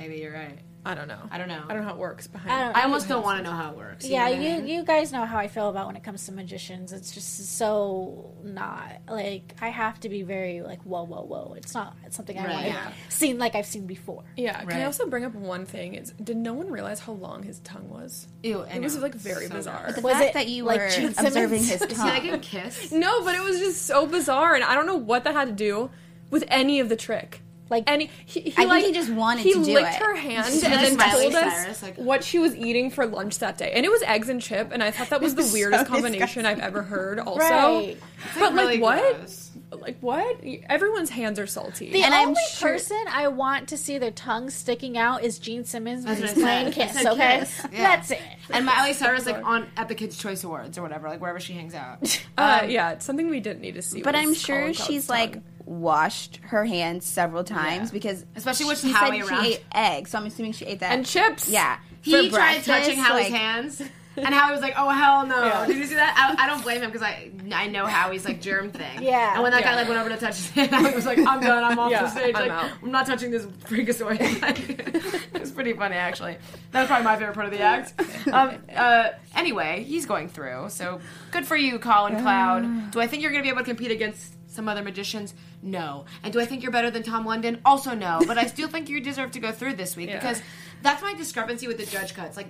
Maybe 0.00 0.16
you're 0.16 0.32
right. 0.32 0.58
I 0.84 0.94
don't 0.94 1.08
know. 1.08 1.18
I 1.30 1.36
don't 1.36 1.48
know. 1.48 1.62
I 1.68 1.74
don't 1.74 1.82
know 1.82 1.88
how 1.88 1.94
it 1.94 1.98
works 2.00 2.26
behind. 2.26 2.50
I 2.52 2.64
don't 2.64 2.76
I 2.76 2.82
almost 2.84 3.06
don't 3.06 3.22
want 3.22 3.36
to 3.38 3.44
know 3.44 3.50
how 3.50 3.70
it 3.72 3.76
works. 3.76 4.06
Yeah, 4.06 4.20
know 4.20 4.24
I 4.24 4.28
you 4.30 4.38
mean? 4.56 4.66
you 4.66 4.82
guys 4.82 5.12
know 5.12 5.26
how 5.26 5.36
I 5.36 5.46
feel 5.46 5.68
about 5.68 5.86
when 5.86 5.94
it 5.96 6.02
comes 6.02 6.24
to 6.26 6.32
magicians. 6.32 6.92
It's 6.92 7.12
just 7.12 7.54
so 7.58 8.34
not 8.42 8.92
like 9.08 9.54
I 9.60 9.68
have 9.68 10.00
to 10.00 10.08
be 10.08 10.22
very 10.22 10.62
like 10.62 10.80
whoa 10.84 11.04
whoa 11.04 11.22
whoa. 11.22 11.52
It's 11.56 11.74
not 11.74 11.96
it's 12.06 12.16
something 12.16 12.38
I 12.38 12.44
Right. 12.46 12.52
want 12.54 12.66
Yeah. 12.66 12.92
to 13.08 13.14
seen 13.14 13.38
like 13.38 13.54
I've 13.54 13.66
seen 13.66 13.86
before. 13.86 14.24
Yeah. 14.38 14.58
Can 14.64 14.80
I 14.80 14.84
also 14.84 15.06
bring 15.06 15.24
up 15.26 15.34
one 15.34 15.66
thing? 15.66 15.94
Is 15.94 16.12
did 16.12 16.38
no 16.38 16.54
one 16.54 16.70
realize 16.70 17.00
how 17.00 17.12
long 17.12 17.42
his 17.42 17.58
tongue 17.60 17.90
was? 17.90 18.26
Ew, 18.42 18.62
I 18.62 18.76
It 18.76 18.80
was 18.82 18.96
like 18.98 19.14
very 19.14 19.48
So 19.48 19.54
bizarre. 19.56 19.82
gross. 19.84 19.96
The 19.96 20.00
Was 20.00 20.12
fact 20.14 20.24
it 20.30 20.32
that 20.34 20.48
you 20.48 20.64
like 20.64 20.80
were 20.80 20.88
Gene 20.88 21.08
observing 21.10 21.62
Simmons? 21.62 21.68
his 21.68 21.82
Is 21.82 21.88
he 21.88 21.94
tongue. 21.94 22.06
like 22.08 22.24
a 22.32 22.38
kiss? 22.38 22.90
No, 22.90 23.22
but 23.22 23.34
it 23.34 23.42
was 23.42 23.58
just 23.58 23.82
so 23.84 24.06
bizarre, 24.06 24.54
and 24.54 24.64
I 24.64 24.74
don't 24.74 24.86
know 24.86 24.96
what 24.96 25.24
that 25.24 25.34
had 25.34 25.46
to 25.48 25.52
do 25.54 25.90
with 26.30 26.44
any 26.48 26.80
of 26.80 26.88
the 26.88 26.96
trick. 26.96 27.42
Like 27.70 27.84
Any, 27.86 28.10
he, 28.26 28.40
he 28.40 28.52
I 28.58 28.68
think 28.68 28.86
he 28.86 28.92
just 28.92 29.10
wanted 29.10 29.42
he 29.44 29.52
to 29.52 29.58
do 29.58 29.62
it. 29.62 29.66
He 29.68 29.74
licked 29.74 29.94
it. 29.94 30.02
her 30.02 30.16
hand 30.16 30.44
Just 30.46 30.64
and 30.64 30.72
then 30.74 30.96
Miley 30.96 31.30
told 31.30 31.36
us 31.36 31.82
like- 31.82 31.96
what 31.96 32.22
she 32.24 32.38
was 32.40 32.54
eating 32.56 32.90
for 32.90 33.06
lunch 33.06 33.38
that 33.38 33.56
day, 33.58 33.70
and 33.74 33.86
it 33.86 33.90
was 33.90 34.02
eggs 34.02 34.28
and 34.28 34.42
chip, 34.42 34.70
and 34.72 34.82
I 34.82 34.90
thought 34.90 35.10
that 35.10 35.20
was 35.20 35.36
the 35.36 35.44
So 35.44 35.52
weirdest 35.54 35.86
combination. 35.86 36.44
I've 36.46 36.58
ever 36.58 36.82
heard. 36.82 37.20
Also, 37.20 37.38
Right. 37.40 37.96
but 38.38 38.52
really 38.52 38.78
like 38.78 38.82
what? 38.82 39.16
gross. 39.18 39.50
Like 39.72 39.98
what? 40.00 40.40
Everyone's 40.68 41.10
hands 41.10 41.38
are 41.38 41.46
salty. 41.46 41.90
the 41.92 42.02
And 42.02 42.12
I'm 42.12 42.28
only 42.30 42.40
sure- 42.50 42.70
person 42.72 43.00
I 43.08 43.28
want 43.28 43.68
to 43.68 43.76
see 43.76 43.98
their 43.98 44.10
tongue 44.10 44.50
sticking 44.50 44.98
out 44.98 45.22
is 45.22 45.38
Gene 45.38 45.64
Simmons 45.64 46.04
when 46.04 46.18
That's 46.20 46.32
he's 46.32 46.42
playing 46.42 46.72
said. 46.72 46.82
I 46.82 46.86
Kiss. 46.92 47.06
Okay, 47.06 47.38
Kiss, 47.38 47.60
yeah. 47.72 47.82
that's 47.96 48.10
it. 48.10 48.20
And 48.52 48.66
Miley 48.66 48.94
Cyrus 48.94 49.26
like 49.26 49.44
on 49.44 49.68
at 49.76 49.86
the 49.88 49.94
Kids 49.94 50.18
Choice 50.18 50.42
Awards 50.42 50.76
or 50.76 50.82
whatever, 50.82 51.08
like 51.08 51.20
wherever 51.20 51.38
she 51.38 51.52
hangs 51.52 51.74
out. 51.74 52.20
uh, 52.36 52.66
yeah, 52.68 52.90
it's 52.90 53.04
something 53.04 53.30
we 53.30 53.38
didn't 53.38 53.60
need 53.62 53.74
to 53.74 53.82
see. 53.82 54.02
But 54.02 54.16
I'm 54.16 54.34
sure 54.34 54.56
Colin 54.58 54.74
Cloud's 54.74 54.88
she's 54.90 55.08
like 55.08 55.34
tongue. 55.34 55.42
Washed 55.66 56.38
her 56.44 56.64
hands 56.64 57.06
several 57.06 57.44
times 57.44 57.88
Yeah. 57.88 57.92
because 57.92 58.24
Especially 58.36 58.66
with 58.66 58.80
she 58.80 58.90
Howie 58.92 59.20
said 59.20 59.30
around. 59.30 59.44
she 59.44 59.52
ate 59.54 59.64
eggs, 59.74 60.10
so 60.10 60.18
I'm 60.18 60.26
assuming 60.26 60.52
she 60.52 60.64
ate 60.66 60.80
that 60.80 60.92
and 60.92 61.04
chips. 61.06 61.48
Yeah, 61.48 61.78
He 62.02 62.28
for 62.30 62.36
tried 62.36 62.62
touching 62.64 62.98
Howie's 62.98 63.30
like- 63.30 63.40
hands, 63.40 63.82
and 64.16 64.34
Howie 64.34 64.52
was 64.52 64.60
like, 64.60 64.74
"Oh 64.76 64.88
hell 64.90 65.24
no!" 65.24 65.44
Yeah. 65.44 65.66
Did 65.66 65.76
you 65.76 65.86
see 65.86 65.94
that? 65.94 66.34
I, 66.38 66.44
I 66.44 66.46
don't 66.48 66.62
blame 66.62 66.82
him 66.82 66.90
because 66.90 67.02
I 67.06 67.30
I 67.52 67.68
know 67.68 67.86
Howie's 67.86 68.24
like 68.24 68.40
germ 68.42 68.70
thing. 68.70 69.02
Yeah. 69.02 69.34
And 69.34 69.42
when 69.42 69.52
that 69.52 69.62
guy 69.62 69.76
like 69.76 69.88
went 69.88 70.00
over 70.00 70.10
to 70.10 70.16
touch 70.16 70.36
his 70.36 70.50
hand, 70.50 70.70
Howie 70.74 70.94
was 70.94 71.06
like, 71.06 71.18
"I'm 71.18 71.40
done. 71.40 71.62
I'm 71.64 71.78
off 71.78 71.90
Yeah, 71.90 72.02
the 72.02 72.10
stage. 72.10 72.34
I'm 72.34 72.42
like, 72.48 72.50
out." 72.50 72.70
I'm 72.82 72.90
not 72.90 73.06
touching 73.06 73.30
this 73.30 73.46
freakazoid." 73.46 74.18
Like, 74.42 75.34
it 75.34 75.40
was 75.40 75.52
pretty 75.52 75.72
funny 75.72 75.94
actually. 75.96 76.36
That 76.72 76.80
was 76.80 76.88
probably 76.88 77.04
my 77.04 77.16
favorite 77.16 77.34
part 77.34 77.46
of 77.46 77.52
the 77.52 77.60
act. 77.60 77.94
Um, 78.30 78.56
uh, 78.74 79.10
anyway, 79.36 79.84
he's 79.84 80.04
going 80.06 80.28
through, 80.28 80.66
so 80.70 81.00
good 81.30 81.46
for 81.46 81.56
you, 81.56 81.78
Colin 81.78 82.20
Cloud. 82.20 82.90
Do 82.90 83.00
I 83.00 83.06
think 83.06 83.22
you're 83.22 83.30
gonna 83.30 83.42
be 83.44 83.48
able 83.48 83.60
to 83.60 83.64
compete 83.64 83.90
against? 83.92 84.34
Some 84.50 84.68
other 84.68 84.82
magicians, 84.82 85.32
no. 85.62 86.04
And 86.22 86.32
do 86.32 86.40
I 86.40 86.44
think 86.44 86.62
you're 86.62 86.72
better 86.72 86.90
than 86.90 87.02
Tom 87.04 87.24
London? 87.24 87.60
Also, 87.64 87.94
no. 87.94 88.20
But 88.26 88.36
I 88.36 88.46
still 88.46 88.68
think 88.68 88.88
you 88.88 89.00
deserve 89.00 89.30
to 89.32 89.40
go 89.40 89.52
through 89.52 89.74
this 89.74 89.96
week 89.96 90.08
Yeah. 90.08 90.16
because 90.18 90.42
that's 90.82 91.00
my 91.02 91.14
discrepancy 91.14 91.66
with 91.68 91.78
the 91.78 91.86
judge 91.86 92.14
cuts. 92.14 92.36
Like, 92.36 92.48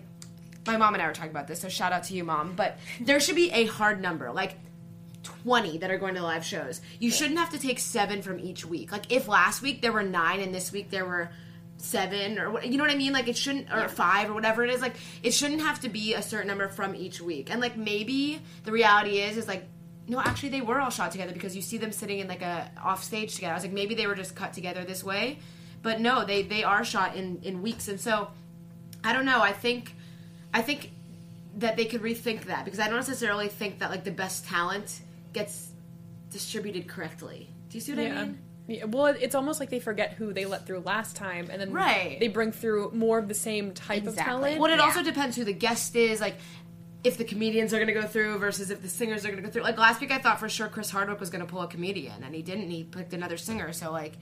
my 0.66 0.76
mom 0.76 0.94
and 0.94 1.02
I 1.02 1.06
were 1.06 1.12
talking 1.12 1.30
about 1.30 1.46
this, 1.46 1.60
so 1.60 1.68
shout 1.68 1.92
out 1.92 2.04
to 2.04 2.14
you, 2.14 2.24
mom. 2.24 2.54
But 2.56 2.78
there 3.00 3.20
should 3.20 3.36
be 3.36 3.50
a 3.52 3.66
hard 3.66 4.00
number, 4.00 4.32
like 4.32 4.56
20 5.22 5.78
that 5.78 5.90
are 5.90 5.98
going 5.98 6.14
to 6.14 6.22
live 6.22 6.44
shows. 6.44 6.80
You 6.98 7.10
shouldn't 7.10 7.38
have 7.38 7.50
to 7.50 7.58
take 7.58 7.78
seven 7.78 8.22
from 8.22 8.40
each 8.40 8.64
week. 8.64 8.92
Like, 8.92 9.12
if 9.12 9.28
last 9.28 9.60
week 9.62 9.82
there 9.82 9.92
were 9.92 10.02
nine 10.02 10.40
and 10.40 10.54
this 10.54 10.72
week 10.72 10.90
there 10.90 11.04
were 11.04 11.30
seven 11.76 12.38
or 12.38 12.50
what 12.50 12.66
you 12.66 12.76
know 12.76 12.84
what 12.84 12.90
I 12.90 12.94
mean 12.94 13.14
like 13.14 13.26
it 13.26 13.38
shouldn't 13.38 13.72
or 13.72 13.88
five 13.88 14.28
or 14.28 14.34
whatever 14.34 14.62
it 14.62 14.68
is 14.68 14.82
like 14.82 14.96
it 15.22 15.30
shouldn't 15.32 15.62
have 15.62 15.80
to 15.80 15.88
be 15.88 16.12
a 16.12 16.20
certain 16.20 16.46
number 16.48 16.68
from 16.68 16.94
each 16.94 17.22
week 17.22 17.50
and 17.50 17.58
like 17.58 17.74
maybe 17.74 18.38
the 18.64 18.70
reality 18.70 19.18
is 19.20 19.38
is 19.38 19.48
like 19.48 19.64
no 20.10 20.20
actually 20.20 20.50
they 20.56 20.60
were 20.60 20.78
all 20.80 20.90
shot 20.90 21.10
together 21.12 21.32
because 21.32 21.54
you 21.58 21.62
see 21.62 21.78
them 21.78 21.92
sitting 21.92 22.18
in 22.22 22.26
like 22.28 22.42
a 22.42 22.70
off 22.90 23.02
stage 23.10 23.34
together 23.36 23.52
I 23.54 23.56
was 23.56 23.64
like 23.64 23.72
maybe 23.72 23.94
they 23.94 24.06
were 24.06 24.14
just 24.24 24.34
cut 24.34 24.52
together 24.52 24.82
this 24.84 25.02
way 25.12 25.38
but 25.82 26.00
no 26.00 26.14
they 26.30 26.42
they 26.42 26.62
are 26.64 26.84
shot 26.84 27.10
in 27.20 27.40
in 27.42 27.62
weeks 27.62 27.88
and 27.88 27.98
so 28.00 28.28
I 29.02 29.14
don't 29.14 29.24
know. 29.24 29.40
I 29.40 29.52
think, 29.52 29.94
I 30.52 30.60
think 30.60 30.90
that 31.56 31.78
they 31.78 31.86
could 31.86 32.02
rethink 32.02 32.44
that 32.52 32.66
because 32.66 32.78
I 32.78 32.86
don't 32.88 32.96
necessarily 32.96 33.48
think 33.48 33.78
that 33.78 33.88
like 33.90 34.04
the 34.04 34.10
best 34.10 34.44
talent 34.44 35.00
gets 35.32 35.70
distributed 36.30 36.86
correctly. 36.86 37.48
Do 37.70 37.78
you 37.78 37.80
see 37.80 37.94
what 37.94 38.04
I 38.06 38.24
mean? 38.26 38.38
Yeah, 38.68 38.84
well, 38.84 39.06
it's 39.06 39.34
almost 39.34 39.58
like 39.58 39.70
they 39.70 39.80
forget 39.80 40.12
who 40.12 40.34
they 40.34 40.44
let 40.44 40.66
through 40.66 40.80
last 40.80 41.16
time, 41.16 41.48
and 41.50 41.58
then 41.60 41.72
Right. 41.72 42.20
they 42.20 42.28
bring 42.28 42.52
through 42.52 42.90
more 42.94 43.18
of 43.18 43.26
the 43.26 43.34
same 43.34 43.72
type 43.72 44.02
of 44.02 44.08
Exactly. 44.08 44.32
talent. 44.32 44.60
Well, 44.60 44.70
it 44.70 44.76
Yeah. 44.76 44.82
also 44.84 45.02
depends 45.02 45.34
who 45.36 45.44
the 45.44 45.54
guest 45.54 45.96
is. 45.96 46.20
Like, 46.20 46.36
if 47.02 47.16
the 47.16 47.24
comedians 47.24 47.72
are 47.72 47.76
going 47.76 47.88
to 47.88 47.94
go 47.94 48.06
through 48.06 48.38
versus 48.38 48.70
if 48.70 48.82
the 48.82 48.88
singers 48.88 49.24
are 49.24 49.28
going 49.28 49.42
to 49.42 49.46
go 49.46 49.50
through. 49.50 49.62
Like 49.62 49.78
last 49.78 50.00
week, 50.00 50.10
I 50.10 50.18
thought 50.18 50.38
for 50.38 50.48
sure 50.48 50.68
Chris 50.68 50.90
Hardwick 50.90 51.20
was 51.20 51.30
going 51.30 51.44
to 51.44 51.50
pull 51.50 51.62
a 51.62 51.66
comedian, 51.68 52.22
and 52.22 52.34
he 52.34 52.42
didn't. 52.42 52.70
He 52.70 52.84
picked 52.84 53.12
another 53.14 53.36
singer. 53.36 53.72
So 53.72 53.90
like, 53.90 54.14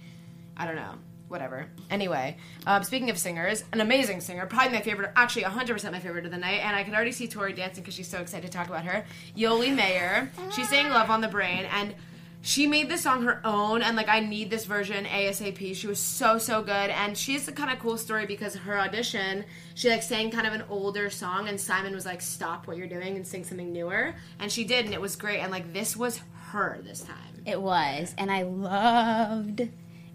I 0.57 0.67
don't 0.67 0.77
know. 0.77 0.95
Whatever. 1.29 1.67
Anyway, 1.91 2.39
um, 2.67 2.83
speaking 2.85 3.11
of 3.11 3.19
singers, 3.19 3.63
an 3.75 3.83
amazing 3.83 4.23
singer, 4.23 4.47
probably 4.47 4.73
my 4.73 4.81
favorite, 4.81 5.13
actually 5.15 5.43
100% 5.43 5.93
my 5.93 6.01
favorite 6.01 6.25
of 6.25 6.31
the 6.31 6.39
night, 6.39 6.61
and 6.65 6.75
I 6.75 6.85
can 6.85 6.95
already 6.95 7.13
see 7.13 7.29
Tori 7.29 7.53
dancing 7.53 7.83
because 7.83 7.93
she's 7.93 8.09
so 8.09 8.21
excited 8.21 8.51
to 8.51 8.57
talk 8.57 8.69
about 8.69 8.85
her. 8.87 9.05
Yoli 9.37 9.75
Mayor. 9.75 10.31
She's 10.57 10.71
saying 10.71 10.89
"Love 10.89 11.11
on 11.11 11.21
the 11.21 11.29
Brain," 11.29 11.67
and 11.71 11.95
she 12.41 12.67
made 12.67 12.89
this 12.89 13.03
song 13.03 13.23
her 13.23 13.41
own 13.45 13.83
and 13.83 13.97
like 13.97 14.09
i 14.09 14.21
need 14.21 14.49
this 14.49 14.65
version 14.65 15.05
asap 15.07 15.75
she 15.75 15.87
was 15.87 15.99
so 15.99 16.39
so 16.39 16.63
good 16.63 16.91
and 16.91 17.19
she's 17.19 17.49
a 17.49 17.53
kind 17.53 17.71
of 17.71 17.79
cool 17.81 17.99
story 17.99 18.27
because 18.27 18.55
her 18.55 18.79
audition 18.79 19.45
she 19.75 19.89
like 19.91 20.03
sang 20.03 20.31
kind 20.31 20.47
of 20.47 20.53
an 20.53 20.63
older 20.69 21.11
song 21.11 21.49
and 21.49 21.61
simon 21.61 21.95
was 21.95 22.07
like 22.07 22.21
stop 22.21 22.67
what 22.67 22.77
you're 22.77 22.87
doing 22.87 23.17
and 23.17 23.27
sing 23.27 23.43
something 23.45 23.73
newer 23.73 24.15
and 24.39 24.53
she 24.53 24.65
did 24.65 24.85
and 24.85 24.95
it 24.95 25.01
was 25.01 25.17
great 25.17 25.41
and 25.41 25.51
like 25.51 25.73
this 25.73 25.97
was 25.97 26.21
her 26.53 26.79
this 26.85 27.01
time 27.01 27.43
It 27.45 27.61
was, 27.61 28.15
and 28.19 28.31
I 28.31 28.43
loved 28.43 29.61
it. 29.61 29.71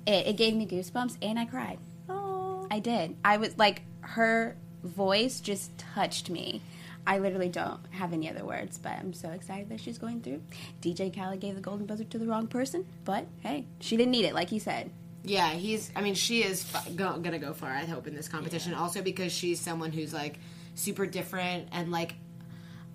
It 0.06 0.36
gave 0.38 0.54
me 0.56 0.66
goosebumps, 0.68 1.18
and 1.22 1.40
I 1.40 1.46
cried. 1.46 1.80
Oh, 2.10 2.68
I 2.70 2.80
did. 2.80 3.16
I 3.24 3.38
was 3.38 3.58
like, 3.58 3.82
her 4.02 4.56
voice 4.84 5.40
just 5.40 5.76
touched 5.78 6.30
me. 6.30 6.62
I 7.06 7.18
literally 7.20 7.50
don't 7.50 7.80
have 7.92 8.14
any 8.14 8.30
other 8.30 8.46
words, 8.46 8.78
but 8.78 8.94
I'm 8.94 9.14
so 9.14 9.30
excited 9.32 9.70
that 9.70 9.80
she's 9.82 9.98
going 9.98 10.22
through. 10.22 10.42
DJ 10.82 11.14
Khaled 11.14 11.40
gave 11.42 11.56
the 11.56 11.62
golden 11.62 11.86
buzzer 11.86 12.06
to 12.06 12.18
the 12.18 12.26
wrong 12.26 12.48
person, 12.48 12.86
but 13.04 13.26
hey, 13.42 13.66
she 13.82 13.98
didn't 13.98 14.12
need 14.12 14.26
it, 14.26 14.34
like 14.34 14.52
you 14.52 14.60
said. 14.60 14.90
yeah 15.26 15.52
he's 15.52 15.90
i 15.96 16.02
mean 16.02 16.14
she 16.16 16.44
is 16.44 16.66
f- 16.76 16.94
go, 16.98 17.18
gonna 17.20 17.40
go 17.40 17.54
far 17.54 17.70
i 17.70 17.86
hope 17.86 18.08
in 18.08 18.14
this 18.14 18.28
competition 18.28 18.74
also 18.74 19.02
because 19.02 19.32
she's 19.32 19.58
someone 19.58 19.90
who's 19.92 20.14
like 20.14 20.38
super 20.76 21.06
different 21.06 21.70
and 21.72 21.92
like 21.92 22.16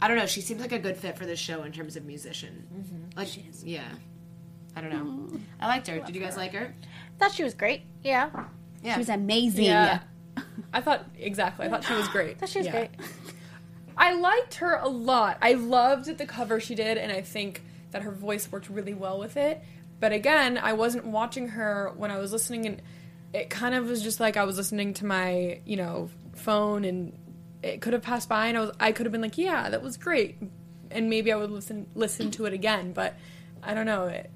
i 0.02 0.08
don't 0.08 0.18
know 0.18 0.26
she 0.26 0.42
seems 0.42 0.60
like 0.60 0.72
a 0.72 0.78
good 0.78 0.94
fit 0.96 1.16
for 1.16 1.24
this 1.24 1.38
show 1.38 1.62
in 1.62 1.72
terms 1.72 1.96
of 1.96 2.04
musician 2.04 2.66
mm-hmm. 2.70 3.18
like 3.18 3.28
she 3.28 3.40
is. 3.48 3.64
yeah 3.64 3.88
i 4.76 4.82
don't 4.82 4.90
know 4.90 5.04
mm-hmm. 5.04 5.36
i 5.58 5.66
liked 5.66 5.86
her 5.86 6.00
did 6.00 6.14
you 6.14 6.20
guys 6.20 6.36
like 6.36 6.52
her 6.52 6.74
I 7.18 7.24
Thought 7.24 7.32
she 7.32 7.42
was 7.42 7.54
great. 7.54 7.82
Yeah, 8.04 8.30
yeah 8.82 8.92
She 8.94 8.98
was 9.00 9.08
amazing. 9.08 9.64
Yeah. 9.64 10.00
I 10.72 10.80
thought 10.80 11.04
exactly. 11.18 11.66
I 11.66 11.68
thought 11.68 11.82
she 11.82 11.94
was 11.94 12.06
great. 12.08 12.38
thought 12.40 12.48
she 12.48 12.58
was 12.60 12.66
Yeah. 12.66 12.72
great. 12.72 12.90
I 13.98 14.14
liked 14.14 14.54
her 14.54 14.76
a 14.76 14.88
lot. 14.88 15.38
I 15.42 15.54
loved 15.54 16.16
the 16.16 16.26
cover 16.26 16.60
she 16.60 16.74
did, 16.74 16.96
and 16.96 17.10
I 17.10 17.20
think 17.20 17.62
that 17.90 18.02
her 18.02 18.12
voice 18.12 18.50
worked 18.50 18.70
really 18.70 18.94
well 18.94 19.18
with 19.18 19.36
it. 19.36 19.62
But 20.00 20.12
again, 20.12 20.56
I 20.56 20.74
wasn't 20.74 21.06
watching 21.06 21.48
her 21.48 21.92
when 21.96 22.10
I 22.10 22.18
was 22.18 22.32
listening, 22.32 22.66
and 22.66 22.82
it 23.34 23.50
kind 23.50 23.74
of 23.74 23.88
was 23.88 24.00
just 24.00 24.20
like 24.20 24.36
I 24.36 24.44
was 24.44 24.56
listening 24.56 24.94
to 24.94 25.06
my, 25.06 25.60
you 25.66 25.76
know, 25.76 26.08
phone, 26.36 26.84
and 26.84 27.12
it 27.62 27.80
could 27.80 27.92
have 27.92 28.02
passed 28.02 28.28
by, 28.28 28.46
and 28.46 28.56
I 28.56 28.60
was, 28.60 28.70
I 28.78 28.92
could 28.92 29.06
have 29.06 29.12
been 29.12 29.20
like, 29.20 29.36
yeah, 29.36 29.68
that 29.68 29.82
was 29.82 29.96
great, 29.96 30.38
and 30.92 31.10
maybe 31.10 31.32
I 31.32 31.36
would 31.36 31.50
listen 31.50 31.88
listen 31.96 32.30
to 32.32 32.44
it 32.44 32.52
again. 32.52 32.92
But 32.92 33.16
I 33.62 33.74
don't 33.74 33.86
know, 33.86 34.04
it 34.06 34.30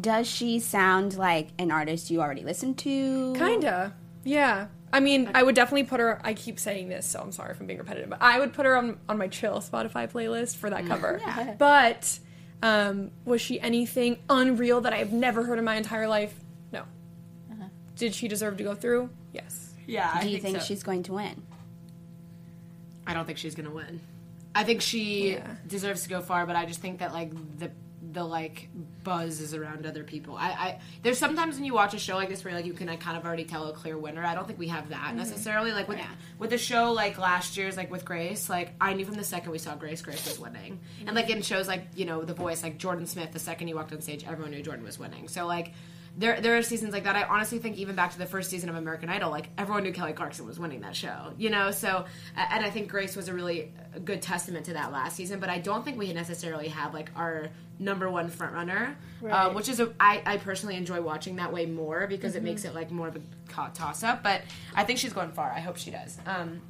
Does 0.00 0.26
she 0.26 0.58
sound 0.58 1.16
like 1.16 1.50
an 1.58 1.70
artist 1.70 2.10
you 2.10 2.20
already 2.20 2.42
listened 2.42 2.78
to? 2.78 3.34
kinda, 3.34 3.94
yeah. 4.24 4.66
I 4.94 5.00
mean, 5.00 5.28
I 5.34 5.42
would 5.42 5.54
definitely 5.56 5.84
put 5.84 5.98
her. 6.00 6.20
I 6.24 6.34
keep 6.34 6.58
saying 6.60 6.88
this, 6.88 7.04
so 7.04 7.20
I'm 7.20 7.32
sorry 7.32 7.50
if 7.50 7.60
I'm 7.60 7.66
being 7.66 7.80
repetitive, 7.80 8.08
but 8.10 8.22
I 8.22 8.38
would 8.38 8.52
put 8.52 8.64
her 8.64 8.76
on 8.76 8.98
on 9.08 9.18
my 9.18 9.26
chill 9.28 9.56
Spotify 9.60 10.10
playlist 10.10 10.56
for 10.56 10.70
that 10.70 10.86
cover. 10.86 11.20
Yeah. 11.20 11.54
But 11.58 12.18
um, 12.62 13.10
was 13.24 13.40
she 13.40 13.60
anything 13.60 14.18
unreal 14.30 14.80
that 14.82 14.92
I've 14.92 15.12
never 15.12 15.42
heard 15.42 15.58
in 15.58 15.64
my 15.64 15.74
entire 15.74 16.06
life? 16.06 16.32
No. 16.72 16.84
Did 17.96 18.14
she 18.14 18.28
deserve 18.28 18.56
to 18.58 18.64
go 18.64 18.74
through? 18.74 19.10
Yes. 19.32 19.74
yeah 19.86 20.10
I 20.14 20.22
Do 20.22 20.28
you 20.28 20.38
think 20.38 20.58
so. 20.60 20.64
she's 20.64 20.82
going 20.84 21.02
to 21.04 21.12
win? 21.14 21.42
I 23.06 23.14
don't 23.14 23.26
think 23.26 23.38
she's 23.38 23.54
gonna 23.54 23.70
win. 23.70 24.00
I 24.54 24.62
think 24.64 24.80
she 24.80 25.32
Yeah. 25.32 25.56
deserves 25.66 26.04
to 26.04 26.08
go 26.08 26.20
far, 26.20 26.46
but 26.46 26.54
I 26.56 26.64
just 26.66 26.80
think 26.80 27.00
that 27.00 27.12
like 27.12 27.32
the 27.58 27.70
the 28.14 28.24
like 28.24 28.68
buzz 29.02 29.40
is 29.40 29.54
around 29.54 29.84
other 29.84 30.04
people. 30.04 30.36
I, 30.36 30.48
I 30.48 30.80
there's 31.02 31.18
sometimes 31.18 31.56
when 31.56 31.64
you 31.64 31.74
watch 31.74 31.92
a 31.92 31.98
show 31.98 32.16
like 32.16 32.28
this 32.28 32.44
where 32.44 32.54
like 32.54 32.64
you 32.64 32.72
can 32.72 32.86
like, 32.86 33.00
kind 33.00 33.18
of 33.18 33.26
already 33.26 33.44
tell 33.44 33.68
a 33.68 33.72
clear 33.72 33.98
winner. 33.98 34.24
I 34.24 34.34
don't 34.34 34.46
think 34.46 34.58
we 34.58 34.68
have 34.68 34.88
that 34.88 35.08
mm-hmm. 35.08 35.18
necessarily. 35.18 35.72
Like 35.72 35.88
with 35.88 35.98
with 36.38 36.50
the 36.50 36.58
show 36.58 36.92
like 36.92 37.18
last 37.18 37.56
year's 37.56 37.76
like 37.76 37.90
with 37.90 38.04
Grace, 38.04 38.48
like 38.48 38.72
I 38.80 38.94
knew 38.94 39.04
from 39.04 39.16
the 39.16 39.24
second 39.24 39.50
we 39.50 39.58
saw 39.58 39.74
Grace, 39.74 40.00
Grace 40.00 40.24
was 40.26 40.38
winning. 40.38 40.80
And 41.06 41.14
like 41.14 41.28
in 41.28 41.42
shows 41.42 41.68
like 41.68 41.88
you 41.94 42.06
know 42.06 42.22
The 42.22 42.34
Voice, 42.34 42.62
like 42.62 42.78
Jordan 42.78 43.06
Smith, 43.06 43.32
the 43.32 43.38
second 43.38 43.68
he 43.68 43.74
walked 43.74 43.92
on 43.92 44.00
stage, 44.00 44.24
everyone 44.24 44.52
knew 44.52 44.62
Jordan 44.62 44.84
was 44.84 44.98
winning. 44.98 45.28
So 45.28 45.46
like. 45.46 45.72
There 46.16 46.40
there 46.40 46.56
are 46.56 46.62
seasons 46.62 46.92
like 46.92 47.04
that. 47.04 47.16
I 47.16 47.24
honestly 47.24 47.58
think 47.58 47.76
even 47.76 47.96
back 47.96 48.12
to 48.12 48.18
the 48.18 48.26
first 48.26 48.50
season 48.50 48.68
of 48.68 48.76
American 48.76 49.08
Idol, 49.08 49.30
like 49.30 49.48
everyone 49.58 49.82
knew 49.82 49.92
Kelly 49.92 50.12
Clarkson 50.12 50.46
was 50.46 50.60
winning 50.60 50.80
that 50.82 50.94
show, 50.94 51.32
you 51.36 51.50
know. 51.50 51.70
So 51.70 52.04
and 52.36 52.64
I 52.64 52.70
think 52.70 52.88
Grace 52.88 53.16
was 53.16 53.28
a 53.28 53.34
really 53.34 53.72
good 54.04 54.22
testament 54.22 54.66
to 54.66 54.74
that 54.74 54.92
last 54.92 55.16
season. 55.16 55.40
But 55.40 55.48
I 55.48 55.58
don't 55.58 55.84
think 55.84 55.98
we 55.98 56.12
necessarily 56.12 56.68
have 56.68 56.94
like 56.94 57.10
our 57.16 57.48
number 57.80 58.08
one 58.08 58.28
front 58.28 58.54
runner, 58.54 58.96
uh, 59.28 59.50
which 59.50 59.68
is 59.68 59.80
a 59.80 59.92
I, 59.98 60.22
I 60.24 60.36
personally 60.36 60.76
enjoy 60.76 61.00
watching 61.00 61.36
that 61.36 61.52
way 61.52 61.66
more 61.66 62.06
because 62.06 62.36
it 62.36 62.42
makes 62.44 62.64
it 62.64 62.74
like 62.74 62.90
more 62.92 63.08
of 63.08 63.16
a 63.16 63.20
toss 63.74 64.04
up. 64.04 64.22
But 64.22 64.42
I 64.74 64.84
think 64.84 65.00
she's 65.00 65.12
going 65.12 65.32
far. 65.32 65.50
I 65.50 65.60
hope 65.60 65.76
she 65.76 65.90
does. 65.90 66.18
Um, 66.26 66.60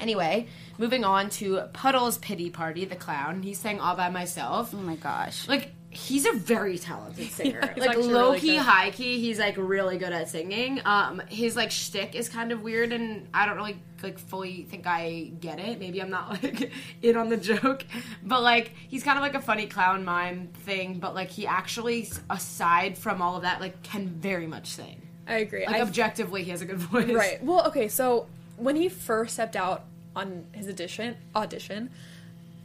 Anyway, 0.00 0.46
moving 0.78 1.04
on 1.04 1.30
to 1.30 1.60
Puddles 1.72 2.18
Pity 2.18 2.50
Party, 2.50 2.84
the 2.84 2.96
clown. 2.96 3.42
He 3.42 3.54
sang 3.54 3.80
all 3.80 3.94
by 3.94 4.10
myself. 4.10 4.74
Oh 4.74 4.78
my 4.78 4.96
gosh. 4.96 5.46
Like 5.46 5.72
he's 5.90 6.24
a 6.24 6.32
very 6.32 6.78
talented 6.78 7.28
singer. 7.32 7.60
he's 7.74 7.84
like 7.84 7.96
low 7.96 8.30
really 8.30 8.40
key, 8.40 8.56
good. 8.56 8.62
high 8.62 8.90
key, 8.90 9.20
he's 9.20 9.38
like 9.38 9.56
really 9.58 9.98
good 9.98 10.12
at 10.12 10.28
singing. 10.28 10.80
Um, 10.84 11.20
his 11.28 11.56
like 11.56 11.70
shtick 11.70 12.14
is 12.14 12.28
kind 12.28 12.52
of 12.52 12.62
weird, 12.62 12.92
and 12.92 13.28
I 13.34 13.46
don't 13.46 13.56
really 13.56 13.76
like 14.02 14.18
fully 14.18 14.62
think 14.62 14.86
I 14.86 15.32
get 15.40 15.58
it. 15.58 15.78
Maybe 15.78 16.00
I'm 16.00 16.10
not 16.10 16.30
like 16.42 16.70
in 17.02 17.16
on 17.16 17.28
the 17.28 17.36
joke, 17.36 17.84
but 18.22 18.42
like 18.42 18.72
he's 18.88 19.02
kind 19.02 19.18
of 19.18 19.22
like 19.22 19.34
a 19.34 19.42
funny 19.42 19.66
clown 19.66 20.04
mime 20.04 20.48
thing. 20.64 20.98
But 20.98 21.14
like 21.14 21.28
he 21.28 21.46
actually, 21.46 22.08
aside 22.30 22.96
from 22.96 23.20
all 23.20 23.36
of 23.36 23.42
that, 23.42 23.60
like 23.60 23.82
can 23.82 24.08
very 24.08 24.46
much 24.46 24.68
sing. 24.68 25.02
I 25.26 25.38
agree. 25.38 25.66
Like 25.66 25.76
I 25.76 25.80
objectively, 25.82 26.42
he 26.44 26.50
has 26.50 26.62
a 26.62 26.66
good 26.66 26.78
voice. 26.78 27.10
Right. 27.12 27.42
Well, 27.42 27.66
okay, 27.68 27.88
so 27.88 28.26
when 28.56 28.76
he 28.76 28.88
first 28.88 29.34
stepped 29.34 29.56
out 29.56 29.84
on 30.16 30.46
his 30.52 30.68
audition, 30.68 31.16
audition, 31.34 31.90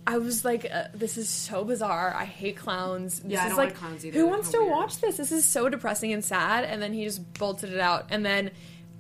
I 0.08 0.18
was 0.20 0.46
like, 0.46 0.68
uh, 0.72 0.86
"This 0.94 1.18
is 1.18 1.28
so 1.30 1.64
bizarre. 1.64 2.14
I 2.16 2.26
hate 2.26 2.58
clowns. 2.58 3.20
This 3.22 3.32
Yeah, 3.34 3.44
I 3.44 3.46
is 3.46 3.50
don't 3.52 3.58
like, 3.58 3.70
like 3.70 3.78
clowns 3.78 4.06
either. 4.06 4.20
who 4.20 4.28
wants 4.28 4.50
to 4.52 4.60
weird." 4.60 4.72
watch 4.72 4.98
this? 5.00 5.18
This 5.18 5.32
is 5.32 5.46
so 5.46 5.68
depressing 5.70 6.14
and 6.14 6.24
sad." 6.24 6.64
And 6.66 6.82
then 6.82 6.94
he 6.94 7.04
just 7.06 7.34
bolted 7.36 7.72
it 7.74 7.80
out, 7.80 8.08
and 8.10 8.26
then. 8.26 8.52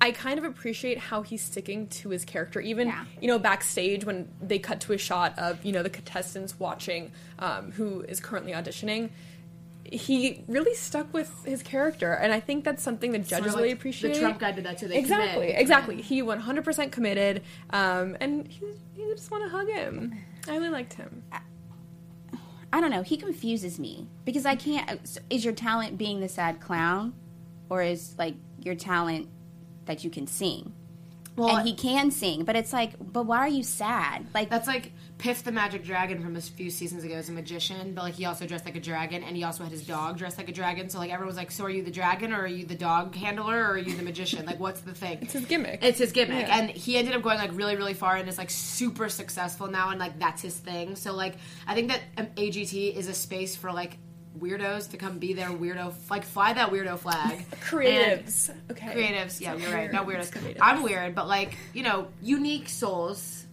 I 0.02 0.12
kind 0.12 0.38
of 0.38 0.44
appreciate 0.44 0.98
how 0.98 1.22
he's 1.22 1.42
sticking 1.42 1.88
to 1.88 2.10
his 2.10 2.26
character, 2.26 2.60
even 2.60 2.90
Yeah. 2.90 3.06
you 3.22 3.30
know 3.30 3.40
backstage 3.40 4.04
when 4.04 4.28
they 4.42 4.60
cut 4.60 4.82
to 4.82 4.94
a 4.94 4.98
shot 4.98 5.40
of 5.40 5.64
you 5.64 5.72
know 5.72 5.84
the 5.84 5.90
contestants 5.90 6.60
watching 6.60 7.14
um, 7.40 7.72
who 7.72 8.02
is 8.02 8.20
currently 8.20 8.52
auditioning. 8.52 9.10
He 9.92 10.44
really 10.48 10.74
stuck 10.74 11.14
with 11.14 11.32
his 11.46 11.62
character, 11.62 12.12
and 12.14 12.34
I 12.34 12.40
think 12.40 12.64
that's 12.64 12.82
something 12.82 13.12
the 13.12 13.20
Sort 13.20 13.28
judges 13.28 13.54
of 13.54 13.58
really 13.58 13.70
like 13.70 13.78
appreciate. 13.78 14.14
The 14.16 14.20
Trump 14.20 14.40
guy 14.40 14.52
did 14.52 14.66
that 14.66 14.80
too. 14.80 14.88
They 14.88 14.98
Exactly, 14.98 15.48
commit. 15.48 15.62
exactly. 15.62 16.02
He 16.02 16.22
100% 16.24 16.92
committed, 16.92 17.44
um, 17.70 18.18
and 18.20 18.48
he, 18.48 18.66
you 18.98 19.14
just 19.16 19.30
want 19.30 19.44
to 19.44 19.50
hug 19.50 19.68
him. 19.70 20.16
I 20.48 20.54
really 20.58 20.70
liked 20.70 20.94
him. 20.94 21.24
I 22.74 22.82
don't 22.82 22.92
know. 22.92 23.04
He 23.04 23.16
confuses 23.16 23.80
me 23.80 24.08
because 24.26 24.46
I 24.46 24.56
can't. 24.56 25.00
Is 25.30 25.46
your 25.46 25.54
talent 25.54 25.98
being 25.98 26.20
the 26.20 26.28
sad 26.28 26.60
clown, 26.60 27.14
or 27.70 27.82
is 27.82 28.16
like 28.18 28.36
your 28.60 28.76
talent 28.76 29.30
that 29.86 30.04
you 30.04 30.10
can 30.10 30.28
sing? 30.28 30.74
Well, 31.38 31.58
and 31.58 31.68
he 31.68 31.74
can 31.76 32.12
sing, 32.12 32.44
but 32.44 32.56
it's 32.56 32.74
like, 32.74 32.94
but 33.00 33.26
why 33.26 33.40
are 33.40 33.48
you 33.48 33.64
sad? 33.64 34.26
Like 34.34 34.50
That's 34.50 34.68
like 34.68 34.94
Piff 35.18 35.44
the 35.44 35.52
Magic 35.52 35.84
Dragon 35.84 36.22
from 36.22 36.36
a 36.36 36.42
few 36.42 36.70
seasons 36.70 37.04
ago 37.06 37.16
as 37.16 37.30
a 37.30 37.32
magician, 37.32 37.94
but 37.94 38.04
like 38.04 38.16
he 38.16 38.26
also 38.26 38.46
dressed 38.46 38.66
like 38.66 38.76
a 38.76 38.82
dragon 38.82 39.24
and 39.24 39.36
he 39.36 39.44
also 39.44 39.64
had 39.64 39.72
his 39.72 39.86
dog 39.88 40.18
dressed 40.18 40.38
like 40.38 40.50
a 40.50 40.52
dragon. 40.52 40.90
So 40.90 41.00
like 41.00 41.10
everyone 41.10 41.28
was 41.28 41.38
like, 41.38 41.52
So 41.52 41.64
are 41.64 41.70
you 41.70 41.84
the 41.84 41.92
dragon 41.92 42.34
or 42.34 42.42
are 42.42 42.48
you 42.48 42.66
the 42.66 42.76
dog 42.76 43.16
handler 43.16 43.56
or 43.56 43.72
are 43.72 43.78
you 43.78 43.96
the 43.96 44.04
magician? 44.04 44.46
Like 44.46 44.60
what's 44.60 44.82
the 44.82 44.94
thing? 44.94 45.20
It's 45.22 45.32
his 45.34 45.46
gimmick. 45.46 45.80
It's 45.82 46.00
his 46.00 46.12
gimmick. 46.12 46.48
Yeah. 46.48 46.60
And 46.60 46.70
he 46.70 46.98
ended 46.98 47.16
up 47.16 47.22
going 47.22 47.38
like 47.38 47.52
really, 47.54 47.78
really 47.78 47.94
far 47.94 48.18
and 48.18 48.28
is 48.28 48.38
like 48.38 48.50
super 48.50 49.08
successful 49.08 49.68
now 49.68 49.90
and 49.92 50.00
like 50.00 50.20
that's 50.20 50.42
his 50.42 50.58
thing. 50.58 50.96
So 50.98 51.14
like 51.14 51.36
I 51.66 51.76
think 51.76 51.88
that 51.92 52.02
um, 52.18 52.26
AGT 52.36 52.94
is 52.96 53.08
a 53.08 53.14
space 53.14 53.56
for 53.56 53.72
like 53.72 53.98
weirdos 54.38 54.92
to 54.92 54.98
come 54.98 55.18
be 55.18 55.32
their 55.32 55.48
weirdo 55.48 55.94
like 56.10 56.26
fly 56.26 56.52
that 56.52 56.72
weirdo 56.72 57.00
flag. 57.00 57.46
And- 57.52 57.62
Creatives. 57.62 58.54
okay. 58.70 58.88
creatives. 58.94 59.40
Yeah, 59.40 59.56
you're 59.56 59.72
right. 59.72 59.92
Not 59.92 60.06
weirdos. 60.08 60.30
Creatives. 60.30 60.58
I'm 60.62 60.84
weird, 60.84 61.16
but 61.16 61.28
like 61.30 61.58
you 61.74 61.84
know, 61.84 62.10
unique 62.22 62.68
souls. 62.68 63.45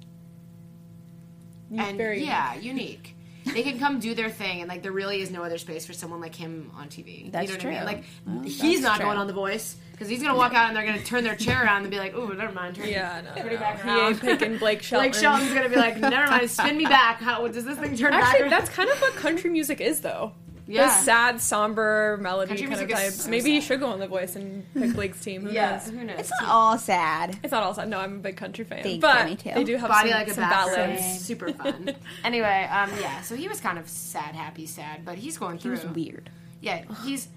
And 1.79 1.97
Very 1.97 2.25
yeah, 2.25 2.55
unique. 2.55 3.17
They 3.45 3.65
can 3.65 3.79
come 3.81 3.99
do 3.99 4.15
their 4.15 4.31
thing, 4.31 4.61
and 4.61 4.69
like 4.69 4.83
there 4.85 4.93
really 4.93 5.21
is 5.21 5.31
no 5.33 5.43
other 5.43 5.59
space 5.59 5.85
for 5.85 5.93
someone 5.93 6.21
like 6.21 6.35
him 6.35 6.71
on 6.77 6.89
TV. 6.89 7.31
That's 7.33 7.51
you 7.51 7.59
know 7.59 7.65
what 7.65 7.67
I 7.67 7.71
mean? 7.71 7.79
true. 7.79 7.87
Like 7.87 8.05
Well, 8.25 8.43
he's 8.45 8.81
not 8.81 8.97
true. 8.99 9.07
going 9.07 9.19
on 9.19 9.27
The 9.27 9.33
Voice 9.33 9.77
because 9.91 10.09
he's 10.09 10.23
gonna 10.23 10.37
walk 10.37 10.55
out 10.55 10.69
and 10.69 10.77
they're 10.77 10.87
gonna 10.87 11.03
turn 11.03 11.25
their 11.25 11.35
chair 11.35 11.65
around 11.65 11.83
and 11.83 11.91
be 11.91 11.99
like, 11.99 12.15
"Oh, 12.15 12.27
never 12.29 12.53
mind." 12.53 12.77
Turn, 12.77 12.89
Yeah, 12.89 13.21
no, 13.25 13.35
turn 13.35 13.49
it 13.51 13.55
no. 13.55 13.59
back 13.59 13.83
He 13.83 13.89
around. 13.89 13.99
ain't 14.13 14.21
picking 14.21 14.59
Blake 14.59 14.81
Shelton. 14.85 15.11
Blake 15.11 15.21
Shelton's 15.21 15.53
gonna 15.53 15.69
be 15.69 15.75
like, 15.77 15.97
"Never 15.99 16.31
mind, 16.31 16.51
spin 16.53 16.77
me 16.77 16.85
back." 16.85 17.21
How 17.21 17.45
does 17.49 17.65
this 17.65 17.79
thing 17.79 17.97
turn 17.97 18.13
back? 18.13 18.23
Actually, 18.23 18.43
around? 18.43 18.51
that's 18.51 18.71
kind 18.71 18.89
of 18.89 19.01
what 19.01 19.15
country 19.17 19.51
music 19.51 19.81
is, 19.81 20.01
though. 20.03 20.33
Yeah. 20.67 20.87
Those 20.87 21.05
sad, 21.05 21.41
somber 21.41 22.19
melody 22.21 22.49
Country 22.49 22.69
kind 22.69 22.81
of 22.83 22.89
music 22.89 22.97
is 22.97 23.05
types. 23.15 23.25
so 23.25 23.31
Maybe 23.31 23.51
you 23.51 23.61
should 23.61 23.81
go 23.81 23.87
on 23.87 23.99
The 23.99 24.07
Voice 24.07 24.37
and 24.37 24.65
pick 24.75 24.93
Blake's 24.95 25.21
team. 25.21 25.43
Who 25.43 25.51
yeah. 25.53 25.73
knows? 25.73 25.91
Who 25.91 26.05
knows? 26.05 26.21
it's 26.21 26.31
not 26.31 26.45
all 26.49 26.79
sad. 26.79 27.37
It's 27.43 27.51
not 27.51 27.63
all 27.65 27.75
sad. 27.75 27.89
No, 27.89 27.99
I'm 27.99 28.17
a 28.17 28.19
big 28.21 28.37
country 28.37 28.65
fan. 28.65 28.83
Thank 28.83 29.01
but 29.01 29.27
me 29.27 29.37
too. 29.37 29.51
they 29.55 29.65
do 29.65 29.77
have 29.77 29.89
body 29.89 30.11
some, 30.11 30.19
like 30.19 30.29
a 30.29 30.35
some 30.35 30.49
ballads. 30.49 30.77
ballads. 30.77 31.21
Super 31.25 31.53
fun. 31.53 31.91
anyway, 32.25 32.69
um, 32.71 32.91
yeah. 33.01 33.23
So 33.23 33.35
he 33.35 33.49
was 33.49 33.61
kind 33.61 33.79
of 33.79 33.89
sad, 33.89 34.35
happy, 34.37 34.67
sad, 34.67 35.05
but 35.05 35.17
he's 35.19 35.37
going 35.37 35.57
He 35.57 35.63
through. 35.63 35.73
was 35.73 35.85
weird. 35.87 36.31
Yeah, 36.61 36.85
he's 37.05 37.29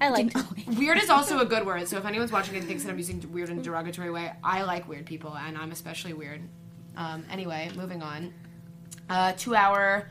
I 0.00 0.08
liked 0.08 0.34
him. 0.34 0.76
weird 0.78 0.96
is 0.96 1.10
also 1.10 1.40
a 1.40 1.44
good 1.44 1.66
word. 1.66 1.86
So 1.86 1.98
if 1.98 2.06
anyone's 2.06 2.32
watching 2.32 2.56
and 2.56 2.64
thinks 2.66 2.84
that 2.84 2.90
I'm 2.90 2.96
using 2.96 3.22
weird 3.30 3.50
in 3.50 3.58
a 3.58 3.62
derogatory 3.62 4.10
way, 4.10 4.32
I 4.42 4.62
like 4.62 4.88
weird 4.88 5.04
people, 5.04 5.36
and 5.36 5.58
I'm 5.58 5.70
especially 5.70 6.14
weird. 6.14 6.40
Um, 6.96 7.24
anyway, 7.30 7.70
moving 7.76 8.02
on 8.02 8.32
uh, 9.10 9.32
to 9.38 9.54
our 9.54 10.08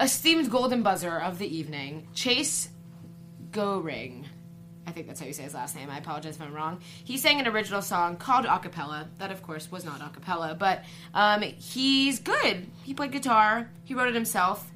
esteemed 0.00 0.50
golden 0.50 0.82
buzzer 0.82 1.18
of 1.18 1.38
the 1.38 1.56
evening, 1.56 2.08
Chase 2.14 2.68
Goering. 3.50 4.26
I 4.86 4.92
think 4.92 5.08
that's 5.08 5.18
how 5.18 5.26
you 5.26 5.32
say 5.32 5.42
his 5.42 5.54
last 5.54 5.74
name. 5.74 5.90
I 5.90 5.98
apologize 5.98 6.36
if 6.36 6.42
I'm 6.42 6.54
wrong. 6.54 6.80
He 7.04 7.16
sang 7.16 7.40
an 7.40 7.48
original 7.48 7.82
song 7.82 8.16
called 8.16 8.44
Acapella. 8.44 9.08
That, 9.18 9.32
of 9.32 9.42
course, 9.42 9.70
was 9.70 9.84
not 9.84 10.00
acapella, 10.00 10.56
but 10.56 10.84
um, 11.12 11.42
he's 11.42 12.20
good. 12.20 12.66
He 12.84 12.94
played 12.94 13.10
guitar. 13.10 13.68
He 13.84 13.94
wrote 13.94 14.08
it 14.08 14.14
himself. 14.14 14.70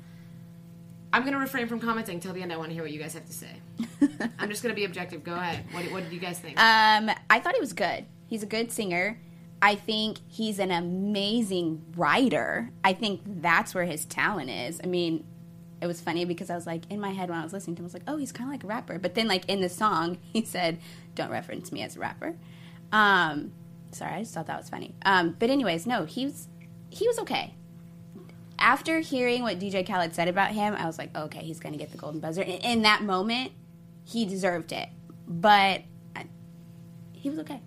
I'm 1.12 1.22
going 1.22 1.34
to 1.34 1.38
refrain 1.38 1.68
from 1.68 1.80
commenting 1.80 2.18
till 2.18 2.32
the 2.32 2.42
end. 2.42 2.52
I 2.52 2.56
want 2.56 2.70
to 2.70 2.74
hear 2.74 2.82
what 2.82 2.92
you 2.92 3.00
guys 3.00 3.14
have 3.14 3.26
to 3.26 3.32
say. 3.32 3.56
I'm 4.38 4.48
just 4.48 4.62
going 4.62 4.74
to 4.74 4.76
be 4.76 4.84
objective. 4.84 5.22
Go 5.22 5.34
ahead. 5.34 5.64
What, 5.72 5.84
what 5.92 6.02
did 6.04 6.12
you 6.12 6.20
guys 6.20 6.38
think? 6.38 6.58
Um, 6.58 7.10
I 7.28 7.38
thought 7.40 7.54
he 7.54 7.60
was 7.60 7.72
good. 7.72 8.04
He's 8.26 8.42
a 8.42 8.46
good 8.46 8.72
singer. 8.72 9.18
I 9.62 9.74
think 9.74 10.18
he's 10.28 10.58
an 10.58 10.70
amazing 10.70 11.82
writer. 11.94 12.70
I 12.82 12.94
think 12.94 13.20
that's 13.26 13.74
where 13.74 13.84
his 13.84 14.06
talent 14.06 14.50
is. 14.50 14.80
I 14.82 14.86
mean, 14.86 15.24
it 15.80 15.86
was 15.86 16.00
funny 16.00 16.24
because 16.24 16.50
I 16.50 16.54
was 16.54 16.66
like 16.66 16.82
in 16.90 17.00
my 17.00 17.10
head 17.10 17.28
when 17.28 17.38
I 17.38 17.42
was 17.42 17.52
listening 17.52 17.76
to 17.76 17.80
him, 17.80 17.84
I 17.84 17.88
was 17.88 17.94
like, 17.94 18.02
oh, 18.06 18.16
he's 18.16 18.32
kind 18.32 18.48
of 18.48 18.54
like 18.54 18.64
a 18.64 18.66
rapper. 18.66 18.98
But 18.98 19.14
then, 19.14 19.28
like 19.28 19.46
in 19.48 19.60
the 19.60 19.68
song, 19.68 20.18
he 20.32 20.44
said, 20.44 20.78
"Don't 21.14 21.30
reference 21.30 21.72
me 21.72 21.82
as 21.82 21.96
a 21.96 22.00
rapper." 22.00 22.36
Um, 22.92 23.52
sorry, 23.92 24.14
I 24.14 24.18
just 24.20 24.34
thought 24.34 24.46
that 24.46 24.58
was 24.58 24.68
funny. 24.68 24.94
Um, 25.04 25.36
but 25.38 25.50
anyways, 25.50 25.86
no, 25.86 26.04
he 26.04 26.24
was 26.26 26.48
he 26.90 27.06
was 27.06 27.18
okay. 27.20 27.54
After 28.58 29.00
hearing 29.00 29.42
what 29.42 29.58
DJ 29.58 29.86
Khaled 29.86 30.14
said 30.14 30.28
about 30.28 30.50
him, 30.50 30.74
I 30.74 30.84
was 30.84 30.98
like, 30.98 31.16
okay, 31.16 31.40
he's 31.40 31.60
gonna 31.60 31.78
get 31.78 31.92
the 31.92 31.98
golden 31.98 32.20
buzzer. 32.20 32.42
In, 32.42 32.58
in 32.60 32.82
that 32.82 33.02
moment, 33.02 33.52
he 34.04 34.26
deserved 34.26 34.72
it. 34.72 34.88
But 35.26 35.82
I, 36.14 36.26
he 37.12 37.30
was 37.30 37.38
okay. 37.40 37.60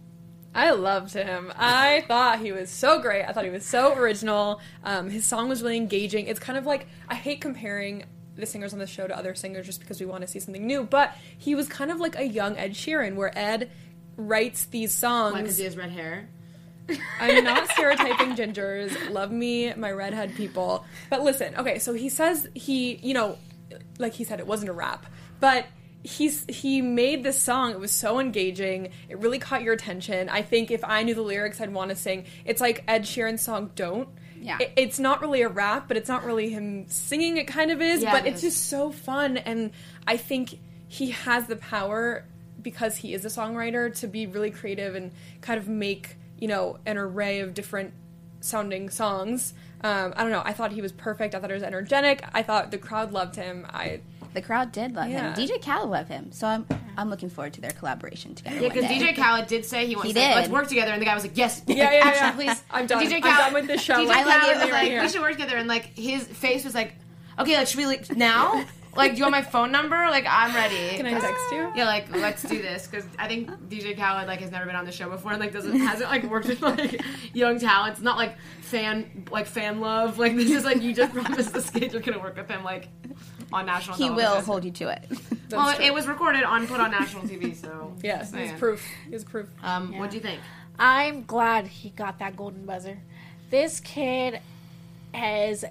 I 0.55 0.71
loved 0.71 1.13
him. 1.13 1.51
I 1.57 2.03
thought 2.07 2.39
he 2.39 2.51
was 2.51 2.69
so 2.69 3.01
great. 3.01 3.23
I 3.23 3.33
thought 3.33 3.43
he 3.43 3.49
was 3.49 3.65
so 3.65 3.95
original. 3.95 4.61
Um, 4.83 5.09
his 5.09 5.25
song 5.25 5.49
was 5.49 5.63
really 5.63 5.77
engaging. 5.77 6.27
It's 6.27 6.39
kind 6.39 6.57
of 6.57 6.65
like 6.65 6.87
I 7.09 7.15
hate 7.15 7.41
comparing 7.41 8.03
the 8.35 8.45
singers 8.45 8.73
on 8.73 8.79
the 8.79 8.87
show 8.87 9.07
to 9.07 9.17
other 9.17 9.35
singers 9.35 9.65
just 9.65 9.79
because 9.79 9.99
we 9.99 10.05
want 10.05 10.21
to 10.21 10.27
see 10.27 10.39
something 10.39 10.65
new. 10.65 10.83
But 10.83 11.15
he 11.37 11.55
was 11.55 11.67
kind 11.67 11.91
of 11.91 11.99
like 11.99 12.15
a 12.17 12.23
young 12.23 12.57
Ed 12.57 12.73
Sheeran, 12.73 13.15
where 13.15 13.35
Ed 13.37 13.71
writes 14.15 14.65
these 14.65 14.93
songs. 14.93 15.33
Why? 15.33 15.41
because 15.41 15.57
he 15.57 15.63
has 15.63 15.75
red 15.75 15.91
hair. 15.91 16.29
I'm 17.19 17.43
not 17.43 17.67
stereotyping 17.71 18.35
gingers. 18.35 19.11
Love 19.11 19.31
me, 19.31 19.73
my 19.73 19.91
redhead 19.91 20.35
people. 20.35 20.85
But 21.09 21.23
listen, 21.23 21.55
okay, 21.55 21.79
so 21.79 21.93
he 21.93 22.09
says 22.09 22.47
he, 22.53 22.95
you 22.97 23.13
know, 23.13 23.37
like 23.97 24.13
he 24.13 24.23
said, 24.23 24.39
it 24.39 24.47
wasn't 24.47 24.69
a 24.69 24.73
rap, 24.73 25.05
but 25.39 25.65
he's 26.03 26.45
he 26.49 26.81
made 26.81 27.23
this 27.23 27.41
song. 27.41 27.71
It 27.71 27.79
was 27.79 27.91
so 27.91 28.19
engaging. 28.19 28.89
It 29.09 29.19
really 29.19 29.39
caught 29.39 29.61
your 29.63 29.73
attention. 29.73 30.29
I 30.29 30.41
think 30.41 30.69
if 30.71 30.83
I 30.83 31.03
knew 31.03 31.15
the 31.15 31.21
lyrics, 31.21 31.61
I'd 31.61 31.73
want 31.73 31.89
to 31.89 31.95
sing. 31.95 32.25
It's 32.45 32.61
like 32.61 32.83
Ed 32.87 33.03
Sheeran's 33.03 33.41
song 33.41 33.71
"Don't." 33.75 34.09
Yeah. 34.39 34.57
It- 34.59 34.73
it's 34.75 34.99
not 34.99 35.21
really 35.21 35.41
a 35.41 35.47
rap, 35.49 35.87
but 35.87 35.95
it's 35.95 36.09
not 36.09 36.25
really 36.25 36.49
him 36.49 36.85
singing. 36.89 37.37
It 37.37 37.47
kind 37.47 37.71
of 37.71 37.81
is, 37.81 38.03
Yeah, 38.03 38.11
but 38.11 38.25
it 38.25 38.33
it's 38.33 38.43
is. 38.43 38.53
just 38.55 38.69
so 38.69 38.91
fun, 38.91 39.37
and 39.37 39.71
I 40.05 40.17
think 40.17 40.59
he 40.89 41.11
has 41.11 41.47
the 41.47 41.55
power 41.55 42.25
because 42.61 42.97
he 42.97 43.13
is 43.13 43.23
a 43.25 43.29
songwriter 43.29 43.93
to 44.01 44.07
be 44.07 44.25
really 44.27 44.51
creative 44.51 44.95
and 44.95 45.11
kind 45.41 45.57
of 45.59 45.67
make 45.69 46.17
you 46.37 46.47
know 46.49 46.77
an 46.85 46.97
array 46.97 47.39
of 47.39 47.53
different 47.53 47.93
sounding 48.41 48.89
songs. 48.89 49.53
Um, 49.81 50.13
I 50.15 50.23
don't 50.23 50.31
know. 50.31 50.41
I 50.45 50.53
thought 50.53 50.71
he 50.71 50.81
was 50.81 50.91
perfect. 50.91 51.35
I 51.35 51.39
thought 51.39 51.49
he 51.49 51.53
was 51.53 51.63
energetic. 51.63 52.23
I 52.33 52.41
thought 52.41 52.71
the 52.71 52.77
crowd 52.77 53.11
loved 53.11 53.35
him. 53.35 53.65
I 53.69 54.01
The 54.33 54.41
crowd 54.41 54.71
did 54.71 54.95
love 54.95 55.09
Yeah. 55.09 55.33
him. 55.35 55.47
DJ 55.47 55.61
Khaled 55.63 55.89
loved 55.89 56.09
him. 56.09 56.31
So 56.31 56.47
I'm 56.47 56.65
I'm 56.97 57.09
looking 57.09 57.29
forward 57.29 57.53
to 57.53 57.61
their 57.61 57.71
collaboration 57.71 58.35
together. 58.35 58.57
Yeah, 58.59 58.69
because. 58.69 58.85
DJ 58.85 59.15
Khaled 59.15 59.47
did 59.47 59.65
say 59.65 59.85
he 59.87 59.95
wants 59.95 60.07
He 60.09 60.13
to 60.13 60.19
let's 60.19 60.49
work 60.49 60.67
together, 60.67 60.91
and 60.91 61.01
the 61.01 61.05
guy 61.05 61.13
was 61.15 61.23
like, 61.23 61.37
"Yes, 61.37 61.61
Yeah, 61.67 61.75
yeah, 61.91 62.05
action, 62.05 62.25
yeah. 62.25 62.31
please." 62.53 62.63
I'm 62.71 62.85
done. 62.87 63.03
DJ 63.03 63.15
I'm 63.15 63.21
done 63.21 63.53
with 63.53 63.67
this 63.67 63.81
show. 63.81 63.95
DJ 63.95 64.09
I 64.11 64.23
like 64.23 64.25
Khaled 64.41 64.55
you 64.57 64.61
was 64.63 64.71
like, 64.71 65.01
"We 65.01 65.09
should 65.09 65.21
work 65.21 65.31
together," 65.33 65.57
and 65.57 65.67
like 65.67 65.97
his 65.97 66.23
face 66.27 66.63
was 66.63 66.73
like, 66.75 66.93
"Okay, 67.39 67.57
like 67.57 67.67
should 67.67 67.77
we 67.77 67.85
like 67.85 68.15
now?" 68.15 68.65
Like, 68.95 69.13
do 69.13 69.17
you 69.17 69.23
want 69.23 69.31
my 69.31 69.41
phone 69.41 69.71
number? 69.71 69.95
Like, 69.95 70.27
I'm 70.29 70.53
ready. 70.53 70.97
Can 70.97 71.07
I 71.07 71.19
text 71.19 71.51
you? 71.51 71.71
Yeah, 71.75 71.85
like 71.85 72.15
let's 72.15 72.43
do 72.43 72.61
this 72.61 72.85
because 72.85 73.03
I 73.17 73.27
think 73.27 73.49
DJ 73.67 73.97
Khaled 73.97 74.27
like 74.27 74.39
has 74.41 74.51
never 74.51 74.67
been 74.67 74.75
on 74.75 74.85
the 74.85 74.91
show 74.91 75.09
before 75.09 75.31
and 75.31 75.39
like 75.41 75.51
doesn't 75.51 75.75
hasn't 75.79 76.11
like 76.11 76.23
worked 76.25 76.47
with 76.47 76.61
like 76.61 77.01
young 77.33 77.57
talents. 77.57 78.01
Not 78.01 78.17
like 78.17 78.35
fan 78.61 79.25
like 79.31 79.47
fan 79.47 79.79
love. 79.79 80.19
Like 80.19 80.35
this 80.35 80.51
is 80.51 80.63
like 80.63 80.83
you 80.83 80.93
just 80.93 81.11
promised 81.11 81.55
this 81.55 81.71
kid 81.71 81.91
you're 81.91 82.03
gonna 82.03 82.19
work 82.19 82.37
with 82.37 82.47
him 82.47 82.63
like 82.63 82.89
on 83.51 83.65
national. 83.65 83.97
He 83.97 84.05
television. 84.05 84.31
will 84.31 84.41
hold 84.41 84.63
you 84.63 84.71
to 84.71 84.89
it. 84.89 85.03
Well, 85.51 85.75
true. 85.75 85.85
it 85.85 85.93
was 85.93 86.07
recorded 86.07 86.43
on 86.43 86.65
put 86.67 86.79
on 86.79 86.91
national 86.91 87.23
TV, 87.23 87.55
so 87.55 87.93
Yeah, 88.03 88.19
just 88.19 88.33
it's 88.35 88.59
proof. 88.59 88.83
It's 89.11 89.23
proof. 89.23 89.49
Um, 89.61 89.97
what 89.97 90.09
do 90.09 90.17
you 90.17 90.23
think? 90.23 90.39
I'm 90.79 91.23
glad 91.25 91.67
he 91.67 91.89
got 91.89 92.19
that 92.19 92.35
golden 92.35 92.65
buzzer. 92.65 92.99
This 93.49 93.79
kid 93.79 94.39
has 95.13 95.63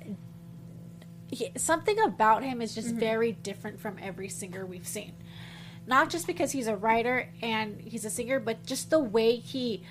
he, 1.29 1.51
something 1.57 1.99
about 1.99 2.45
him 2.45 2.63
is 2.63 2.75
just 2.75 2.95
very 2.95 3.33
different 3.33 3.81
from 3.81 3.97
every 4.01 4.29
singer 4.29 4.65
we've 4.65 4.87
seen. 4.87 5.15
Not 5.87 6.11
just 6.11 6.27
because 6.29 6.53
he's 6.53 6.69
a 6.69 6.77
writer 6.77 7.29
and 7.43 7.81
he's 7.81 8.05
a 8.05 8.11
singer, 8.11 8.39
but 8.39 8.65
just 8.65 8.91
the 8.91 9.01
way 9.01 9.37
he 9.37 9.83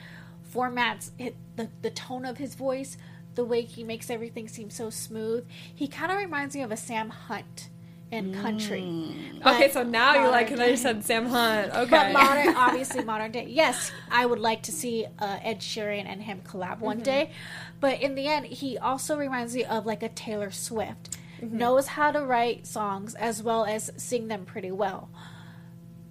formats 0.54 1.12
it, 1.18 1.36
the 1.58 1.70
the 1.82 1.90
tone 1.90 2.26
of 2.26 2.38
his 2.38 2.56
voice, 2.56 2.98
the 3.36 3.44
way 3.44 3.64
he 3.64 3.84
makes 3.84 4.10
everything 4.10 4.48
seem 4.48 4.70
so 4.70 4.90
smooth. 4.90 5.46
He 5.76 5.88
kind 5.88 6.12
of 6.12 6.18
reminds 6.18 6.56
me 6.56 6.62
of 6.62 6.72
a 6.72 6.78
Sam 6.78 7.10
Hunt 7.10 7.70
in 8.12 8.34
country. 8.34 9.16
Okay, 9.46 9.72
so 9.72 9.84
now 9.84 10.14
you 10.26 10.30
like 10.30 10.50
modern 10.50 10.62
it. 10.62 10.64
I 10.64 10.70
day. 10.72 10.76
said 10.76 11.04
Sam 11.04 11.26
Hunt. 11.28 11.74
Okay. 11.74 11.90
But 11.90 12.12
modern, 12.14 12.56
obviously 12.56 13.04
modern 13.04 13.32
day. 13.32 13.46
Yes, 13.50 13.92
I 14.12 14.26
would 14.26 14.40
like 14.40 14.64
to 14.64 14.72
see 14.72 15.06
uh, 15.20 15.40
Ed 15.42 15.60
Sheeran 15.62 16.06
and 16.06 16.22
him 16.22 16.42
collab 16.46 16.80
one 16.80 16.98
Mm-hmm. 16.98 17.04
day. 17.04 17.32
But 17.80 18.02
in 18.02 18.16
the 18.16 18.28
end, 18.28 18.46
he 18.48 18.78
also 18.78 19.18
reminds 19.18 19.56
me 19.56 19.64
of 19.66 19.86
like 19.86 20.04
a 20.04 20.10
Taylor 20.10 20.52
Swift. 20.52 21.18
Mm-hmm. 21.42 21.58
Knows 21.58 21.88
how 21.88 22.12
to 22.12 22.20
write 22.24 22.68
songs 22.68 23.16
as 23.16 23.42
well 23.42 23.66
as 23.66 23.90
sing 23.98 24.28
them 24.28 24.46
pretty 24.46 24.72
well. 24.72 25.10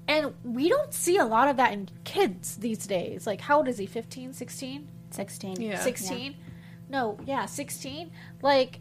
And 0.09 0.35
we 0.43 0.69
don't 0.69 0.93
see 0.93 1.19
a 1.19 1.25
lot 1.25 1.47
of 1.47 1.57
that 1.59 1.73
in 1.73 1.89
kids 2.03 2.57
these 2.57 2.85
days. 2.87 3.27
Like, 3.29 3.43
how 3.43 3.59
old 3.59 3.69
is 3.69 3.79
he? 3.79 3.87
15, 3.87 4.33
16? 4.33 4.89
16. 5.11 5.61
Yeah. 5.61 5.79
16? 5.79 6.35
No, 6.89 7.17
yeah, 7.25 7.47
16. 7.47 8.11
Like, 8.43 8.81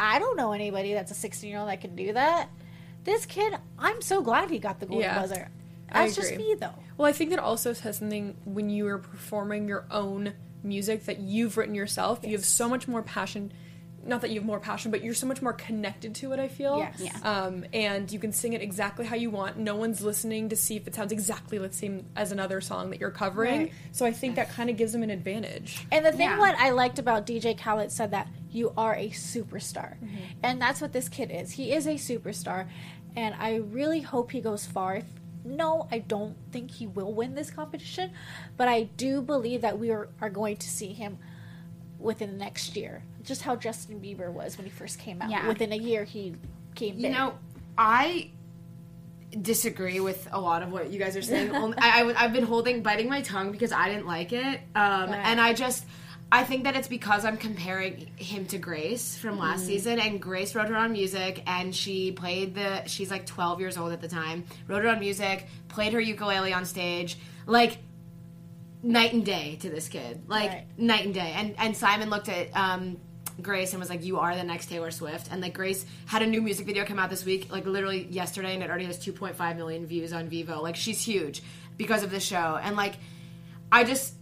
I 0.00 0.18
don't 0.18 0.36
know 0.36 0.52
anybody 0.52 0.94
that's 0.94 1.10
a 1.10 1.14
16 1.14 1.48
year 1.50 1.58
old 1.58 1.68
that 1.68 1.80
can 1.82 1.94
do 1.94 2.14
that. 2.14 2.48
This 3.04 3.26
kid, 3.26 3.54
I'm 3.78 4.00
so 4.00 4.22
glad 4.22 4.50
he 4.50 4.58
got 4.58 4.80
the 4.80 4.86
golden 4.86 5.04
Yeah, 5.04 5.20
buzzer. 5.20 5.48
That's 5.92 6.16
just 6.16 6.36
me, 6.36 6.54
though. 6.58 6.74
Well, 6.96 7.06
I 7.08 7.12
think 7.12 7.30
that 7.30 7.38
also 7.38 7.72
says 7.72 7.98
something 7.98 8.36
when 8.44 8.70
you 8.70 8.86
are 8.88 8.98
performing 8.98 9.68
your 9.68 9.84
own 9.90 10.32
music 10.62 11.04
that 11.06 11.18
you've 11.18 11.56
written 11.56 11.74
yourself. 11.74 12.20
You 12.22 12.32
have 12.32 12.44
so 12.44 12.68
much 12.68 12.88
more 12.88 13.02
passion. 13.02 13.52
Not 14.02 14.22
that 14.22 14.30
you 14.30 14.36
have 14.36 14.46
more 14.46 14.60
passion, 14.60 14.90
but 14.90 15.02
you're 15.04 15.12
so 15.14 15.26
much 15.26 15.42
more 15.42 15.52
connected 15.52 16.14
to 16.16 16.32
it. 16.32 16.38
I 16.40 16.48
feel. 16.48 16.78
Yes. 16.78 17.00
Yeah. 17.00 17.16
Um, 17.22 17.66
and 17.74 18.10
you 18.10 18.18
can 18.18 18.32
sing 18.32 18.54
it 18.54 18.62
exactly 18.62 19.04
how 19.04 19.16
you 19.16 19.28
want. 19.30 19.58
No 19.58 19.76
one's 19.76 20.00
listening 20.00 20.48
to 20.50 20.56
see 20.56 20.76
if 20.76 20.86
it 20.86 20.94
sounds 20.94 21.12
exactly 21.12 21.58
the 21.58 21.70
same 21.72 22.06
as 22.16 22.32
another 22.32 22.62
song 22.62 22.90
that 22.90 23.00
you're 23.00 23.10
covering. 23.10 23.60
Right. 23.64 23.72
So 23.92 24.06
I 24.06 24.12
think 24.12 24.36
that 24.36 24.50
kind 24.52 24.70
of 24.70 24.76
gives 24.78 24.92
them 24.92 25.02
an 25.02 25.10
advantage. 25.10 25.86
And 25.92 26.06
the 26.06 26.12
thing 26.12 26.30
Yeah. 26.30 26.38
what 26.38 26.54
I 26.56 26.70
liked 26.70 26.98
about 26.98 27.26
DJ 27.26 27.52
Khaled 27.58 27.92
said 27.92 28.12
that 28.12 28.28
you 28.50 28.72
are 28.76 28.94
a 28.94 29.10
superstar. 29.10 29.94
And 30.42 30.60
that's 30.60 30.80
what 30.80 30.92
this 30.92 31.08
kid 31.08 31.30
is. 31.30 31.52
He 31.52 31.72
is 31.72 31.86
a 31.86 31.94
superstar. 31.94 32.68
And 33.16 33.34
I 33.38 33.56
really 33.56 34.00
hope 34.00 34.30
he 34.32 34.40
goes 34.40 34.66
far. 34.66 34.96
If- 34.96 35.04
No, 35.44 35.88
I 35.90 35.98
don't 36.00 36.36
think 36.52 36.70
he 36.70 36.86
will 36.86 37.12
win 37.14 37.34
this 37.34 37.50
competition, 37.50 38.12
but 38.56 38.68
I 38.68 38.84
do 38.96 39.22
believe 39.22 39.62
that 39.62 39.78
we 39.78 39.90
are, 39.90 40.08
are 40.20 40.28
going 40.30 40.56
to 40.58 40.68
see 40.68 40.92
him 40.92 41.18
within 41.98 42.32
the 42.32 42.36
next 42.36 42.76
year. 42.76 43.02
Just 43.22 43.42
how 43.42 43.56
Justin 43.56 44.00
Bieber 44.00 44.30
was 44.32 44.56
when 44.58 44.66
he 44.66 44.70
first 44.70 44.98
came 44.98 45.20
out. 45.22 45.30
Yeah. 45.30 45.48
Within 45.48 45.72
a 45.72 45.76
year, 45.76 46.04
he 46.04 46.34
came 46.74 46.96
You 46.96 47.02
big. 47.04 47.12
know, 47.12 47.34
I 47.78 48.30
disagree 49.42 50.00
with 50.00 50.26
a 50.32 50.40
lot 50.40 50.62
of 50.62 50.72
what 50.72 50.90
you 50.90 50.98
guys 50.98 51.16
are 51.16 51.22
saying. 51.22 51.54
I, 51.78 52.02
I, 52.16 52.22
have 52.22 52.32
been 52.32 52.44
holding, 52.44 52.82
biting 52.82 53.08
my 53.08 53.22
tongue 53.22 53.52
because 53.52 53.72
I 53.72 53.88
didn't 53.88 54.06
like 54.06 54.32
it. 54.32 54.60
Um, 54.74 55.10
Right. 55.10 55.20
And 55.24 55.40
I 55.40 55.52
just, 55.54 55.84
I 56.32 56.44
think 56.44 56.62
that 56.64 56.76
it's 56.76 56.86
because 56.86 57.24
I'm 57.24 57.36
comparing 57.36 58.06
him 58.16 58.46
to 58.46 58.58
Grace 58.58 59.18
from 59.18 59.36
Mm. 59.36 59.40
last 59.40 59.66
season. 59.66 59.98
And 59.98 60.20
Grace 60.22 60.54
wrote 60.54 60.68
her 60.68 60.76
own 60.76 60.92
music 60.92 61.42
and 61.46 61.74
she 61.74 62.12
played 62.12 62.54
the, 62.54 62.84
she's 62.86 63.10
like 63.10 63.26
12 63.26 63.58
years 63.60 63.76
old 63.76 63.92
at 63.92 64.00
the 64.00 64.06
time, 64.08 64.44
wrote 64.68 64.82
her 64.84 64.88
own 64.90 65.00
music, 65.00 65.46
played 65.68 65.92
her 65.92 66.00
ukulele 66.00 66.52
on 66.52 66.64
stage. 66.64 67.18
Like, 67.46 67.78
night 68.82 69.12
and 69.12 69.26
day 69.26 69.58
to 69.60 69.68
this 69.68 69.88
kid 69.88 70.22
like 70.26 70.50
Right. 70.50 70.64
night 70.78 71.04
and 71.04 71.12
day 71.12 71.34
and 71.36 71.54
and 71.58 71.76
simon 71.76 72.08
looked 72.08 72.30
at 72.30 72.48
um 72.56 72.96
grace 73.42 73.72
and 73.74 73.78
was 73.80 73.90
like 73.90 74.02
you 74.02 74.18
are 74.18 74.34
the 74.34 74.42
next 74.42 74.70
taylor 74.70 74.90
swift 74.90 75.28
and 75.30 75.42
like 75.42 75.52
grace 75.52 75.84
had 76.06 76.22
a 76.22 76.26
new 76.26 76.40
music 76.40 76.64
video 76.64 76.86
come 76.86 76.98
out 76.98 77.10
this 77.10 77.22
week 77.26 77.52
like 77.52 77.66
literally 77.66 78.06
yesterday 78.06 78.54
and 78.54 78.62
it 78.62 78.70
already 78.70 78.86
has 78.86 78.96
2.5 78.98 79.56
million 79.58 79.84
views 79.86 80.14
on 80.14 80.30
Vevo 80.30 80.62
like 80.62 80.76
she's 80.76 81.02
huge 81.02 81.42
because 81.76 82.02
of 82.02 82.10
the 82.10 82.18
show 82.20 82.58
and 82.62 82.74
like 82.74 82.94
i 83.70 83.84
just 83.84 84.14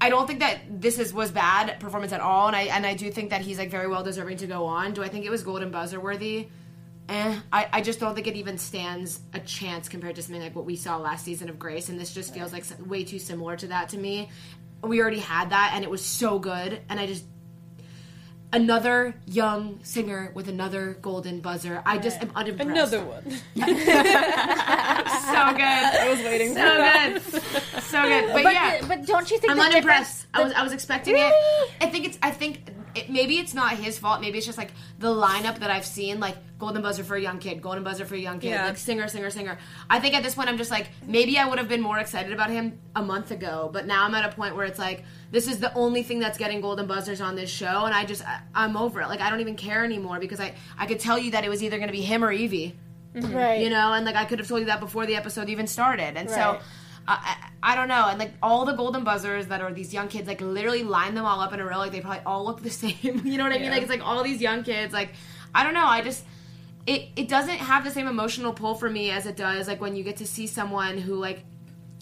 I 0.00 0.10
don't 0.10 0.26
think 0.26 0.40
that 0.40 0.60
this 0.68 0.98
is 0.98 1.14
was 1.14 1.30
bad 1.30 1.80
performance 1.80 2.12
at 2.12 2.20
all, 2.20 2.48
and 2.48 2.56
I 2.56 2.62
and 2.64 2.84
I 2.84 2.94
do 2.94 3.10
think 3.10 3.30
that 3.30 3.40
he's 3.40 3.58
like 3.58 3.70
very 3.70 3.88
well 3.88 4.02
deserving 4.02 4.36
to 4.38 4.46
go 4.46 4.66
on. 4.66 4.92
Do 4.92 5.02
I 5.02 5.08
think 5.08 5.24
it 5.24 5.30
was 5.30 5.42
golden 5.42 5.70
buzzer 5.70 6.00
worthy? 6.00 6.48
Eh, 7.08 7.38
I, 7.52 7.68
I 7.72 7.80
just 7.82 8.00
don't 8.00 8.14
think 8.14 8.26
it 8.26 8.34
even 8.34 8.58
stands 8.58 9.20
a 9.32 9.38
chance 9.38 9.88
compared 9.88 10.16
to 10.16 10.22
something 10.22 10.42
like 10.42 10.56
what 10.56 10.64
we 10.64 10.74
saw 10.74 10.96
last 10.96 11.24
season 11.24 11.48
of 11.48 11.58
Grace, 11.58 11.88
and 11.88 11.98
this 11.98 12.12
just 12.12 12.34
feels 12.34 12.52
like 12.52 12.64
way 12.84 13.04
too 13.04 13.18
similar 13.18 13.56
to 13.56 13.68
that 13.68 13.88
to 13.90 13.98
me. 13.98 14.28
We 14.82 15.00
already 15.00 15.20
had 15.20 15.50
that, 15.50 15.72
and 15.74 15.84
it 15.84 15.90
was 15.90 16.04
so 16.04 16.38
good, 16.38 16.80
and 16.88 17.00
I 17.00 17.06
just 17.06 17.24
another 18.52 19.14
young 19.26 19.80
singer 19.82 20.30
with 20.34 20.48
another 20.48 20.96
golden 21.02 21.40
buzzer. 21.40 21.82
I 21.84 21.98
just 21.98 22.20
am 22.22 22.30
unimpressed. 22.34 22.70
Another 22.70 23.04
one. 23.04 23.22
so 23.30 23.62
good. 25.52 25.62
I 25.62 26.06
was 26.08 26.18
waiting 26.20 26.54
for 26.54 26.60
So 26.60 27.40
good, 27.42 27.82
so 27.82 28.02
good. 28.02 28.32
But, 28.32 28.42
But, 28.44 28.52
yeah, 28.54 28.80
but 28.86 29.06
don't 29.06 29.30
you 29.30 29.38
think 29.38 29.52
I'm 29.52 29.60
unimpressed. 29.60 30.22
difference- 30.22 30.26
I 30.34 30.42
was 30.44 30.52
I 30.54 30.62
was 30.62 30.72
expecting 30.72 31.14
Really? 31.14 31.26
it. 31.28 31.70
I 31.80 31.86
think 31.90 32.06
it's 32.06 32.18
I 32.22 32.30
think 32.30 32.70
it, 32.96 33.10
maybe 33.10 33.38
it's 33.38 33.54
not 33.54 33.72
his 33.72 33.98
fault. 33.98 34.20
Maybe 34.20 34.38
it's 34.38 34.46
just 34.46 34.58
like 34.58 34.72
the 34.98 35.08
lineup 35.08 35.58
that 35.58 35.70
I've 35.70 35.84
seen, 35.84 36.20
like 36.20 36.36
golden 36.58 36.82
buzzer 36.82 37.04
for 37.04 37.16
a 37.16 37.20
young 37.20 37.38
kid, 37.38 37.60
golden 37.60 37.84
buzzer 37.84 38.04
for 38.04 38.14
a 38.14 38.18
young 38.18 38.38
kid, 38.38 38.50
Yeah. 38.50 38.66
like 38.66 38.76
singer, 38.76 39.08
singer, 39.08 39.30
singer. 39.30 39.58
I 39.90 40.00
think 40.00 40.14
at 40.14 40.22
this 40.22 40.34
point 40.34 40.48
I'm 40.48 40.58
just 40.58 40.70
like 40.70 40.88
maybe 41.06 41.38
I 41.38 41.48
would 41.48 41.58
have 41.58 41.68
been 41.68 41.82
more 41.82 41.98
excited 41.98 42.32
about 42.32 42.50
him 42.50 42.78
a 42.94 43.02
month 43.02 43.30
ago, 43.30 43.70
but 43.72 43.86
now 43.86 44.04
I'm 44.04 44.14
at 44.14 44.24
a 44.24 44.34
point 44.34 44.56
where 44.56 44.66
it's 44.66 44.78
like 44.78 45.04
this 45.30 45.48
is 45.48 45.58
the 45.58 45.72
only 45.74 46.02
thing 46.02 46.18
that's 46.20 46.38
getting 46.38 46.60
golden 46.60 46.86
buzzers 46.86 47.20
on 47.20 47.36
this 47.36 47.50
show, 47.50 47.84
and 47.84 47.94
I 47.94 48.04
just 48.04 48.26
I, 48.26 48.40
I'm 48.54 48.76
over 48.76 49.00
it. 49.00 49.08
Like 49.08 49.20
I 49.20 49.30
don't 49.30 49.40
even 49.40 49.56
care 49.56 49.84
anymore 49.84 50.18
because 50.18 50.40
I 50.40 50.54
I 50.78 50.86
could 50.86 51.00
tell 51.00 51.18
you 51.18 51.32
that 51.32 51.44
it 51.44 51.48
was 51.48 51.62
either 51.62 51.76
going 51.78 51.88
to 51.88 51.92
be 51.92 52.02
him 52.02 52.24
or 52.24 52.32
Evie 52.32 52.76
mm-hmm. 53.16 53.34
right? 53.34 53.60
you 53.60 53.70
know 53.70 53.92
and 53.92 54.04
like 54.04 54.16
i 54.16 54.24
could 54.24 54.38
have 54.38 54.48
told 54.48 54.60
you 54.60 54.66
that 54.66 54.80
before 54.80 55.06
the 55.06 55.16
episode 55.16 55.48
even 55.48 55.66
started 55.66 56.16
and 56.16 56.30
so 56.30 56.36
Right. 56.36 56.60
I, 57.08 57.36
I, 57.62 57.72
I 57.72 57.76
don't 57.76 57.88
know. 57.88 58.06
And 58.08 58.18
like 58.18 58.32
all 58.42 58.64
the 58.64 58.74
golden 58.74 59.04
buzzers 59.04 59.46
that 59.46 59.60
are 59.60 59.72
these 59.72 59.92
young 59.94 60.08
kids 60.08 60.26
like 60.26 60.40
literally 60.40 60.82
line 60.82 61.14
them 61.14 61.24
all 61.24 61.40
up 61.40 61.52
in 61.52 61.60
a 61.60 61.64
row. 61.64 61.78
Like 61.78 61.92
they 61.92 62.00
probably 62.00 62.22
all 62.24 62.44
look 62.44 62.62
the 62.62 62.70
same. 62.82 63.22
You 63.24 63.38
know 63.38 63.44
what 63.44 63.52
i 63.52 63.58
mean? 63.58 63.70
Like 63.70 63.82
it's 63.82 63.90
like 63.90 64.04
all 64.06 64.22
these 64.22 64.40
young 64.40 64.64
kids. 64.64 64.92
Like 64.92 65.14
i 65.54 65.62
don't 65.62 65.74
know. 65.74 65.86
I 65.86 66.02
just 66.02 66.24
it, 66.86 67.08
it 67.16 67.28
doesn't 67.28 67.58
have 67.58 67.84
the 67.84 67.90
same 67.90 68.06
emotional 68.06 68.52
pull 68.52 68.74
for 68.74 68.88
me 68.88 69.10
as 69.10 69.26
it 69.26 69.36
does 69.36 69.66
like 69.66 69.80
when 69.80 69.96
you 69.96 70.04
get 70.04 70.18
to 70.18 70.26
see 70.26 70.46
someone 70.46 70.98
who 70.98 71.16
like 71.16 71.44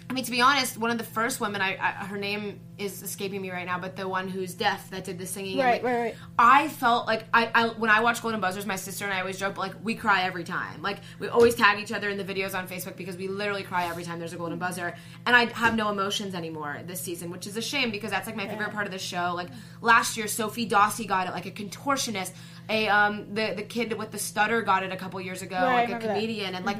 I 0.09 0.13
mean, 0.13 0.25
to 0.25 0.31
be 0.31 0.43
honest, 0.43 0.77
one 0.77 0.91
of 0.91 0.99
the 0.99 1.05
first 1.05 1.41
women, 1.41 1.63
I, 1.63 1.77
I 1.81 2.05
her 2.05 2.19
name 2.19 2.61
is 2.77 3.03
escaping 3.03 3.41
me 3.41 3.51
right 3.51 3.65
now, 3.65 3.79
but 3.79 3.97
the 3.97 4.07
one 4.07 4.29
who's 4.29 4.53
deaf 4.53 4.91
that 4.91 5.05
did 5.05 5.19
the 5.19 5.27
singing. 5.27 5.59
Right, 5.59 5.83
like, 5.83 5.93
right, 5.93 6.01
right. 6.01 6.15
I 6.39 6.69
felt 6.69 7.07
like 7.07 7.25
I, 7.33 7.51
I 7.55 7.69
when 7.69 7.91
I 7.91 8.01
watch 8.01 8.21
Golden 8.21 8.41
Buzzers, 8.41 8.67
my 8.67 8.77
sister 8.77 9.07
and 9.07 9.15
I 9.15 9.21
always 9.21 9.39
joke, 9.39 9.55
but, 9.55 9.63
like 9.63 9.75
we 9.83 9.95
cry 9.95 10.25
every 10.25 10.45
time. 10.45 10.83
Like 10.83 10.99
we 11.19 11.29
always 11.29 11.55
tag 11.55 11.79
each 11.81 11.91
other 11.91 12.11
in 12.11 12.19
the 12.19 12.25
videos 12.25 12.55
on 12.55 12.69
Facebook 12.69 12.97
because 12.97 13.17
we 13.17 13.29
literally 13.29 13.63
cry 13.63 13.87
every 13.87 14.05
time 14.05 14.19
there's 14.19 14.35
a 14.35 14.37
Golden 14.37 14.59
Buzzer, 14.59 14.95
and 15.25 15.35
I 15.35 15.47
have 15.47 15.75
no 15.75 15.91
emotions 15.91 16.35
anymore 16.35 16.81
this 16.87 17.01
season, 17.01 17.31
which 17.31 17.47
is 17.47 17.57
a 17.57 17.63
shame 17.63 17.91
because 17.91 18.11
that's 18.11 18.27
like 18.27 18.37
my 18.37 18.47
favorite 18.47 18.73
part 18.73 18.87
of 18.87 18.93
the 18.93 18.99
show. 18.99 19.33
Like 19.35 19.49
last 19.81 20.19
year, 20.19 20.27
Sofie 20.27 20.69
Dossi 20.69 21.07
got 21.07 21.29
it, 21.29 21.31
like 21.31 21.47
a 21.47 21.51
contortionist. 21.51 22.33
A 22.69 22.89
um 22.89 23.35
the 23.35 23.55
the 23.57 23.63
kid 23.63 23.93
with 23.95 24.11
the 24.11 24.19
stutter 24.19 24.61
got 24.63 24.83
it 24.83 24.93
a 24.93 24.97
couple 24.97 25.21
years 25.21 25.41
ago, 25.41 25.57
like 25.57 25.89
a 25.89 25.95
remember 25.95 26.07
that. 26.07 26.15
comedian, 26.15 26.55
and 26.55 26.67
like. 26.67 26.77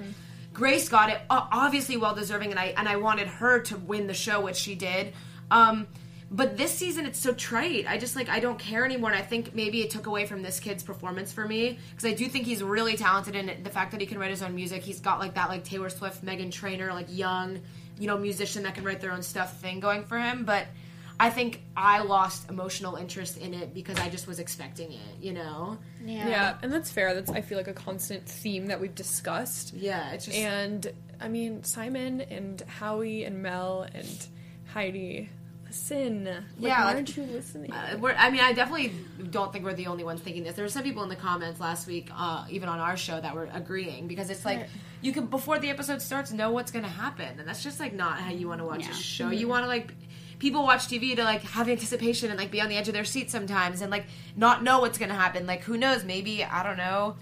Grace 0.55 0.89
got 0.89 1.11
it, 1.11 1.21
obviously 1.29 1.97
well 1.97 2.15
deserving, 2.15 2.53
and 2.53 2.59
I 2.61 2.67
and 2.77 2.89
I 2.89 2.97
wanted 2.97 3.27
her 3.27 3.59
to 3.63 3.77
win 3.77 4.07
the 4.07 4.15
show, 4.15 4.41
which 4.41 4.57
she 4.57 4.77
did. 4.77 5.13
Um, 5.51 5.89
but 6.31 6.57
this 6.57 6.73
season, 6.73 7.07
it's 7.07 7.19
so 7.19 7.35
trite. 7.35 7.87
I 7.89 7.99
just 7.99 8.15
like 8.15 8.29
I 8.29 8.39
don't 8.39 8.59
care 8.59 8.85
anymore, 8.85 9.11
and 9.11 9.19
I 9.19 9.23
think 9.23 9.55
maybe 9.55 9.83
it 9.83 9.91
took 9.91 10.07
away 10.07 10.27
from 10.27 10.43
this 10.43 10.61
kid's 10.61 10.83
performance 10.83 11.33
for 11.33 11.47
me 11.47 11.79
because 11.91 12.05
I 12.05 12.15
do 12.15 12.29
think 12.29 12.47
he's 12.47 12.63
really 12.63 12.97
talented, 12.97 13.35
and 13.35 13.65
the 13.65 13.71
fact 13.71 13.91
that 13.91 14.01
he 14.01 14.07
can 14.07 14.19
write 14.19 14.31
his 14.31 14.43
own 14.43 14.55
music, 14.55 14.83
he's 14.83 15.01
got 15.01 15.19
like 15.19 15.35
that 15.35 15.49
like 15.49 15.65
Taylor 15.65 15.91
Swift, 15.91 16.25
Meghan 16.25 16.53
Trainor, 16.53 16.93
like 16.93 17.07
young, 17.11 17.61
you 17.99 18.07
know, 18.07 18.17
musician 18.17 18.63
that 18.63 18.77
can 18.77 18.85
write 18.85 19.01
their 19.01 19.13
own 19.13 19.23
stuff 19.23 19.61
thing 19.61 19.81
going 19.81 20.05
for 20.05 20.19
him. 20.19 20.45
But 20.45 20.69
I 21.21 21.31
think 21.31 21.63
I 21.77 22.01
lost 22.03 22.51
emotional 22.51 22.97
interest 22.97 23.39
in 23.39 23.55
it 23.55 23.73
because 23.73 23.99
I 24.01 24.09
just 24.09 24.27
was 24.27 24.39
expecting 24.41 24.93
it, 24.93 25.01
you 25.21 25.33
know. 25.33 25.79
Yeah. 26.05 26.29
Yeah, 26.29 26.59
and 26.63 26.73
that's 26.73 26.91
fair. 26.91 27.15
That's 27.15 27.31
I 27.31 27.41
feel 27.41 27.57
like 27.57 27.69
a 27.69 27.73
constant 27.73 28.27
theme 28.27 28.67
that 28.67 28.81
we've 28.81 28.95
discussed. 28.95 29.75
Yeah, 29.75 30.11
it's 30.11 30.25
just 30.27 30.37
And 30.37 30.93
I 31.21 31.29
mean, 31.29 31.63
Simon 31.63 32.21
and 32.23 32.61
Howie 32.63 33.25
and 33.25 33.43
Mel 33.43 33.87
and 33.95 34.27
Heidi. 34.73 35.29
listen. 35.67 36.25
Like, 36.25 36.35
Yeah, 36.59 36.79
why 36.81 36.85
like- 36.87 36.95
aren't 36.97 37.17
you 37.17 37.23
listening? 37.25 37.73
Uh, 37.73 37.97
we're, 38.01 38.15
I 38.15 38.31
mean, 38.31 38.41
I 38.41 38.53
definitely 38.53 38.93
don't 39.31 39.53
think 39.53 39.65
we're 39.65 39.75
the 39.75 39.87
only 39.87 40.05
ones 40.05 40.21
thinking 40.21 40.43
this. 40.45 40.55
There 40.57 40.65
were 40.65 40.69
some 40.69 40.83
people 40.83 41.03
in 41.05 41.09
the 41.09 41.17
comments 41.17 41.61
last 41.61 41.87
week, 41.87 42.11
uh, 42.15 42.45
even 42.51 42.69
on 42.69 42.79
our 42.81 42.97
show, 42.97 43.21
that 43.21 43.35
were 43.35 43.49
agreeing 43.53 44.07
because 44.09 44.31
it's 44.31 44.45
like 44.45 44.69
you 45.01 45.13
can 45.13 45.27
before 45.27 45.59
the 45.59 45.71
episode 45.71 46.01
starts 46.03 46.33
know 46.33 46.51
what's 46.51 46.71
going 46.73 46.85
to 46.85 46.91
happen, 46.91 47.39
and 47.39 47.47
that's 47.49 47.63
just 47.63 47.79
like 47.81 47.93
not 47.93 48.19
how 48.19 48.31
you 48.31 48.49
want 48.49 48.61
to 48.61 48.65
watch 48.65 48.83
Yeah. 48.85 48.91
a 48.91 48.95
show. 48.95 49.31
You 49.31 49.49
want 49.49 49.65
to 49.65 49.69
like 49.69 49.95
people 50.45 50.63
watch 50.63 50.89
TV 50.89 51.17
to 51.17 51.25
like 51.25 51.41
have 51.43 51.71
anticipation 51.71 52.29
and 52.29 52.39
like 52.39 52.51
be 52.51 52.61
on 52.61 52.69
the 52.69 52.77
edge 52.77 52.87
of 52.87 52.93
their 52.93 53.05
seat 53.07 53.31
sometimes 53.31 53.81
and 53.81 53.91
like 53.91 54.05
not 54.37 54.63
know 54.63 54.81
what's 54.81 54.99
going 54.99 55.09
to 55.09 55.15
happen. 55.15 55.47
Like 55.47 55.63
who 55.63 55.79
knows? 55.79 56.05
Maybe 56.05 56.45
I 56.45 56.63
don't 56.63 56.77
know. 56.77 57.17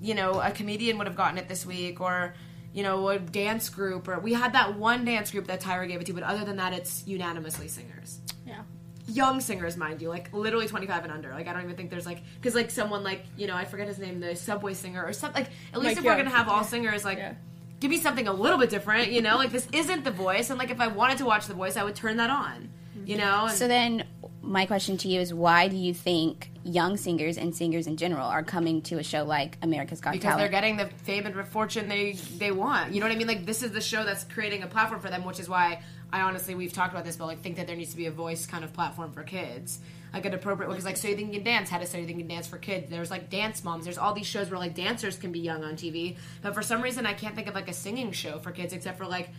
You 0.00 0.14
know, 0.14 0.40
a 0.40 0.52
comedian 0.52 0.96
would 0.98 1.08
have 1.08 1.16
gotten 1.16 1.36
it 1.36 1.48
this 1.48 1.66
week, 1.66 2.00
or 2.00 2.32
you 2.72 2.84
know, 2.84 3.08
a 3.08 3.18
dance 3.18 3.68
group, 3.68 4.06
or 4.06 4.20
we 4.20 4.32
had 4.34 4.52
that 4.52 4.76
one 4.78 5.04
dance 5.04 5.32
group 5.32 5.48
that 5.48 5.60
Tyra 5.60 5.88
gave 5.88 6.00
it 6.00 6.06
to, 6.06 6.12
but 6.12 6.22
other 6.22 6.44
than 6.44 6.56
that, 6.58 6.72
it's 6.72 7.04
unanimously 7.08 7.66
singers 7.66 8.20
Yeah. 8.46 8.60
young 9.08 9.40
singers, 9.40 9.76
mind 9.76 10.00
you, 10.00 10.08
like 10.08 10.32
literally 10.32 10.68
25 10.68 11.02
and 11.02 11.12
under. 11.12 11.30
Like 11.30 11.48
I 11.48 11.52
don't 11.52 11.64
even 11.64 11.74
think 11.74 11.90
there's 11.90 12.06
like 12.06 12.22
because 12.36 12.54
like 12.54 12.70
someone 12.70 13.02
like 13.02 13.24
you 13.36 13.48
know 13.48 13.56
I 13.56 13.64
forget 13.64 13.88
his 13.88 13.98
name, 13.98 14.20
the 14.20 14.36
Subway 14.36 14.74
singer 14.74 15.04
or 15.04 15.12
something. 15.12 15.42
Like 15.42 15.52
at 15.74 15.80
least 15.80 15.96
Mike 15.96 15.98
if 15.98 16.04
we're 16.04 16.16
gonna 16.16 16.30
have 16.30 16.48
all 16.48 16.62
singers, 16.62 17.04
like 17.04 17.18
Yeah. 17.18 17.34
Give 17.80 17.90
me 17.90 17.98
something 17.98 18.28
a 18.28 18.32
little 18.32 18.58
bit 18.58 18.70
different. 18.70 19.10
You 19.10 19.22
know, 19.22 19.36
like 19.36 19.50
this 19.50 19.66
isn't 19.72 20.04
The 20.04 20.10
Voice, 20.10 20.50
and 20.50 20.58
like 20.58 20.70
if 20.70 20.80
I 20.80 20.86
wanted 20.86 21.18
to 21.18 21.24
watch 21.24 21.46
The 21.46 21.54
Voice, 21.54 21.76
I 21.76 21.82
would 21.82 21.96
turn 21.96 22.16
that 22.18 22.30
on. 22.30 22.70
You 23.04 23.16
know, 23.16 23.46
and 23.46 23.56
So 23.56 23.66
then, 23.66 24.04
my 24.42 24.66
question 24.66 24.96
to 24.98 25.08
you 25.08 25.20
is, 25.20 25.34
why 25.34 25.68
do 25.68 25.76
you 25.76 25.92
think 25.94 26.50
young 26.62 26.96
singers 26.96 27.38
and 27.38 27.54
singers 27.54 27.86
in 27.86 27.96
general 27.96 28.26
are 28.26 28.42
coming 28.42 28.82
to 28.82 28.98
a 28.98 29.02
show 29.02 29.24
like 29.24 29.56
America's 29.62 30.00
Got 30.00 30.12
because 30.12 30.36
they're 30.36 30.48
getting 30.48 30.76
the 30.76 30.86
fame 30.86 31.26
and 31.26 31.34
fortune 31.48 31.88
they 31.88 32.12
they 32.36 32.52
want. 32.52 32.92
You 32.92 33.00
know 33.00 33.06
what 33.06 33.14
I 33.14 33.16
mean? 33.16 33.26
Like 33.26 33.46
this 33.46 33.62
is 33.62 33.72
the 33.72 33.80
show 33.80 34.04
that's 34.04 34.24
creating 34.24 34.62
a 34.62 34.66
platform 34.66 35.00
for 35.00 35.08
them, 35.08 35.24
which 35.24 35.40
is 35.40 35.48
why 35.48 35.82
I 36.12 36.20
honestly 36.22 36.54
we've 36.54 36.72
talked 36.72 36.92
about 36.92 37.04
this, 37.04 37.16
but 37.16 37.26
like 37.26 37.40
think 37.40 37.56
that 37.56 37.66
there 37.66 37.76
needs 37.76 37.92
to 37.92 37.96
be 37.96 38.06
a 38.06 38.10
voice 38.10 38.46
kind 38.46 38.64
of 38.64 38.72
platform 38.72 39.12
for 39.12 39.22
kids, 39.22 39.80
like 40.12 40.24
an 40.24 40.34
appropriate 40.34 40.68
one. 40.68 40.76
because 40.76 40.84
like 40.84 40.96
so 40.96 41.08
you 41.08 41.16
think 41.16 41.28
you 41.28 41.40
can 41.40 41.44
dance, 41.44 41.70
how 41.70 41.78
to 41.78 41.86
so 41.86 41.98
you 41.98 42.06
think 42.06 42.18
you 42.18 42.24
can 42.24 42.34
dance 42.34 42.46
for 42.46 42.58
kids. 42.58 42.90
There's 42.90 43.10
like 43.10 43.30
dance 43.30 43.62
moms. 43.64 43.84
There's 43.84 43.98
all 43.98 44.12
these 44.12 44.26
shows 44.26 44.50
where 44.50 44.58
like 44.58 44.74
dancers 44.74 45.16
can 45.16 45.32
be 45.32 45.40
young 45.40 45.64
on 45.64 45.74
TV, 45.74 46.16
but 46.42 46.54
for 46.54 46.62
some 46.62 46.82
reason 46.82 47.06
I 47.06 47.12
can't 47.12 47.34
think 47.34 47.48
of 47.48 47.54
like 47.54 47.68
a 47.68 47.72
singing 47.72 48.12
show 48.12 48.38
for 48.38 48.50
kids 48.50 48.72
except 48.72 48.98
for 48.98 49.06
like 49.06 49.30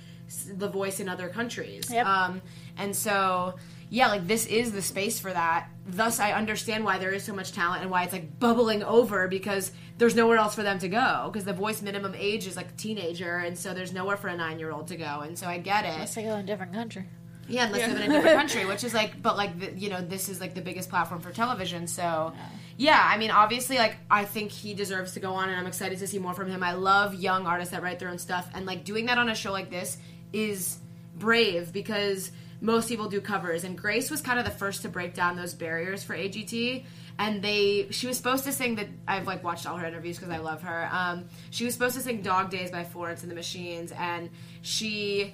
the 0.47 0.69
voice 0.69 0.99
in 0.99 1.09
other 1.09 1.29
countries. 1.29 1.91
Yep. 1.91 2.05
Um, 2.05 2.41
and 2.77 2.95
so 2.95 3.55
yeah, 3.89 4.07
like 4.07 4.25
this 4.25 4.45
is 4.45 4.71
the 4.71 4.81
space 4.81 5.19
for 5.19 5.33
that. 5.33 5.67
Thus, 5.85 6.21
I 6.21 6.31
understand 6.31 6.85
why 6.85 6.97
there 6.97 7.11
is 7.11 7.23
so 7.23 7.33
much 7.33 7.51
talent 7.51 7.81
and 7.81 7.91
why 7.91 8.03
it's 8.03 8.13
like 8.13 8.39
bubbling 8.39 8.83
over 8.83 9.27
because 9.27 9.73
there's 9.97 10.15
nowhere 10.15 10.37
else 10.37 10.55
for 10.55 10.63
them 10.63 10.79
to 10.79 10.87
go. 10.87 11.29
Because 11.31 11.43
the 11.43 11.51
voice 11.51 11.81
minimum 11.81 12.15
age 12.17 12.47
is 12.47 12.55
like 12.55 12.69
a 12.69 12.77
teenager, 12.77 13.37
and 13.39 13.57
so 13.57 13.73
there's 13.73 13.91
nowhere 13.91 14.15
for 14.15 14.29
a 14.29 14.37
nine 14.37 14.59
year 14.59 14.71
old 14.71 14.87
to 14.87 14.95
go. 14.95 15.19
And 15.19 15.37
so 15.37 15.45
I 15.45 15.57
get 15.57 15.83
it. 15.83 15.93
Unless 15.93 16.15
they 16.15 16.23
go 16.23 16.35
in 16.35 16.39
a 16.39 16.43
different 16.43 16.71
country. 16.73 17.03
Yeah, 17.47 17.65
unless 17.65 17.81
they 17.81 17.87
live 17.93 18.01
in 18.01 18.11
a 18.11 18.13
different 18.13 18.37
country, 18.37 18.65
which 18.65 18.83
is 18.83 18.93
like, 18.93 19.21
but 19.21 19.35
like, 19.35 19.59
the, 19.59 19.71
you 19.73 19.89
know, 19.89 20.01
this 20.01 20.29
is 20.29 20.39
like 20.39 20.53
the 20.53 20.61
biggest 20.61 20.89
platform 20.89 21.21
for 21.21 21.31
television. 21.31 21.87
So, 21.87 22.33
yeah, 22.77 23.01
I 23.03 23.17
mean, 23.17 23.31
obviously, 23.31 23.77
like, 23.77 23.97
I 24.09 24.25
think 24.25 24.51
he 24.51 24.73
deserves 24.73 25.13
to 25.13 25.19
go 25.19 25.33
on, 25.33 25.49
and 25.49 25.59
I'm 25.59 25.67
excited 25.67 25.99
to 25.99 26.07
see 26.07 26.19
more 26.19 26.33
from 26.33 26.49
him. 26.49 26.63
I 26.63 26.73
love 26.73 27.13
young 27.15 27.45
artists 27.45 27.71
that 27.73 27.83
write 27.83 27.99
their 27.99 28.09
own 28.09 28.19
stuff, 28.19 28.49
and 28.53 28.65
like 28.65 28.83
doing 28.85 29.07
that 29.07 29.17
on 29.17 29.29
a 29.29 29.35
show 29.35 29.51
like 29.51 29.69
this 29.69 29.97
is 30.33 30.79
brave 31.17 31.73
because 31.73 32.31
most 32.61 32.87
people 32.87 33.09
do 33.09 33.19
covers, 33.19 33.63
and 33.63 33.77
Grace 33.77 34.09
was 34.09 34.21
kind 34.21 34.39
of 34.39 34.45
the 34.45 34.51
first 34.51 34.83
to 34.83 34.89
break 34.89 35.13
down 35.13 35.35
those 35.35 35.53
barriers 35.53 36.03
for 36.03 36.15
AGT. 36.15 36.85
And 37.19 37.43
they, 37.43 37.87
she 37.91 38.07
was 38.07 38.17
supposed 38.17 38.45
to 38.45 38.51
sing 38.51 38.75
that. 38.75 38.87
I've 39.07 39.27
like 39.27 39.43
watched 39.43 39.67
all 39.67 39.77
her 39.77 39.85
interviews 39.85 40.17
because 40.17 40.33
I 40.33 40.37
love 40.37 40.63
her. 40.63 40.89
Um, 40.91 41.25
she 41.51 41.65
was 41.65 41.73
supposed 41.73 41.95
to 41.95 42.01
sing 42.01 42.21
"Dog 42.21 42.49
Days" 42.49 42.71
by 42.71 42.83
Florence 42.83 43.21
and 43.21 43.29
the 43.29 43.35
Machines, 43.35 43.91
and 43.91 44.29
she 44.61 45.33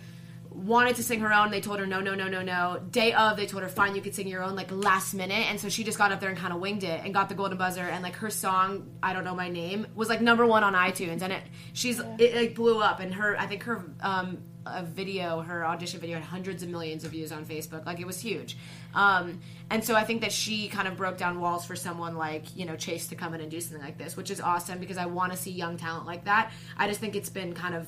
wanted 0.58 0.96
to 0.96 1.04
sing 1.04 1.20
her 1.22 1.34
own. 1.34 1.52
They 1.52 1.62
told 1.62 1.80
her 1.80 1.86
no, 1.86 2.02
no, 2.02 2.16
no, 2.16 2.28
no, 2.28 2.42
no. 2.42 2.82
Day 2.90 3.14
of, 3.14 3.38
they 3.38 3.46
told 3.46 3.64
her 3.64 3.70
fine, 3.70 3.96
you 3.96 4.02
could 4.02 4.16
sing 4.16 4.28
your 4.28 4.44
own 4.44 4.56
like 4.56 4.72
last 4.72 5.14
minute, 5.14 5.50
and 5.50 5.60
so 5.60 5.70
she 5.70 5.84
just 5.84 5.98
got 5.98 6.12
up 6.12 6.20
there 6.20 6.30
and 6.30 6.38
kind 6.38 6.54
of 6.54 6.60
winged 6.60 6.84
it 6.84 7.02
and 7.04 7.14
got 7.14 7.30
the 7.30 7.36
golden 7.36 7.58
buzzer. 7.58 7.82
And 7.82 8.04
like 8.04 8.16
her 8.16 8.30
song, 8.30 8.90
I 9.02 9.14
don't 9.14 9.24
know 9.24 9.36
my 9.36 9.50
name, 9.50 9.88
was 9.96 10.10
like 10.10 10.22
number 10.22 10.46
one 10.46 10.64
on 10.64 10.74
iTunes, 10.74 11.22
and 11.22 11.32
it 11.32 11.44
she's 11.74 12.02
it 12.18 12.36
like 12.36 12.56
blew 12.56 12.82
up. 12.82 13.00
And 13.00 13.14
her, 13.14 13.40
I 13.40 13.46
think 13.46 13.64
her 13.64 13.86
um 14.02 14.40
a 14.70 14.84
video, 14.84 15.42
her 15.42 15.66
audition 15.66 16.00
video 16.00 16.18
had 16.18 16.26
hundreds 16.26 16.64
of 16.64 16.70
millions 16.70 17.04
of 17.04 17.12
views 17.12 17.32
on 17.32 17.46
Facebook. 17.46 17.86
Like 17.86 18.00
it 18.00 18.08
was 18.08 18.20
huge. 18.20 18.58
Um, 18.94 19.40
and 19.70 19.84
so 19.84 19.96
I 19.96 20.04
think 20.04 20.22
that 20.22 20.32
she 20.32 20.68
kind 20.68 20.88
of 20.88 20.98
broke 20.98 21.18
down 21.18 21.40
walls 21.40 21.66
for 21.66 21.76
someone 21.76 22.18
like, 22.18 22.56
you 22.56 22.66
know, 22.66 22.76
Chase 22.76 23.08
to 23.08 23.16
come 23.16 23.34
in 23.34 23.42
and 23.42 23.50
do 23.50 23.62
something 23.62 23.82
like 23.82 23.98
this, 23.98 24.18
which 24.18 24.32
is 24.32 24.42
awesome 24.42 24.80
because 24.80 24.98
I 24.98 25.06
want 25.06 25.32
to 25.32 25.38
see 25.38 25.52
young 25.52 25.78
talent 25.78 26.06
like 26.06 26.26
that. 26.26 26.52
I 26.78 26.88
just 26.88 27.00
think 27.00 27.16
it's 27.16 27.30
been 27.30 27.54
kind 27.54 27.76
of 27.76 27.88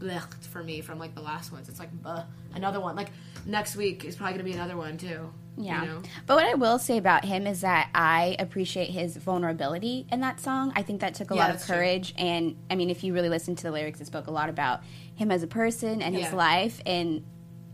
blech 0.00 0.32
for 0.46 0.62
me 0.62 0.80
from 0.80 0.98
like 0.98 1.14
the 1.14 1.20
last 1.22 1.52
ones. 1.52 1.68
It's 1.68 1.78
like 1.78 1.92
bleh, 2.02 2.24
another 2.54 2.80
one. 2.80 2.96
Like 2.96 3.10
next 3.46 3.76
week 3.76 4.04
is 4.04 4.16
probably 4.16 4.32
going 4.34 4.44
to 4.46 4.50
be 4.52 4.56
another 4.58 4.76
one 4.76 4.96
too. 4.96 5.32
Yeah. 5.56 5.82
You 5.82 5.88
know? 5.88 6.02
But 6.26 6.36
what 6.36 6.46
I 6.46 6.54
will 6.54 6.78
say 6.78 6.96
about 6.96 7.24
him 7.24 7.46
is 7.46 7.60
that 7.60 7.90
I 7.94 8.36
appreciate 8.38 8.90
his 8.90 9.16
vulnerability 9.16 10.06
in 10.10 10.20
that 10.20 10.40
song. 10.40 10.72
I 10.74 10.82
think 10.82 11.00
that 11.02 11.14
took 11.14 11.30
a 11.30 11.34
Yeah, 11.34 11.40
lot 11.40 11.50
of 11.50 11.56
that's 11.56 11.66
true. 11.66 11.76
courage. 11.76 12.14
And 12.16 12.56
I 12.70 12.76
mean, 12.76 12.90
if 12.90 13.04
you 13.04 13.12
really 13.12 13.28
listen 13.28 13.54
to 13.56 13.62
the 13.64 13.70
lyrics, 13.70 14.00
it 14.00 14.06
spoke 14.06 14.26
a 14.26 14.30
lot 14.30 14.48
about 14.48 14.80
him 15.16 15.30
as 15.30 15.42
a 15.42 15.46
person 15.46 16.02
and 16.02 16.14
his 16.14 16.24
Yeah. 16.30 16.34
life. 16.36 16.80
And 16.86 17.24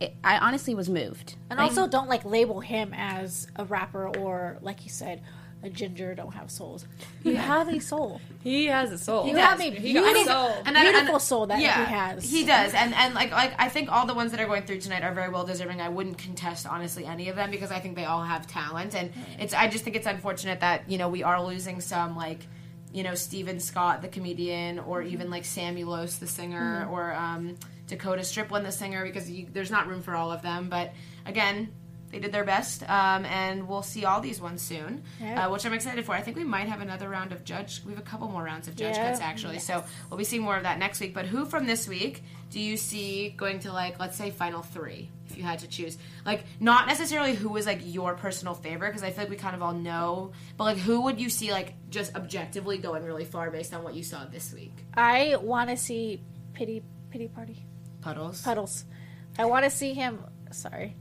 it, 0.00 0.14
I 0.24 0.38
honestly 0.38 0.74
was 0.74 0.88
moved. 0.90 1.36
And 1.48 1.58
Like, 1.58 1.68
also, 1.70 1.86
don't 1.86 2.08
like 2.08 2.24
label 2.24 2.60
him 2.60 2.92
as 2.94 3.46
a 3.56 3.64
rapper 3.64 4.08
or, 4.18 4.58
like 4.60 4.84
you 4.84 4.90
said, 4.90 5.22
a 5.66 5.70
ginger 5.70 6.14
don't 6.14 6.32
have 6.34 6.50
souls. 6.50 6.86
You 7.22 7.36
have 7.36 7.68
a 7.68 7.80
soul. 7.80 8.20
He 8.46 8.66
has 8.66 8.92
a 8.92 8.98
soul. 8.98 9.26
You 9.26 9.32
does. 9.32 9.42
have 9.42 9.60
a 9.60 9.70
He 9.70 9.92
beautiful, 9.92 10.24
soul. 10.24 10.54
And 10.64 10.78
I- 10.78 10.82
beautiful 10.82 11.14
and- 11.16 11.22
soul 11.22 11.46
that 11.48 11.60
yeah, 11.60 11.84
he 11.84 11.92
has. 11.92 12.30
He 12.30 12.46
does, 12.46 12.72
and 12.74 12.94
and 12.94 13.12
like 13.14 13.32
like 13.32 13.54
I 13.58 13.68
think 13.68 13.90
all 13.90 14.06
the 14.06 14.14
ones 14.14 14.30
that 14.30 14.40
are 14.40 14.46
going 14.46 14.62
through 14.62 14.80
tonight 14.80 15.02
are 15.02 15.12
very 15.12 15.30
well 15.30 15.44
deserving. 15.44 15.80
I 15.80 15.88
wouldn't 15.88 16.16
contest 16.18 16.64
honestly 16.66 17.04
any 17.04 17.28
of 17.28 17.34
them 17.36 17.50
because 17.50 17.72
I 17.72 17.80
think 17.80 17.96
they 17.96 18.04
all 18.04 18.22
have 18.22 18.46
talent, 18.46 18.94
and 18.94 19.10
it's 19.40 19.52
I 19.52 19.66
just 19.68 19.82
think 19.82 19.96
it's 19.96 20.06
unfortunate 20.06 20.60
that 20.60 20.88
you 20.88 20.96
know 20.96 21.08
we 21.08 21.24
are 21.24 21.42
losing 21.44 21.80
some 21.80 22.16
like 22.16 22.46
you 22.92 23.02
know 23.02 23.16
Steven 23.16 23.58
Scott 23.58 24.00
the 24.00 24.08
comedian 24.08 24.78
or 24.78 25.02
even 25.02 25.28
like 25.28 25.42
Samuelos 25.42 26.20
the 26.20 26.28
singer 26.28 26.86
or 26.88 27.12
um, 27.14 27.56
Dakota 27.88 28.22
Striplin 28.22 28.62
the 28.62 28.70
singer 28.70 29.04
because 29.04 29.28
you, 29.28 29.48
there's 29.52 29.72
not 29.72 29.88
room 29.88 30.02
for 30.02 30.14
all 30.14 30.30
of 30.30 30.42
them. 30.42 30.68
But 30.68 30.92
again. 31.26 31.72
They 32.10 32.20
did 32.20 32.30
their 32.32 32.44
best, 32.44 32.82
um, 32.88 33.24
and 33.26 33.66
we'll 33.68 33.82
see 33.82 34.04
all 34.04 34.20
these 34.20 34.40
ones 34.40 34.62
soon, 34.62 35.02
Yeah. 35.20 35.46
uh, 35.46 35.50
which 35.50 35.66
I'm 35.66 35.72
excited 35.72 36.04
for. 36.04 36.14
I 36.14 36.20
think 36.22 36.36
we 36.36 36.44
might 36.44 36.68
have 36.68 36.80
another 36.80 37.08
round 37.08 37.32
of 37.32 37.44
judge. 37.44 37.82
We 37.84 37.92
have 37.92 37.98
a 38.00 38.04
couple 38.06 38.28
more 38.28 38.44
rounds 38.44 38.68
of 38.68 38.76
judge 38.76 38.94
Yeah. 38.96 39.08
cuts 39.10 39.20
actually, 39.20 39.58
so 39.58 39.84
we'll 40.08 40.18
be 40.18 40.24
seeing 40.24 40.42
more 40.42 40.56
of 40.56 40.62
that 40.62 40.78
next 40.78 41.00
week. 41.00 41.12
But 41.12 41.26
who 41.26 41.44
from 41.44 41.66
this 41.66 41.88
week 41.88 42.22
do 42.50 42.60
you 42.60 42.76
see 42.76 43.30
going 43.30 43.58
to 43.60 43.72
like, 43.72 43.98
let's 43.98 44.16
say, 44.16 44.30
final 44.30 44.62
three, 44.62 45.10
if 45.28 45.36
you 45.36 45.42
had 45.42 45.58
to 45.58 45.68
choose? 45.68 45.98
Like, 46.24 46.44
not 46.60 46.86
necessarily 46.86 47.34
who 47.34 47.48
was 47.48 47.66
like 47.66 47.80
your 47.82 48.14
personal 48.14 48.54
favorite, 48.54 48.90
because 48.90 49.02
I 49.02 49.10
feel 49.10 49.24
like 49.24 49.30
we 49.30 49.36
kind 49.36 49.56
of 49.56 49.62
all 49.62 49.72
know, 49.74 50.30
but 50.56 50.64
like, 50.64 50.78
who 50.78 51.00
would 51.02 51.20
you 51.20 51.28
see 51.28 51.50
like 51.50 51.74
just 51.90 52.14
objectively 52.14 52.78
going 52.78 53.04
really 53.04 53.24
far 53.24 53.50
based 53.50 53.74
on 53.74 53.82
what 53.82 53.94
you 53.94 54.04
saw 54.04 54.24
this 54.26 54.52
week? 54.52 54.72
I 54.94 55.36
want 55.42 55.70
to 55.70 55.76
see 55.76 56.22
Pity 56.54 56.82
Pity 57.10 57.26
Party 57.28 57.64
Puddles. 58.00 58.42
Puddles. 58.42 58.84
I 59.38 59.44
want 59.46 59.64
to 59.64 59.70
see 59.70 59.92
him. 59.92 60.20
Sorry, 60.52 60.94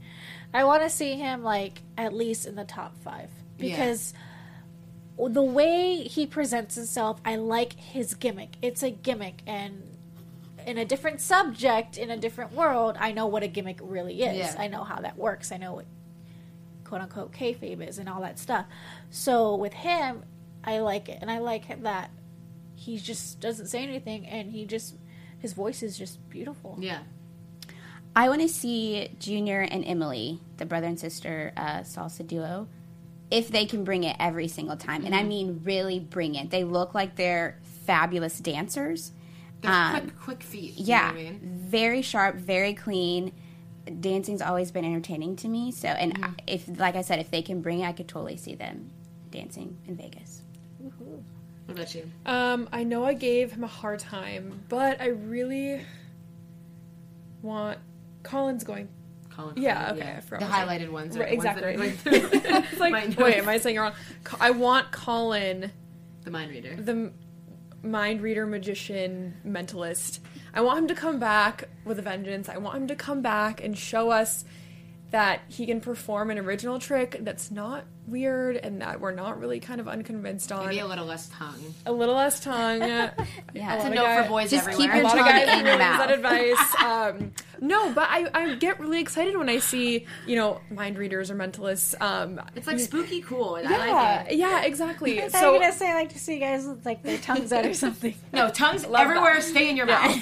I 0.56 0.64
want 0.64 0.82
to 0.82 0.90
see 0.90 1.16
him 1.16 1.42
like 1.42 1.82
at 1.98 2.14
least 2.14 2.46
in 2.46 2.54
the 2.54 2.64
top 2.64 2.96
five 3.02 3.28
because 3.58 4.14
the 5.18 5.42
way 5.42 6.02
he 6.02 6.26
presents 6.26 6.74
himself, 6.74 7.20
I 7.24 7.36
like 7.36 7.74
his 7.74 8.14
gimmick. 8.14 8.54
It's 8.62 8.82
a 8.82 8.90
gimmick, 8.90 9.42
and 9.46 9.82
in 10.66 10.78
a 10.78 10.84
different 10.84 11.20
subject, 11.20 11.98
in 11.98 12.10
a 12.10 12.16
different 12.16 12.52
world, 12.52 12.96
I 12.98 13.12
know 13.12 13.26
what 13.26 13.42
a 13.42 13.48
gimmick 13.48 13.80
really 13.82 14.22
is. 14.22 14.36
Yeah. 14.38 14.54
I 14.58 14.68
know 14.68 14.82
how 14.82 15.00
that 15.00 15.18
works. 15.18 15.52
I 15.52 15.58
know 15.58 15.74
what 15.74 15.86
quote 16.84 17.02
unquote 17.02 17.32
kayfabe 17.32 17.86
is 17.86 17.98
and 17.98 18.08
all 18.08 18.22
that 18.22 18.38
stuff. 18.38 18.64
So 19.10 19.56
with 19.56 19.74
him, 19.74 20.22
I 20.64 20.78
like 20.78 21.08
it, 21.10 21.18
and 21.20 21.30
I 21.30 21.38
like 21.38 21.82
that 21.82 22.10
he 22.74 22.98
just 22.98 23.40
doesn't 23.40 23.66
say 23.66 23.82
anything, 23.82 24.26
and 24.26 24.50
he 24.50 24.64
just 24.64 24.94
his 25.38 25.52
voice 25.52 25.82
is 25.82 25.98
just 25.98 26.28
beautiful. 26.30 26.78
Yeah. 26.80 27.00
I 28.16 28.28
want 28.30 28.40
to 28.40 28.48
see 28.48 29.10
Junior 29.20 29.60
and 29.60 29.84
Emily, 29.84 30.40
the 30.56 30.64
brother 30.66 30.86
and 30.86 30.98
sister 30.98 31.52
uh, 31.56 31.80
salsa 31.80 32.26
duo, 32.26 32.66
if 33.30 33.48
they 33.48 33.66
can 33.66 33.84
bring 33.84 34.04
it 34.04 34.16
every 34.18 34.48
single 34.48 34.76
time. 34.76 35.04
And 35.04 35.14
I 35.14 35.18
Mm-hmm. 35.18 35.28
mean, 35.28 35.60
really 35.64 36.00
bring 36.00 36.34
it. 36.34 36.50
They 36.50 36.64
look 36.64 36.94
like 36.94 37.16
they're 37.16 37.58
fabulous 37.84 38.38
dancers. 38.40 39.12
They're 39.60 39.70
Um, 39.70 39.90
quick, 39.92 40.18
quick 40.20 40.42
feet. 40.42 40.78
you 40.78 40.86
know 40.86 40.88
Yeah, 40.88 41.12
what 41.12 41.20
I 41.20 41.22
mean? 41.24 41.40
very 41.68 42.00
sharp, 42.02 42.36
very 42.36 42.72
clean. 42.72 43.32
Dancing's 44.00 44.42
always 44.42 44.70
been 44.72 44.84
entertaining 44.84 45.36
to 45.36 45.48
me. 45.48 45.70
So, 45.70 45.88
and 45.88 46.12
Mm-hmm. 46.14 46.24
I 46.24 46.30
if, 46.46 46.68
like 46.80 46.96
I 46.96 47.02
said, 47.02 47.18
if 47.18 47.30
they 47.30 47.42
can 47.42 47.60
bring 47.60 47.80
it, 47.80 47.86
I 47.86 47.92
could 47.92 48.08
totally 48.08 48.36
see 48.38 48.54
them 48.54 48.90
dancing 49.30 49.78
in 49.86 49.96
Vegas. 49.96 50.42
What 50.80 51.74
about 51.74 51.94
you? 51.94 52.10
Um, 52.24 52.68
I 52.72 52.82
know 52.84 53.04
I 53.04 53.14
gave 53.14 53.52
him 53.52 53.62
a 53.64 53.68
hard 53.68 53.98
time, 53.98 54.64
but 54.68 55.00
I 55.00 55.08
really 55.08 55.82
want 57.42 57.78
Colin's 58.26 58.64
going. 58.64 58.88
Colin 59.30 59.54
Yeah, 59.56 59.88
Farrell, 59.94 59.96
okay, 60.00 60.20
forgot 60.26 60.40
The 60.40 60.46
highlighted 60.46 60.90
ones. 60.90 61.16
Are 61.16 61.20
Right, 61.20 61.30
the 61.30 61.36
ones 61.36 61.44
that 61.44 61.64
exactly. 61.64 61.74
are 61.74 61.76
going 61.76 61.92
through 62.32 62.40
It's 62.72 62.80
like, 62.80 63.18
wait, 63.18 63.36
am 63.36 63.48
I 63.48 63.58
saying 63.58 63.76
it 63.76 63.80
wrong? 63.80 63.92
Co- 64.24 64.38
I 64.40 64.50
want 64.50 64.92
Colin, 64.92 65.70
the 66.24 66.30
mind 66.30 66.50
reader. 66.50 66.74
the 66.76 66.92
m- 66.92 67.14
mind 67.82 68.20
reader, 68.22 68.46
magician, 68.46 69.34
mentalist. 69.46 70.20
I 70.54 70.62
want 70.62 70.78
him 70.78 70.88
to 70.88 70.94
come 70.94 71.18
back 71.18 71.64
with 71.84 71.98
a 71.98 72.02
vengeance. 72.02 72.48
I 72.48 72.56
want 72.56 72.76
him 72.76 72.88
to 72.88 72.96
come 72.96 73.20
back 73.20 73.62
and 73.62 73.76
show 73.76 74.10
us 74.10 74.44
that 75.12 75.40
he 75.48 75.66
can 75.66 75.80
perform 75.80 76.30
an 76.30 76.38
original 76.38 76.78
trick 76.78 77.16
that's 77.20 77.50
not 77.50 77.84
weird 78.08 78.56
and 78.56 78.82
that 78.82 79.00
we're 79.00 79.12
not 79.12 79.38
really 79.40 79.58
kind 79.60 79.80
of 79.80 79.88
unconvinced 79.88 80.50
on. 80.52 80.66
Maybe 80.66 80.78
a 80.80 80.86
little 80.86 81.06
less 81.06 81.28
tongue. 81.28 81.74
A 81.86 81.92
little 81.92 82.14
less 82.14 82.40
tongue. 82.40 82.80
Yeah. 83.54 83.72
A 83.74 83.76
It's 83.76 83.84
a 83.86 83.90
note 83.90 84.04
guy- 84.04 84.22
for 84.24 84.28
boys 84.28 84.50
Just 84.50 84.70
keep 84.72 84.90
everywhere. 84.90 84.92
a 84.92 84.96
your 84.96 85.04
lot 85.04 85.18
of 85.18 85.24
tongue 85.24 85.28
guys 85.28 85.42
in 85.42 85.48
your 85.48 85.58
really 85.64 85.70
use 85.70 85.78
mouth. 85.78 85.98
that 85.98 86.10
advice. 86.10 86.74
Um, 86.86 87.32
no, 87.60 87.92
but 87.92 88.06
I, 88.10 88.26
I 88.34 88.54
get 88.56 88.78
really 88.80 89.00
excited 89.00 89.36
when 89.36 89.48
I 89.48 89.58
see 89.58 90.06
you 90.26 90.36
know 90.36 90.60
mind 90.70 90.98
readers 90.98 91.30
or 91.30 91.36
mentalists. 91.36 91.94
Um, 92.00 92.40
It's 92.54 92.66
like 92.66 92.78
spooky 92.80 93.22
cool. 93.22 93.56
and 93.56 93.66
I 93.66 93.70
yeah, 93.86 93.94
like 94.22 94.32
it. 94.32 94.36
yeah, 94.36 94.62
exactly. 94.64 95.22
I 95.22 95.28
so 95.28 95.30
thought 95.38 95.46
you 95.46 95.52
were 95.54 95.58
gonna 95.60 95.72
say 95.72 95.90
I 95.90 95.94
like 95.94 96.12
to 96.12 96.18
see 96.18 96.38
guys 96.38 96.66
with 96.66 96.84
like 96.84 97.02
their 97.02 97.18
tongues 97.18 97.52
out 97.52 97.64
or 97.64 97.74
something. 97.86 98.14
No, 98.32 98.50
tongues 98.50 98.84
Love 98.86 99.00
everywhere. 99.06 99.34
that. 99.34 99.42
Stay 99.44 99.70
in 99.70 99.76
your 99.76 99.86
mouth. 99.86 100.16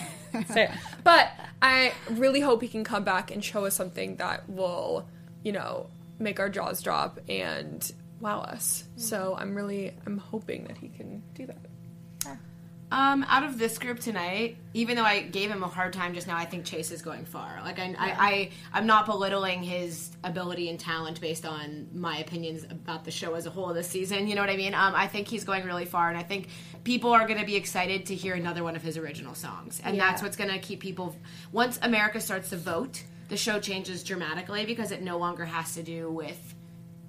So, 0.52 0.66
but 1.02 1.28
I 1.64 1.94
really 2.10 2.40
hope 2.40 2.60
he 2.60 2.68
can 2.68 2.84
come 2.84 3.04
back 3.04 3.30
and 3.30 3.42
show 3.42 3.64
us 3.64 3.74
something 3.74 4.16
that 4.16 4.46
will, 4.50 5.08
you 5.42 5.52
know, 5.52 5.86
make 6.18 6.38
our 6.38 6.50
jaws 6.50 6.82
drop 6.82 7.18
and 7.26 7.90
wow 8.20 8.40
us. 8.40 8.84
So 8.96 9.34
I'm 9.38 9.54
really, 9.54 9.94
I'm 10.04 10.18
hoping 10.18 10.64
that 10.64 10.76
he 10.76 10.90
can 10.90 11.22
do 11.32 11.46
that. 11.46 11.56
Um, 12.94 13.24
out 13.28 13.42
of 13.42 13.58
this 13.58 13.76
group 13.76 13.98
tonight, 13.98 14.56
even 14.72 14.94
though 14.94 15.02
I 15.02 15.22
gave 15.22 15.50
him 15.50 15.64
a 15.64 15.66
hard 15.66 15.92
time 15.92 16.14
just 16.14 16.28
now, 16.28 16.36
I 16.36 16.44
think 16.44 16.64
Chase 16.64 16.92
is 16.92 17.02
going 17.02 17.24
far. 17.24 17.58
Like 17.64 17.80
I, 17.80 17.92
I, 17.98 18.14
I 18.16 18.50
I'm 18.72 18.86
not 18.86 19.06
belittling 19.06 19.64
his 19.64 20.12
ability 20.22 20.70
and 20.70 20.78
talent 20.78 21.20
based 21.20 21.44
on 21.44 21.88
my 21.92 22.18
opinions 22.18 22.62
about 22.70 23.04
the 23.04 23.10
show 23.10 23.34
as 23.34 23.46
a 23.46 23.50
whole 23.50 23.74
this 23.74 23.88
season. 23.88 24.28
You 24.28 24.36
know 24.36 24.42
what 24.42 24.50
I 24.50 24.56
mean? 24.56 24.74
Um, 24.74 24.94
I 24.94 25.08
think 25.08 25.26
he's 25.26 25.42
going 25.42 25.64
really 25.64 25.86
far, 25.86 26.08
and 26.08 26.16
I 26.16 26.22
think 26.22 26.50
people 26.84 27.10
are 27.10 27.26
going 27.26 27.40
to 27.40 27.46
be 27.46 27.56
excited 27.56 28.06
to 28.06 28.14
hear 28.14 28.34
another 28.34 28.62
one 28.62 28.76
of 28.76 28.82
his 28.82 28.96
original 28.96 29.34
songs, 29.34 29.82
and 29.82 29.98
that's 29.98 30.22
what's 30.22 30.36
going 30.36 30.50
to 30.50 30.60
keep 30.60 30.78
people. 30.78 31.16
Once 31.50 31.80
America 31.82 32.20
starts 32.20 32.50
to 32.50 32.56
vote, 32.56 33.02
the 33.28 33.36
show 33.36 33.58
changes 33.58 34.04
dramatically 34.04 34.66
because 34.66 34.92
it 34.92 35.02
no 35.02 35.18
longer 35.18 35.44
has 35.44 35.74
to 35.74 35.82
do 35.82 36.12
with 36.12 36.54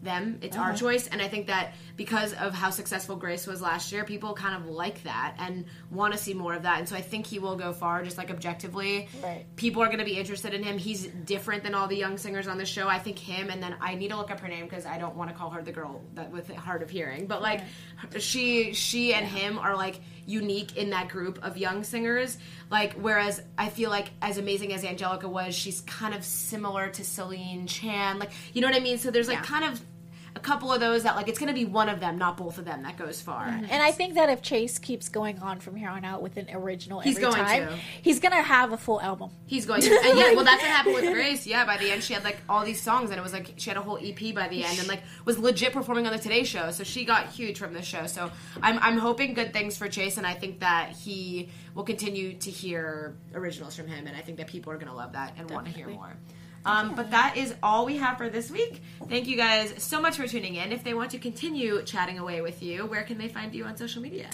them. 0.05 0.39
It's 0.41 0.55
our 0.55 0.71
oh. 0.71 0.75
choice. 0.75 1.07
And 1.07 1.21
I 1.21 1.27
think 1.27 1.47
that 1.47 1.73
because 1.97 2.33
of 2.33 2.53
how 2.53 2.69
successful 2.69 3.17
Grace 3.17 3.45
was 3.45 3.61
last 3.61 3.91
year, 3.91 4.05
people 4.05 4.33
kind 4.33 4.55
of 4.55 4.69
like 4.69 5.03
that 5.03 5.35
and 5.39 5.65
want 5.91 6.13
to 6.13 6.19
see 6.19 6.33
more 6.33 6.53
of 6.53 6.63
that. 6.63 6.79
And 6.79 6.87
so 6.87 6.95
I 6.95 7.01
think 7.01 7.25
he 7.27 7.39
will 7.39 7.57
go 7.57 7.73
far, 7.73 8.03
just 8.03 8.17
like 8.17 8.29
objectively. 8.29 9.09
Right. 9.21 9.45
People 9.57 9.81
are 9.81 9.87
going 9.87 9.99
to 9.99 10.05
be 10.05 10.17
interested 10.17 10.53
in 10.53 10.63
him. 10.63 10.77
He's 10.77 11.07
different 11.07 11.63
than 11.63 11.75
all 11.75 11.87
the 11.87 11.97
young 11.97 12.17
singers 12.17 12.47
on 12.47 12.57
the 12.57 12.65
show. 12.65 12.87
I 12.87 12.99
think 12.99 13.19
him, 13.19 13.49
and 13.49 13.61
then 13.61 13.75
I 13.81 13.95
need 13.95 14.09
to 14.09 14.17
look 14.17 14.31
up 14.31 14.39
her 14.39 14.47
name 14.47 14.65
because 14.65 14.85
I 14.85 14.97
don't 14.97 15.15
want 15.15 15.29
to 15.29 15.35
call 15.35 15.49
her 15.49 15.61
the 15.61 15.73
girl 15.73 16.01
that 16.13 16.31
with 16.31 16.49
hard 16.55 16.81
of 16.81 16.89
hearing. 16.89 17.27
But 17.27 17.41
like, 17.41 17.61
she, 18.19 18.73
she 18.73 19.13
and 19.13 19.25
him 19.25 19.59
are 19.59 19.75
like 19.75 19.99
unique 20.25 20.77
in 20.77 20.91
that 20.91 21.09
group 21.09 21.39
of 21.43 21.57
young 21.57 21.83
singers. 21.83 22.37
Like, 22.69 22.93
whereas 22.93 23.41
I 23.57 23.69
feel 23.69 23.89
like 23.89 24.11
as 24.21 24.37
amazing 24.37 24.73
as 24.73 24.83
Angelica 24.83 25.27
was, 25.27 25.55
she's 25.55 25.81
kind 25.81 26.13
of 26.13 26.23
similar 26.23 26.89
to 26.89 27.03
Celine 27.03 27.67
Chan. 27.67 28.19
Like, 28.19 28.31
you 28.53 28.61
know 28.61 28.67
what 28.67 28.75
I 28.75 28.79
mean? 28.79 28.97
So 28.97 29.11
there's 29.11 29.27
like 29.27 29.37
Yeah. 29.37 29.43
kind 29.43 29.65
of 29.65 29.81
a 30.35 30.39
couple 30.39 30.71
of 30.71 30.81
those 30.81 31.03
that 31.03 31.15
like 31.15 31.29
it's 31.29 31.39
going 31.39 31.47
to 31.47 31.53
be 31.53 31.65
one 31.65 31.87
of 31.87 31.99
them, 31.99 32.17
not 32.17 32.35
both 32.35 32.57
of 32.57 32.65
them, 32.65 32.83
that 32.83 32.97
goes 32.97 33.21
far. 33.21 33.47
Mm-hmm. 33.47 33.65
And 33.69 33.81
I 33.81 33.91
think 33.91 34.15
that 34.15 34.29
if 34.29 34.41
Chase 34.41 34.77
keeps 34.77 35.07
going 35.07 35.39
on 35.39 35.59
from 35.59 35.75
here 35.75 35.89
on 35.89 36.03
out 36.03 36.21
with 36.21 36.35
an 36.37 36.49
original 36.51 36.99
He's 36.99 37.17
every 37.17 37.31
going 37.31 37.45
time, 37.45 37.67
to. 37.69 37.75
he's 38.01 38.19
gonna 38.19 38.41
have 38.41 38.73
a 38.73 38.77
full 38.77 39.01
album. 39.01 39.31
He's 39.47 39.65
going 39.65 39.81
to, 39.81 39.89
and 39.89 40.17
yeah, 40.17 40.33
well, 40.33 40.43
that's 40.43 40.61
what 40.61 40.71
happened 40.71 40.95
with 40.95 41.05
Grace. 41.13 41.47
Yeah, 41.47 41.65
by 41.65 41.77
the 41.77 41.89
end, 41.89 42.03
she 42.03 42.13
had 42.13 42.23
like 42.23 42.37
all 42.49 42.65
these 42.65 42.81
songs, 42.81 43.11
and 43.11 43.19
it 43.19 43.23
was 43.23 43.33
like 43.33 43.53
she 43.55 43.69
had 43.69 43.77
a 43.77 43.81
whole 43.81 43.97
EP 43.97 44.35
by 44.35 44.47
the 44.49 44.63
end, 44.63 44.77
and 44.79 44.87
like 44.87 45.01
was 45.23 45.39
legit 45.39 45.71
performing 45.71 46.05
on 46.05 46.11
the 46.11 46.19
Today 46.19 46.43
Show. 46.43 46.71
So 46.71 46.83
she 46.83 47.05
got 47.05 47.27
huge 47.27 47.57
from 47.57 47.73
this 47.73 47.85
show. 47.85 48.05
So 48.05 48.29
I'm 48.61 48.77
I'm 48.79 48.97
hoping 48.97 49.33
good 49.33 49.53
things 49.53 49.77
for 49.77 49.87
Chase, 49.87 50.17
and 50.17 50.27
I 50.27 50.33
think 50.33 50.59
that 50.59 50.89
he 50.91 51.49
will 51.73 51.83
continue 51.83 52.33
to 52.33 52.51
hear 52.51 53.15
originals 53.33 53.75
from 53.75 53.87
him, 53.87 54.07
and 54.07 54.17
I 54.17 54.21
think 54.21 54.37
that 54.37 54.47
people 54.47 54.71
are 54.73 54.77
going 54.77 54.87
to 54.87 54.93
love 54.93 55.13
that 55.13 55.33
and 55.37 55.49
want 55.49 55.67
to 55.67 55.71
hear 55.71 55.87
more. 55.87 56.15
Um, 56.65 56.95
but 56.95 57.11
that 57.11 57.37
is 57.37 57.53
all 57.61 57.85
we 57.85 57.97
have 57.97 58.17
for 58.17 58.29
this 58.29 58.49
week. 58.49 58.81
Thank 59.07 59.27
you 59.27 59.37
guys 59.37 59.73
so 59.77 60.01
much 60.01 60.17
for 60.17 60.27
tuning 60.27 60.55
in. 60.55 60.71
If 60.71 60.83
they 60.83 60.95
want 60.95 61.11
to 61.11 61.19
continue 61.19 61.83
chatting 61.83 62.17
away 62.17 62.41
with 62.41 62.63
you, 62.63 62.85
where 62.87 63.03
can 63.03 63.17
they 63.17 63.27
find 63.27 63.53
you 63.53 63.65
on 63.65 63.77
social 63.77 64.01
media? 64.01 64.27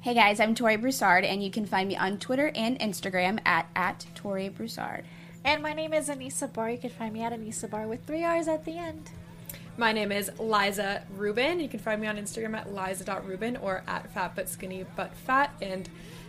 Hey 0.00 0.14
guys, 0.14 0.40
I'm 0.40 0.54
Tori 0.54 0.76
Broussard, 0.76 1.24
and 1.24 1.42
you 1.42 1.50
can 1.50 1.66
find 1.66 1.88
me 1.88 1.96
on 1.96 2.18
Twitter 2.18 2.50
and 2.54 2.78
Instagram 2.78 3.38
at, 3.46 3.68
at 3.74 4.06
Tori 4.14 4.48
Broussard. 4.48 5.04
And 5.44 5.62
my 5.62 5.74
name 5.74 5.92
is 5.92 6.08
Anissa 6.08 6.50
Barr. 6.50 6.70
You 6.70 6.78
can 6.78 6.90
find 6.90 7.12
me 7.12 7.22
at 7.22 7.32
Anissa 7.32 7.68
Barr 7.68 7.86
with 7.86 8.04
three 8.06 8.24
R's 8.24 8.48
at 8.48 8.64
the 8.64 8.78
end. 8.78 9.10
My 9.76 9.92
name 9.92 10.12
is 10.12 10.30
Liza 10.38 11.02
Ruben. 11.16 11.58
You 11.58 11.68
can 11.68 11.80
find 11.80 12.00
me 12.00 12.06
on 12.06 12.16
Instagram 12.16 12.56
at 12.56 12.72
liza.ruben 12.72 13.56
or 13.56 13.82
at 13.88 14.10
fat 14.12 14.34
but 14.36 14.48
skinny 14.48 14.86
but 14.96 15.14
fat 15.14 15.52
and 15.60 15.88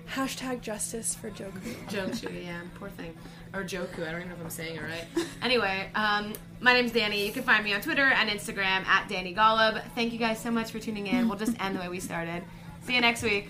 hashtag 0.10 0.62
justice 0.62 1.16
for 1.16 1.30
Joker. 1.30 1.60
Joku, 1.88 2.45
yeah, 2.45 2.62
poor 2.76 2.89
thing. 2.89 3.14
Or 3.56 3.64
Joku, 3.64 4.06
I 4.06 4.12
don't 4.12 4.20
even 4.20 4.28
know 4.30 4.36
if 4.36 4.41
I'm 4.43 4.49
saying 4.49 4.76
it 4.76 4.82
right. 4.82 5.06
Anyway, 5.41 5.89
um, 5.95 6.34
my 6.60 6.74
name's 6.74 6.91
Dani. 6.91 7.26
You 7.26 7.32
can 7.32 7.43
find 7.43 7.64
me 7.64 7.74
on 7.74 7.80
Twitter 7.80 8.03
and 8.03 8.30
Instagram 8.30 8.86
at 8.86 9.08
Dani 9.08 9.34
Golub. 9.34 9.82
Thank 9.95 10.12
you 10.12 10.20
guys 10.20 10.39
so 10.39 10.51
much 10.51 10.72
for 10.72 10.80
tuning 10.80 11.08
in. 11.08 11.30
We'll 11.30 11.38
just 11.38 11.58
end 11.62 11.76
the 11.76 11.80
way 11.80 11.88
we 11.88 12.01
started. 12.01 12.43
See 12.86 12.95
you 12.95 13.01
next 13.01 13.24
week. 13.24 13.49